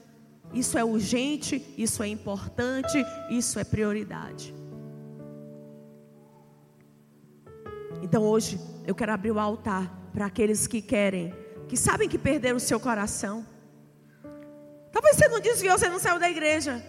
[0.52, 4.54] Isso é urgente, isso é importante, isso é prioridade.
[8.02, 11.34] Então hoje eu quero abrir o altar para aqueles que querem,
[11.68, 13.46] que sabem que perderam o seu coração,
[14.92, 16.84] Talvez você não desviou, você não saiu da igreja.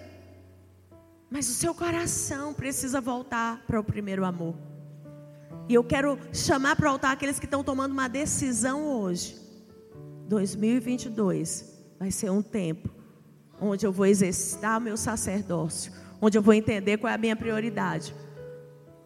[1.32, 4.56] Mas o seu coração precisa voltar para o primeiro amor.
[5.70, 9.42] E eu quero chamar para o altar aqueles que estão tomando uma decisão hoje.
[10.28, 12.94] 2022 vai ser um tempo
[13.60, 18.14] onde eu vou exercitar meu sacerdócio, onde eu vou entender qual é a minha prioridade,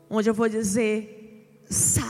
[0.10, 1.64] onde eu vou dizer: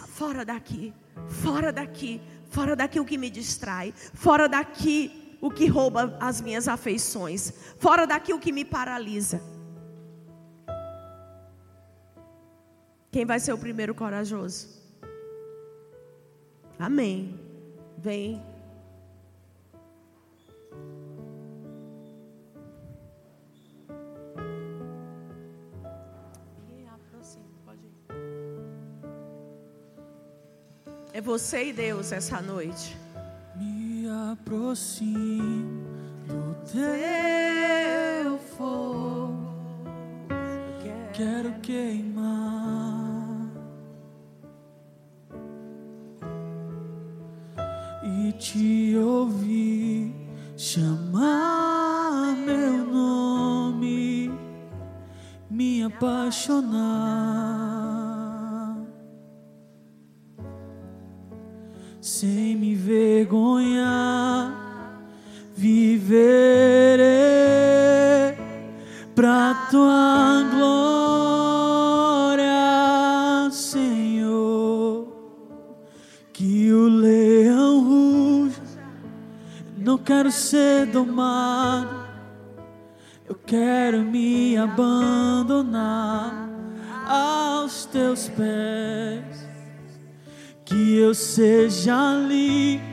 [0.07, 0.93] fora daqui,
[1.27, 6.67] fora daqui, fora daqui o que me distrai, fora daqui o que rouba as minhas
[6.67, 9.41] afeições, fora daqui o que me paralisa.
[13.11, 14.67] Quem vai ser o primeiro corajoso?
[16.77, 17.39] Amém.
[17.97, 18.41] Vem.
[31.17, 32.95] É você e Deus essa noite.
[33.55, 35.83] Me aproximo
[36.27, 39.51] do teu fogo.
[41.13, 43.49] Quero queimar
[48.03, 50.13] e te ouvir
[50.55, 54.31] chamar meu nome,
[55.49, 56.76] me apaixonar
[80.97, 81.95] domado,
[83.29, 86.49] eu quero me abandonar
[87.07, 89.47] aos teus pés.
[90.65, 92.83] Que eu seja livre,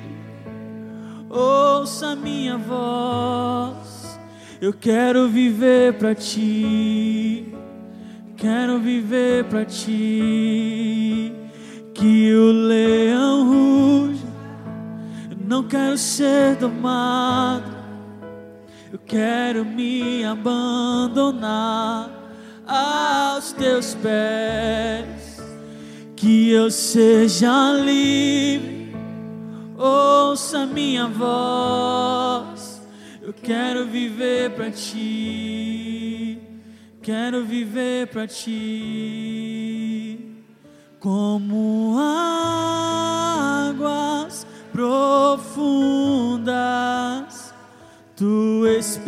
[1.30, 4.18] ouça minha voz.
[4.60, 7.54] Eu quero viver para ti,
[8.36, 11.32] quero viver para ti.
[11.94, 14.26] Que o leão ruja,
[15.46, 17.73] não quero ser domado,
[19.06, 22.10] quero me abandonar
[22.66, 25.42] aos teus pés
[26.16, 28.96] que eu seja livre,
[29.76, 32.80] ouça minha voz.
[33.20, 36.38] Eu quero viver para ti,
[37.02, 39.38] quero viver para ti,
[40.98, 41.98] como
[43.68, 45.44] águas profundas.
[48.24, 49.04] Tu esperas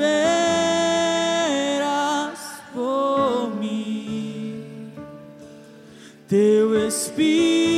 [2.74, 4.93] por mim.
[6.28, 7.76] Teu Espírito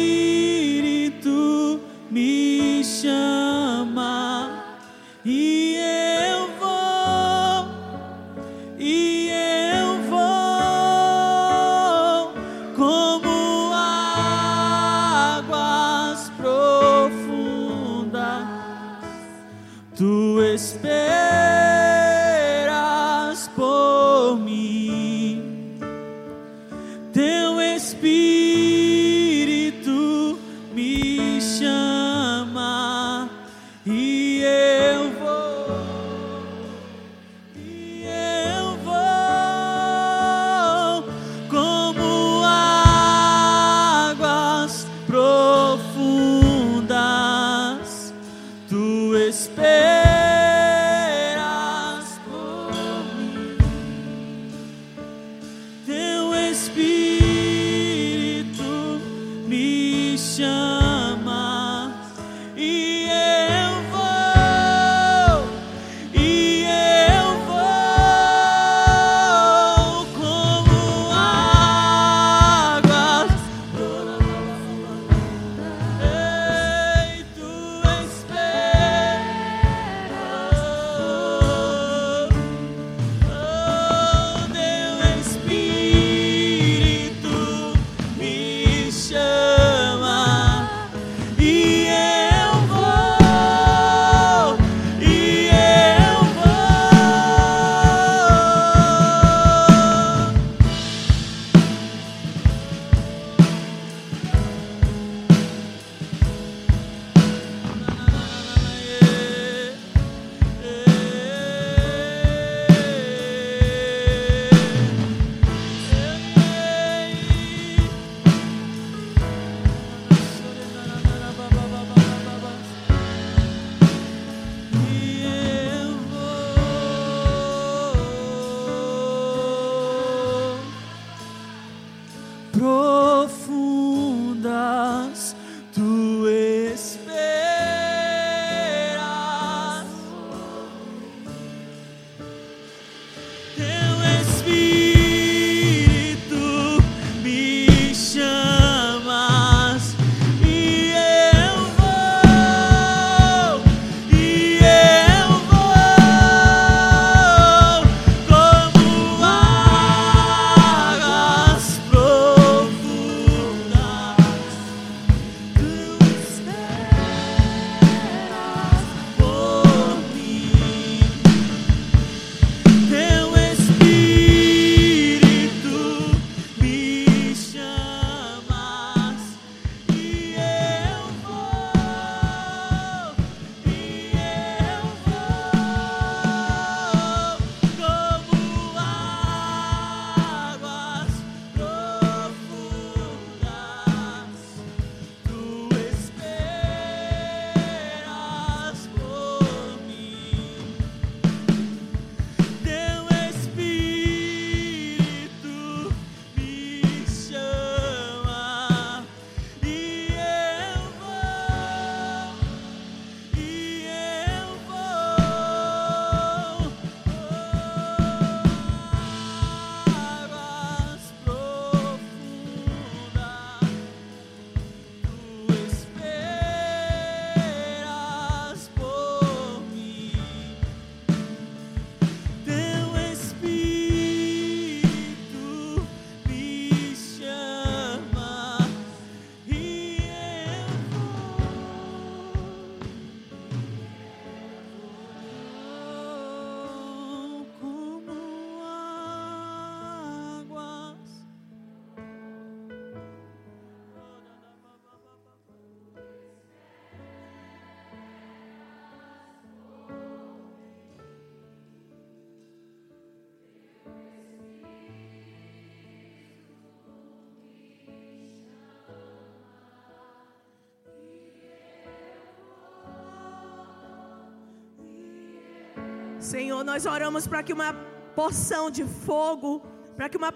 [276.28, 277.72] Senhor, nós oramos para que uma
[278.14, 279.60] porção de fogo,
[279.96, 280.30] para que uma,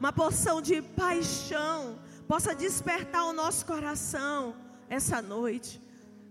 [0.00, 4.56] uma porção de paixão possa despertar o nosso coração
[4.88, 5.82] essa noite.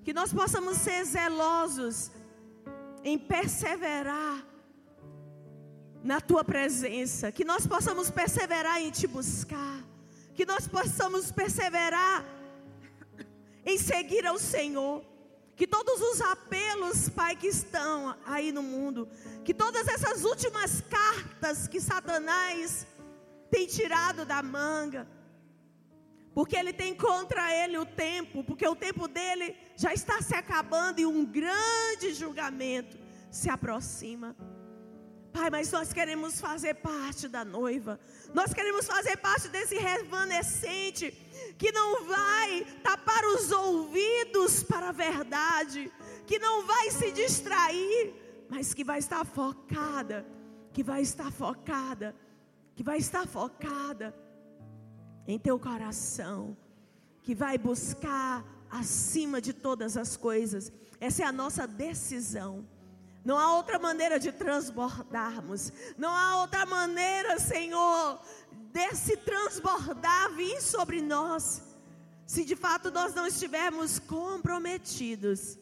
[0.04, 2.10] Que nós possamos ser zelosos
[3.04, 4.44] em perseverar
[6.04, 9.84] na tua presença, que nós possamos perseverar em te buscar,
[10.34, 12.26] que nós possamos perseverar
[13.64, 15.06] em seguir ao Senhor.
[15.58, 19.10] Que todos os apelos, Pai, que estão aí no mundo,
[19.44, 22.86] que todas essas últimas cartas que Satanás
[23.50, 25.08] tem tirado da manga,
[26.32, 31.00] porque ele tem contra ele o tempo, porque o tempo dele já está se acabando
[31.00, 32.96] e um grande julgamento
[33.32, 34.36] se aproxima.
[35.38, 38.00] Pai, mas nós queremos fazer parte da noiva.
[38.34, 41.12] Nós queremos fazer parte desse remanescente
[41.60, 45.92] que não vai tapar os ouvidos para a verdade,
[46.26, 48.16] que não vai se distrair,
[48.50, 50.26] mas que vai estar focada,
[50.74, 52.16] que vai estar focada,
[52.76, 54.16] que vai estar focada
[55.28, 56.58] em teu coração,
[57.22, 60.72] que vai buscar acima de todas as coisas.
[61.00, 62.66] Essa é a nossa decisão.
[63.28, 65.74] Não há outra maneira de transbordarmos.
[65.98, 68.22] Não há outra maneira, Senhor,
[68.72, 71.62] desse transbordar vir sobre nós.
[72.26, 75.60] Se de fato nós não estivermos comprometidos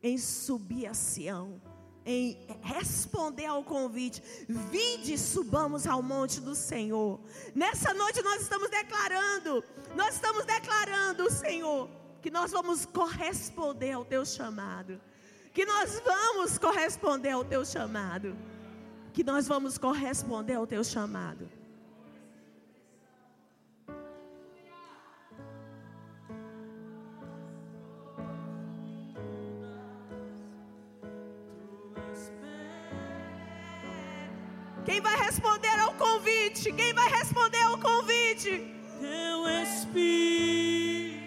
[0.00, 1.60] em subir a Sião,
[2.06, 7.20] em responder ao convite, vinde subamos ao monte do Senhor.
[7.56, 9.64] Nessa noite nós estamos declarando,
[9.96, 11.90] nós estamos declarando, Senhor,
[12.22, 15.00] que nós vamos corresponder ao teu chamado
[15.52, 18.36] que nós vamos corresponder ao teu chamado.
[19.12, 21.48] Que nós vamos corresponder ao teu chamado.
[34.84, 36.72] Quem vai responder ao convite?
[36.72, 38.72] Quem vai responder ao convite?
[39.00, 41.19] Teu Espírito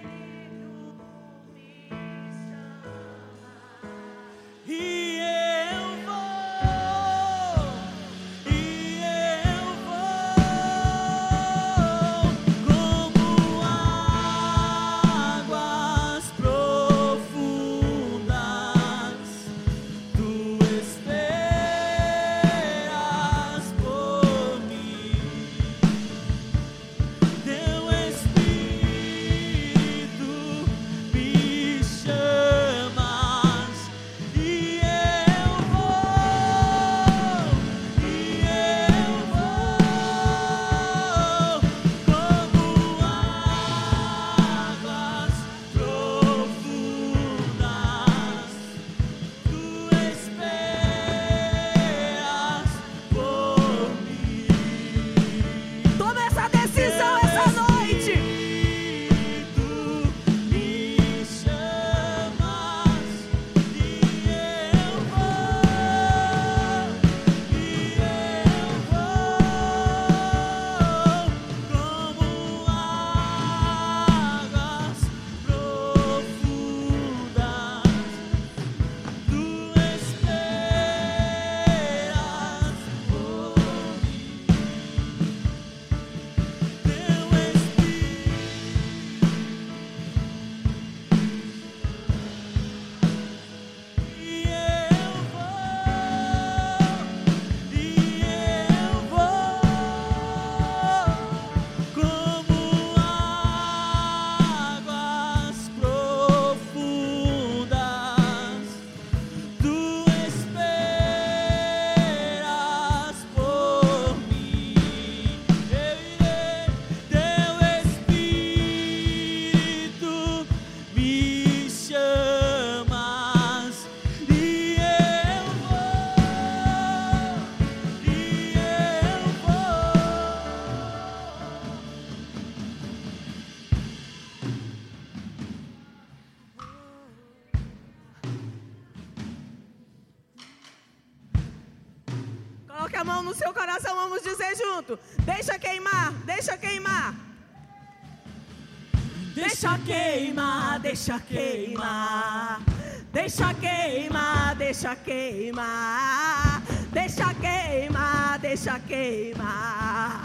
[155.03, 156.61] queimar,
[156.91, 160.23] deixa queimar, deixa queimar.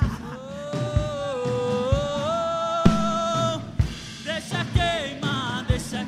[4.25, 4.65] Deixa
[5.69, 6.05] deixa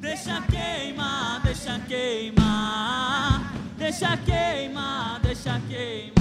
[0.00, 6.17] deixa queimar, deixa queimar, deixa queimar, deixa queimar.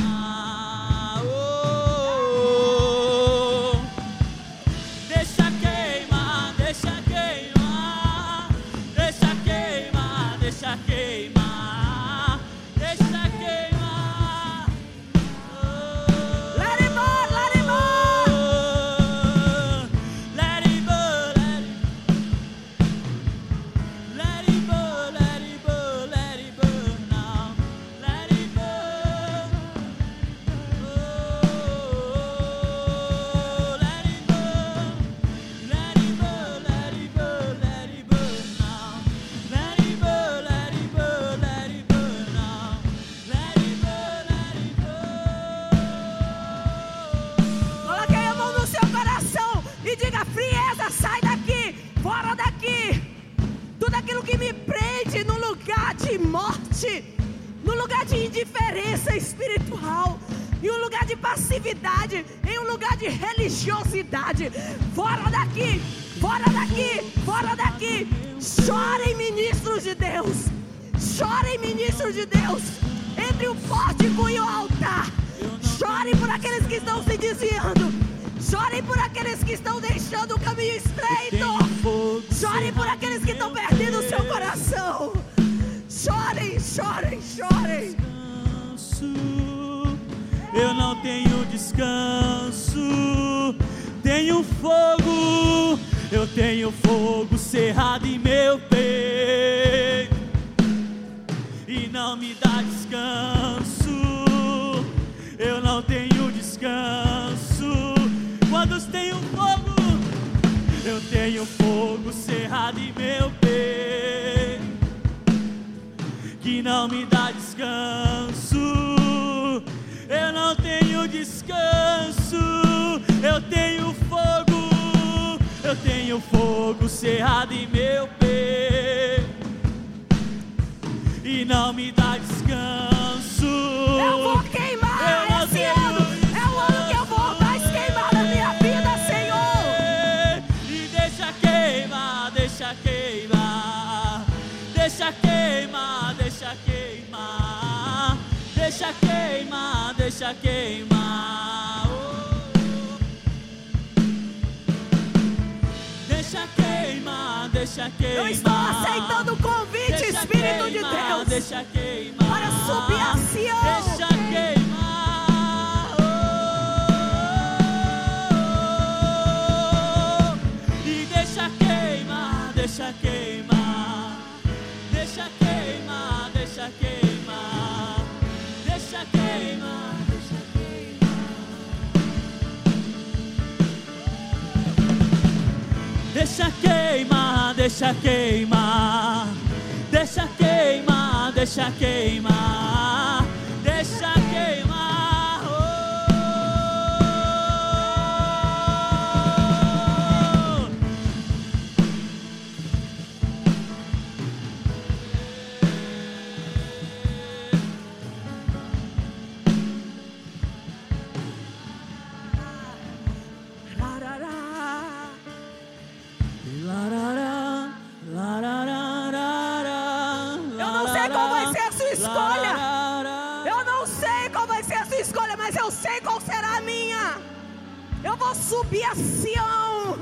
[228.27, 229.97] vou subir a Sião.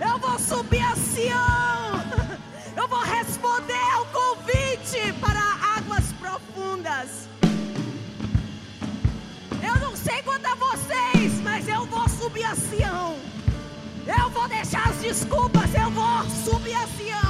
[0.00, 2.02] Eu vou subir a Sião.
[2.74, 5.40] Eu vou responder ao convite para
[5.76, 7.28] águas profundas.
[9.62, 13.18] Eu não sei quanto a vocês, mas eu vou subir a Sião.
[14.06, 17.27] Eu vou deixar as desculpas, eu vou subir a Sião.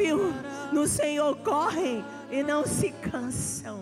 [0.00, 0.32] Confiam
[0.72, 3.78] no Senhor correm e não se cansam.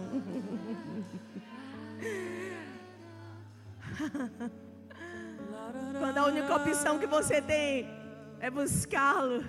[5.99, 7.87] Quando a única opção que você tem
[8.41, 9.45] é buscá-lo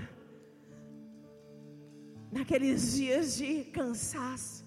[2.31, 4.63] naqueles dias de cansaço.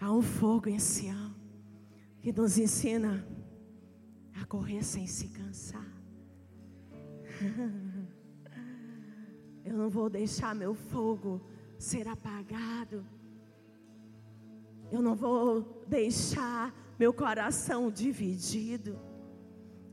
[0.00, 1.34] Há um fogo em Sião
[2.20, 3.26] que nos ensina
[4.40, 5.86] a correr sem se cansar.
[9.64, 11.40] Eu não vou deixar meu fogo
[11.78, 13.04] ser apagado.
[14.90, 18.98] Eu não vou deixar meu coração dividido.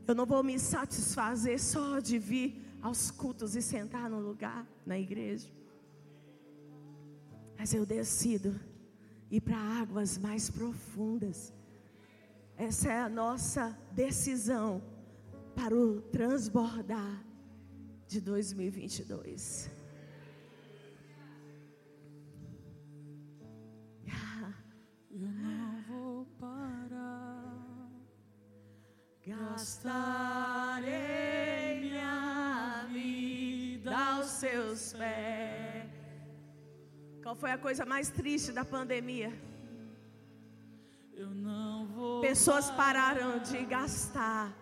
[0.06, 4.98] Eu não vou me satisfazer só de vir aos cultos e sentar no lugar na
[4.98, 5.48] igreja.
[7.58, 8.58] Mas eu decido
[9.30, 11.52] ir para águas mais profundas.
[12.56, 14.82] Essa é a nossa decisão
[15.54, 17.29] para o transbordar
[18.10, 19.70] de 2022.
[25.12, 27.88] Eu não vou parar.
[29.24, 30.90] Gastarei
[31.82, 35.88] minha vida aos seus pés.
[37.22, 39.32] Qual foi a coisa mais triste da pandemia?
[41.14, 44.52] Eu não vou Pessoas pararam de gastar.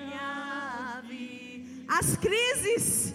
[0.00, 1.84] Minha vida.
[1.88, 3.14] As crises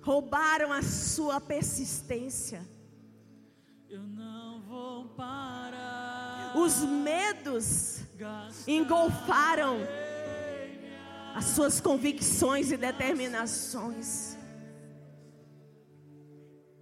[0.00, 2.66] roubaram a sua persistência.
[3.88, 6.56] Eu não vou parar.
[6.56, 8.00] Os medos
[8.66, 9.78] engolfaram
[11.34, 14.36] as suas convicções e determinações.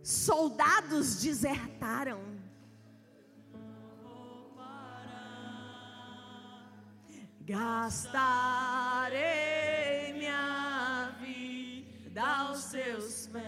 [0.02, 2.37] Soldados desertaram.
[7.48, 9.16] Gastarei
[10.12, 13.40] minha vida aos seus pés.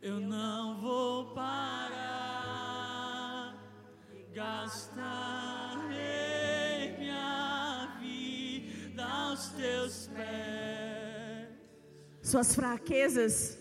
[0.00, 1.94] Eu não vou parar.
[4.32, 5.92] Gastarei
[6.98, 11.50] minha vida aos teus pés.
[12.22, 13.58] Suas fraquezas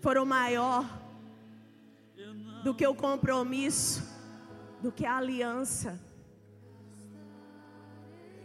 [0.00, 1.05] foram maior
[2.66, 4.02] do que o compromisso,
[4.82, 6.00] do que a aliança.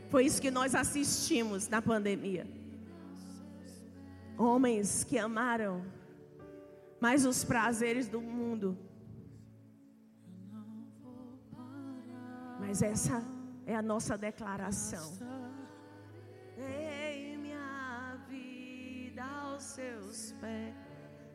[0.10, 2.46] Foi isso que nós assistimos na pandemia.
[4.38, 5.84] Homens que amaram
[7.00, 8.78] mais os prazeres do mundo.
[12.60, 13.24] Mas essa
[13.66, 15.18] é a nossa declaração.
[16.56, 20.76] Dei minha vida aos seus pés.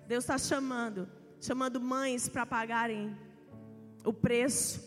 [0.06, 1.08] Deus está chamando,
[1.40, 3.16] chamando mães para pagarem
[4.04, 4.80] o preço.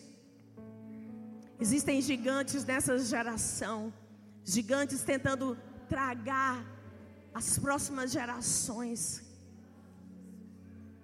[1.59, 3.93] Existem gigantes nessa geração,
[4.43, 5.57] gigantes tentando
[5.88, 6.65] tragar
[7.34, 9.23] as próximas gerações.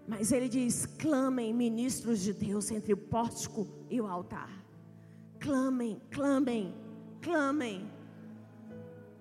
[0.07, 4.51] Mas ele diz: clamem, ministros de Deus, entre o pórtico e o altar.
[5.39, 6.73] Clamem, clamem,
[7.22, 7.91] clamem.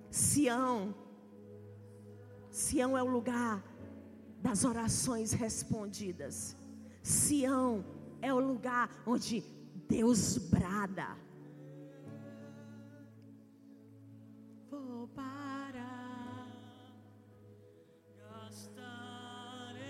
[0.09, 0.95] Sião,
[2.55, 3.61] Sião é o lugar
[4.45, 6.55] das orações respondidas.
[7.01, 7.83] Sião
[8.21, 9.43] é o lugar onde
[9.89, 11.17] Deus brada.
[14.69, 16.47] Vou parar.
[18.19, 19.81] gastarei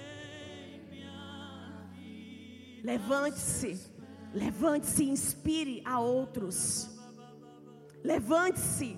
[0.90, 2.88] minha vida.
[2.88, 3.92] Levante-se,
[4.34, 6.90] levante-se e inspire a outros.
[8.02, 8.98] Levante-se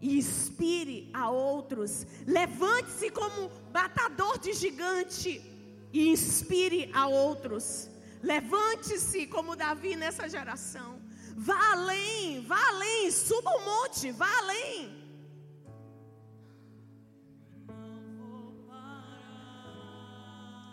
[0.00, 2.06] e inspire a outros.
[2.26, 5.42] Levante-se como matador de gigante
[5.92, 7.88] e inspire a outros.
[8.22, 11.00] Levante-se como Davi nessa geração.
[11.36, 15.06] Vá além, vá além, suba o monte, vá além.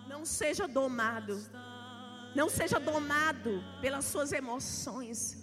[0.07, 1.37] Não seja domado.
[2.35, 5.42] Não seja domado pelas suas emoções.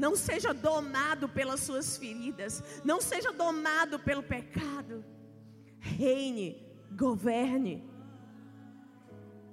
[0.00, 2.62] Não seja domado pelas suas feridas.
[2.82, 5.04] Não seja domado pelo pecado.
[5.78, 6.48] Reine,
[6.92, 7.84] governe.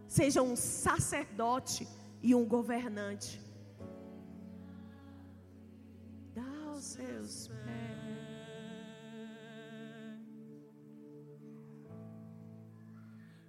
[0.08, 1.86] Seja um sacerdote
[2.22, 3.42] e um governante.
[6.34, 7.98] Dá os seus pés.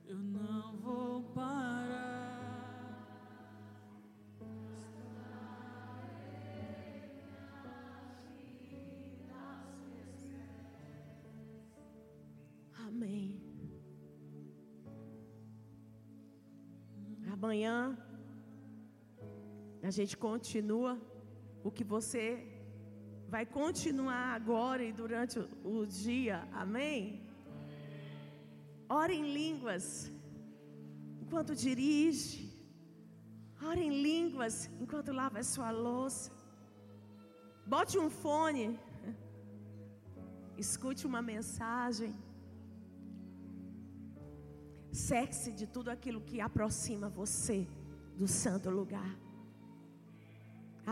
[0.05, 1.88] Eu não vou parar.
[12.99, 13.41] Amém.
[17.35, 17.77] Amanhã
[19.89, 20.93] a gente continua
[21.63, 22.25] o que você
[23.35, 26.39] vai continuar agora e durante o, o dia.
[26.65, 26.99] Amém?
[28.89, 30.11] Ore em línguas
[31.23, 32.37] enquanto dirige.
[33.71, 36.33] Ore em línguas enquanto lava a sua louça.
[37.75, 38.67] Bote um fone.
[40.65, 42.13] Escute uma mensagem.
[45.07, 47.59] Sexe de tudo aquilo que aproxima você
[48.21, 49.11] do santo lugar.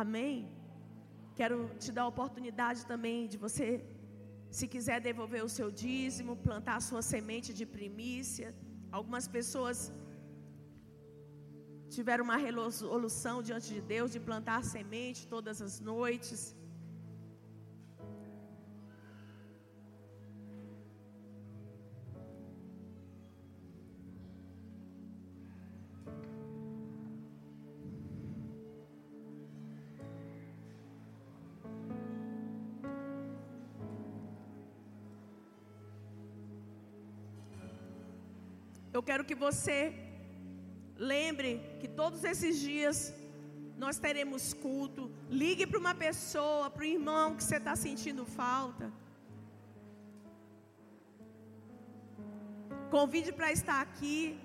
[0.02, 0.36] Amém?
[1.38, 3.66] Quero te dar a oportunidade também de você,
[4.58, 8.48] se quiser devolver o seu dízimo, plantar a sua semente de primícia.
[8.98, 9.78] Algumas pessoas
[11.96, 16.55] tiveram uma resolução diante de Deus de plantar semente todas as noites.
[39.08, 39.78] Quero que você
[41.12, 41.50] lembre
[41.80, 42.96] que todos esses dias
[43.82, 45.02] nós teremos culto.
[45.42, 48.86] Ligue para uma pessoa, para o irmão que você está sentindo falta.
[52.90, 54.38] Convide para estar aqui.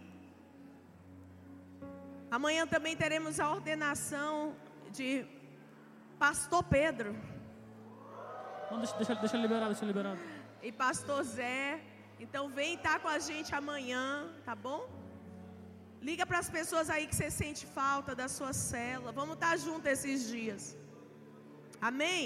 [2.29, 4.55] Amanhã também teremos a ordenação
[4.97, 5.25] de
[6.17, 7.13] Pastor Pedro
[8.69, 10.19] Não, deixa, deixa, deixa liberado, deixa liberado.
[10.61, 11.90] e Pastor Zé.
[12.25, 14.05] Então vem estar com a gente amanhã,
[14.47, 14.81] tá bom?
[16.07, 19.11] Liga para as pessoas aí que você sente falta da sua célula.
[19.21, 20.63] Vamos estar juntos esses dias.
[21.89, 22.23] Amém?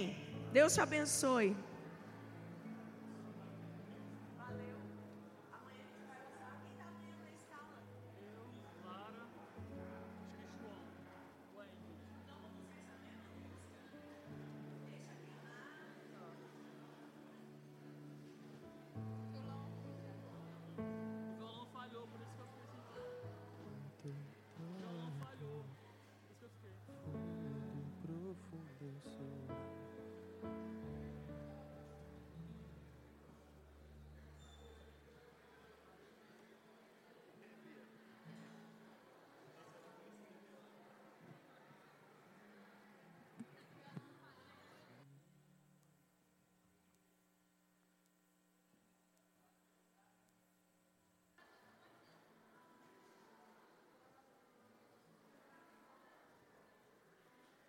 [0.57, 1.49] Deus te abençoe.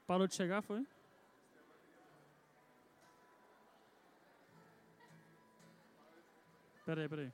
[0.07, 0.87] Parou de chegar, foi?
[6.85, 7.33] Peraí, peraí.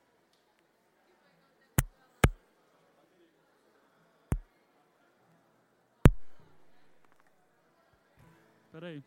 [8.72, 9.04] Peraí.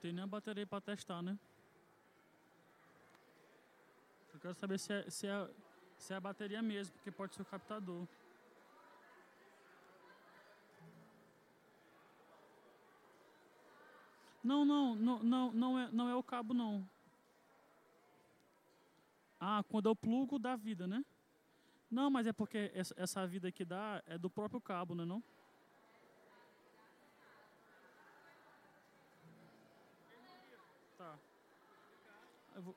[0.00, 1.38] Tem nem a bateria para testar, né?
[4.32, 5.50] Eu quero saber se é, se, é,
[5.98, 8.06] se é a bateria mesmo, porque pode ser o captador.
[14.42, 16.88] Não, não, não, não, não é, não é o cabo não.
[19.38, 21.04] Ah, quando eu plugo da vida, né?
[21.90, 25.20] Não, mas é porque essa, vida que dá é do próprio cabo, né não?
[25.20, 25.39] Tá.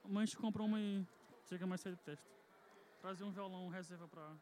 [0.07, 1.05] Mas compra uma e
[1.47, 2.29] chega mais cedo e testa.
[3.01, 4.35] Trazer um violão reserva pra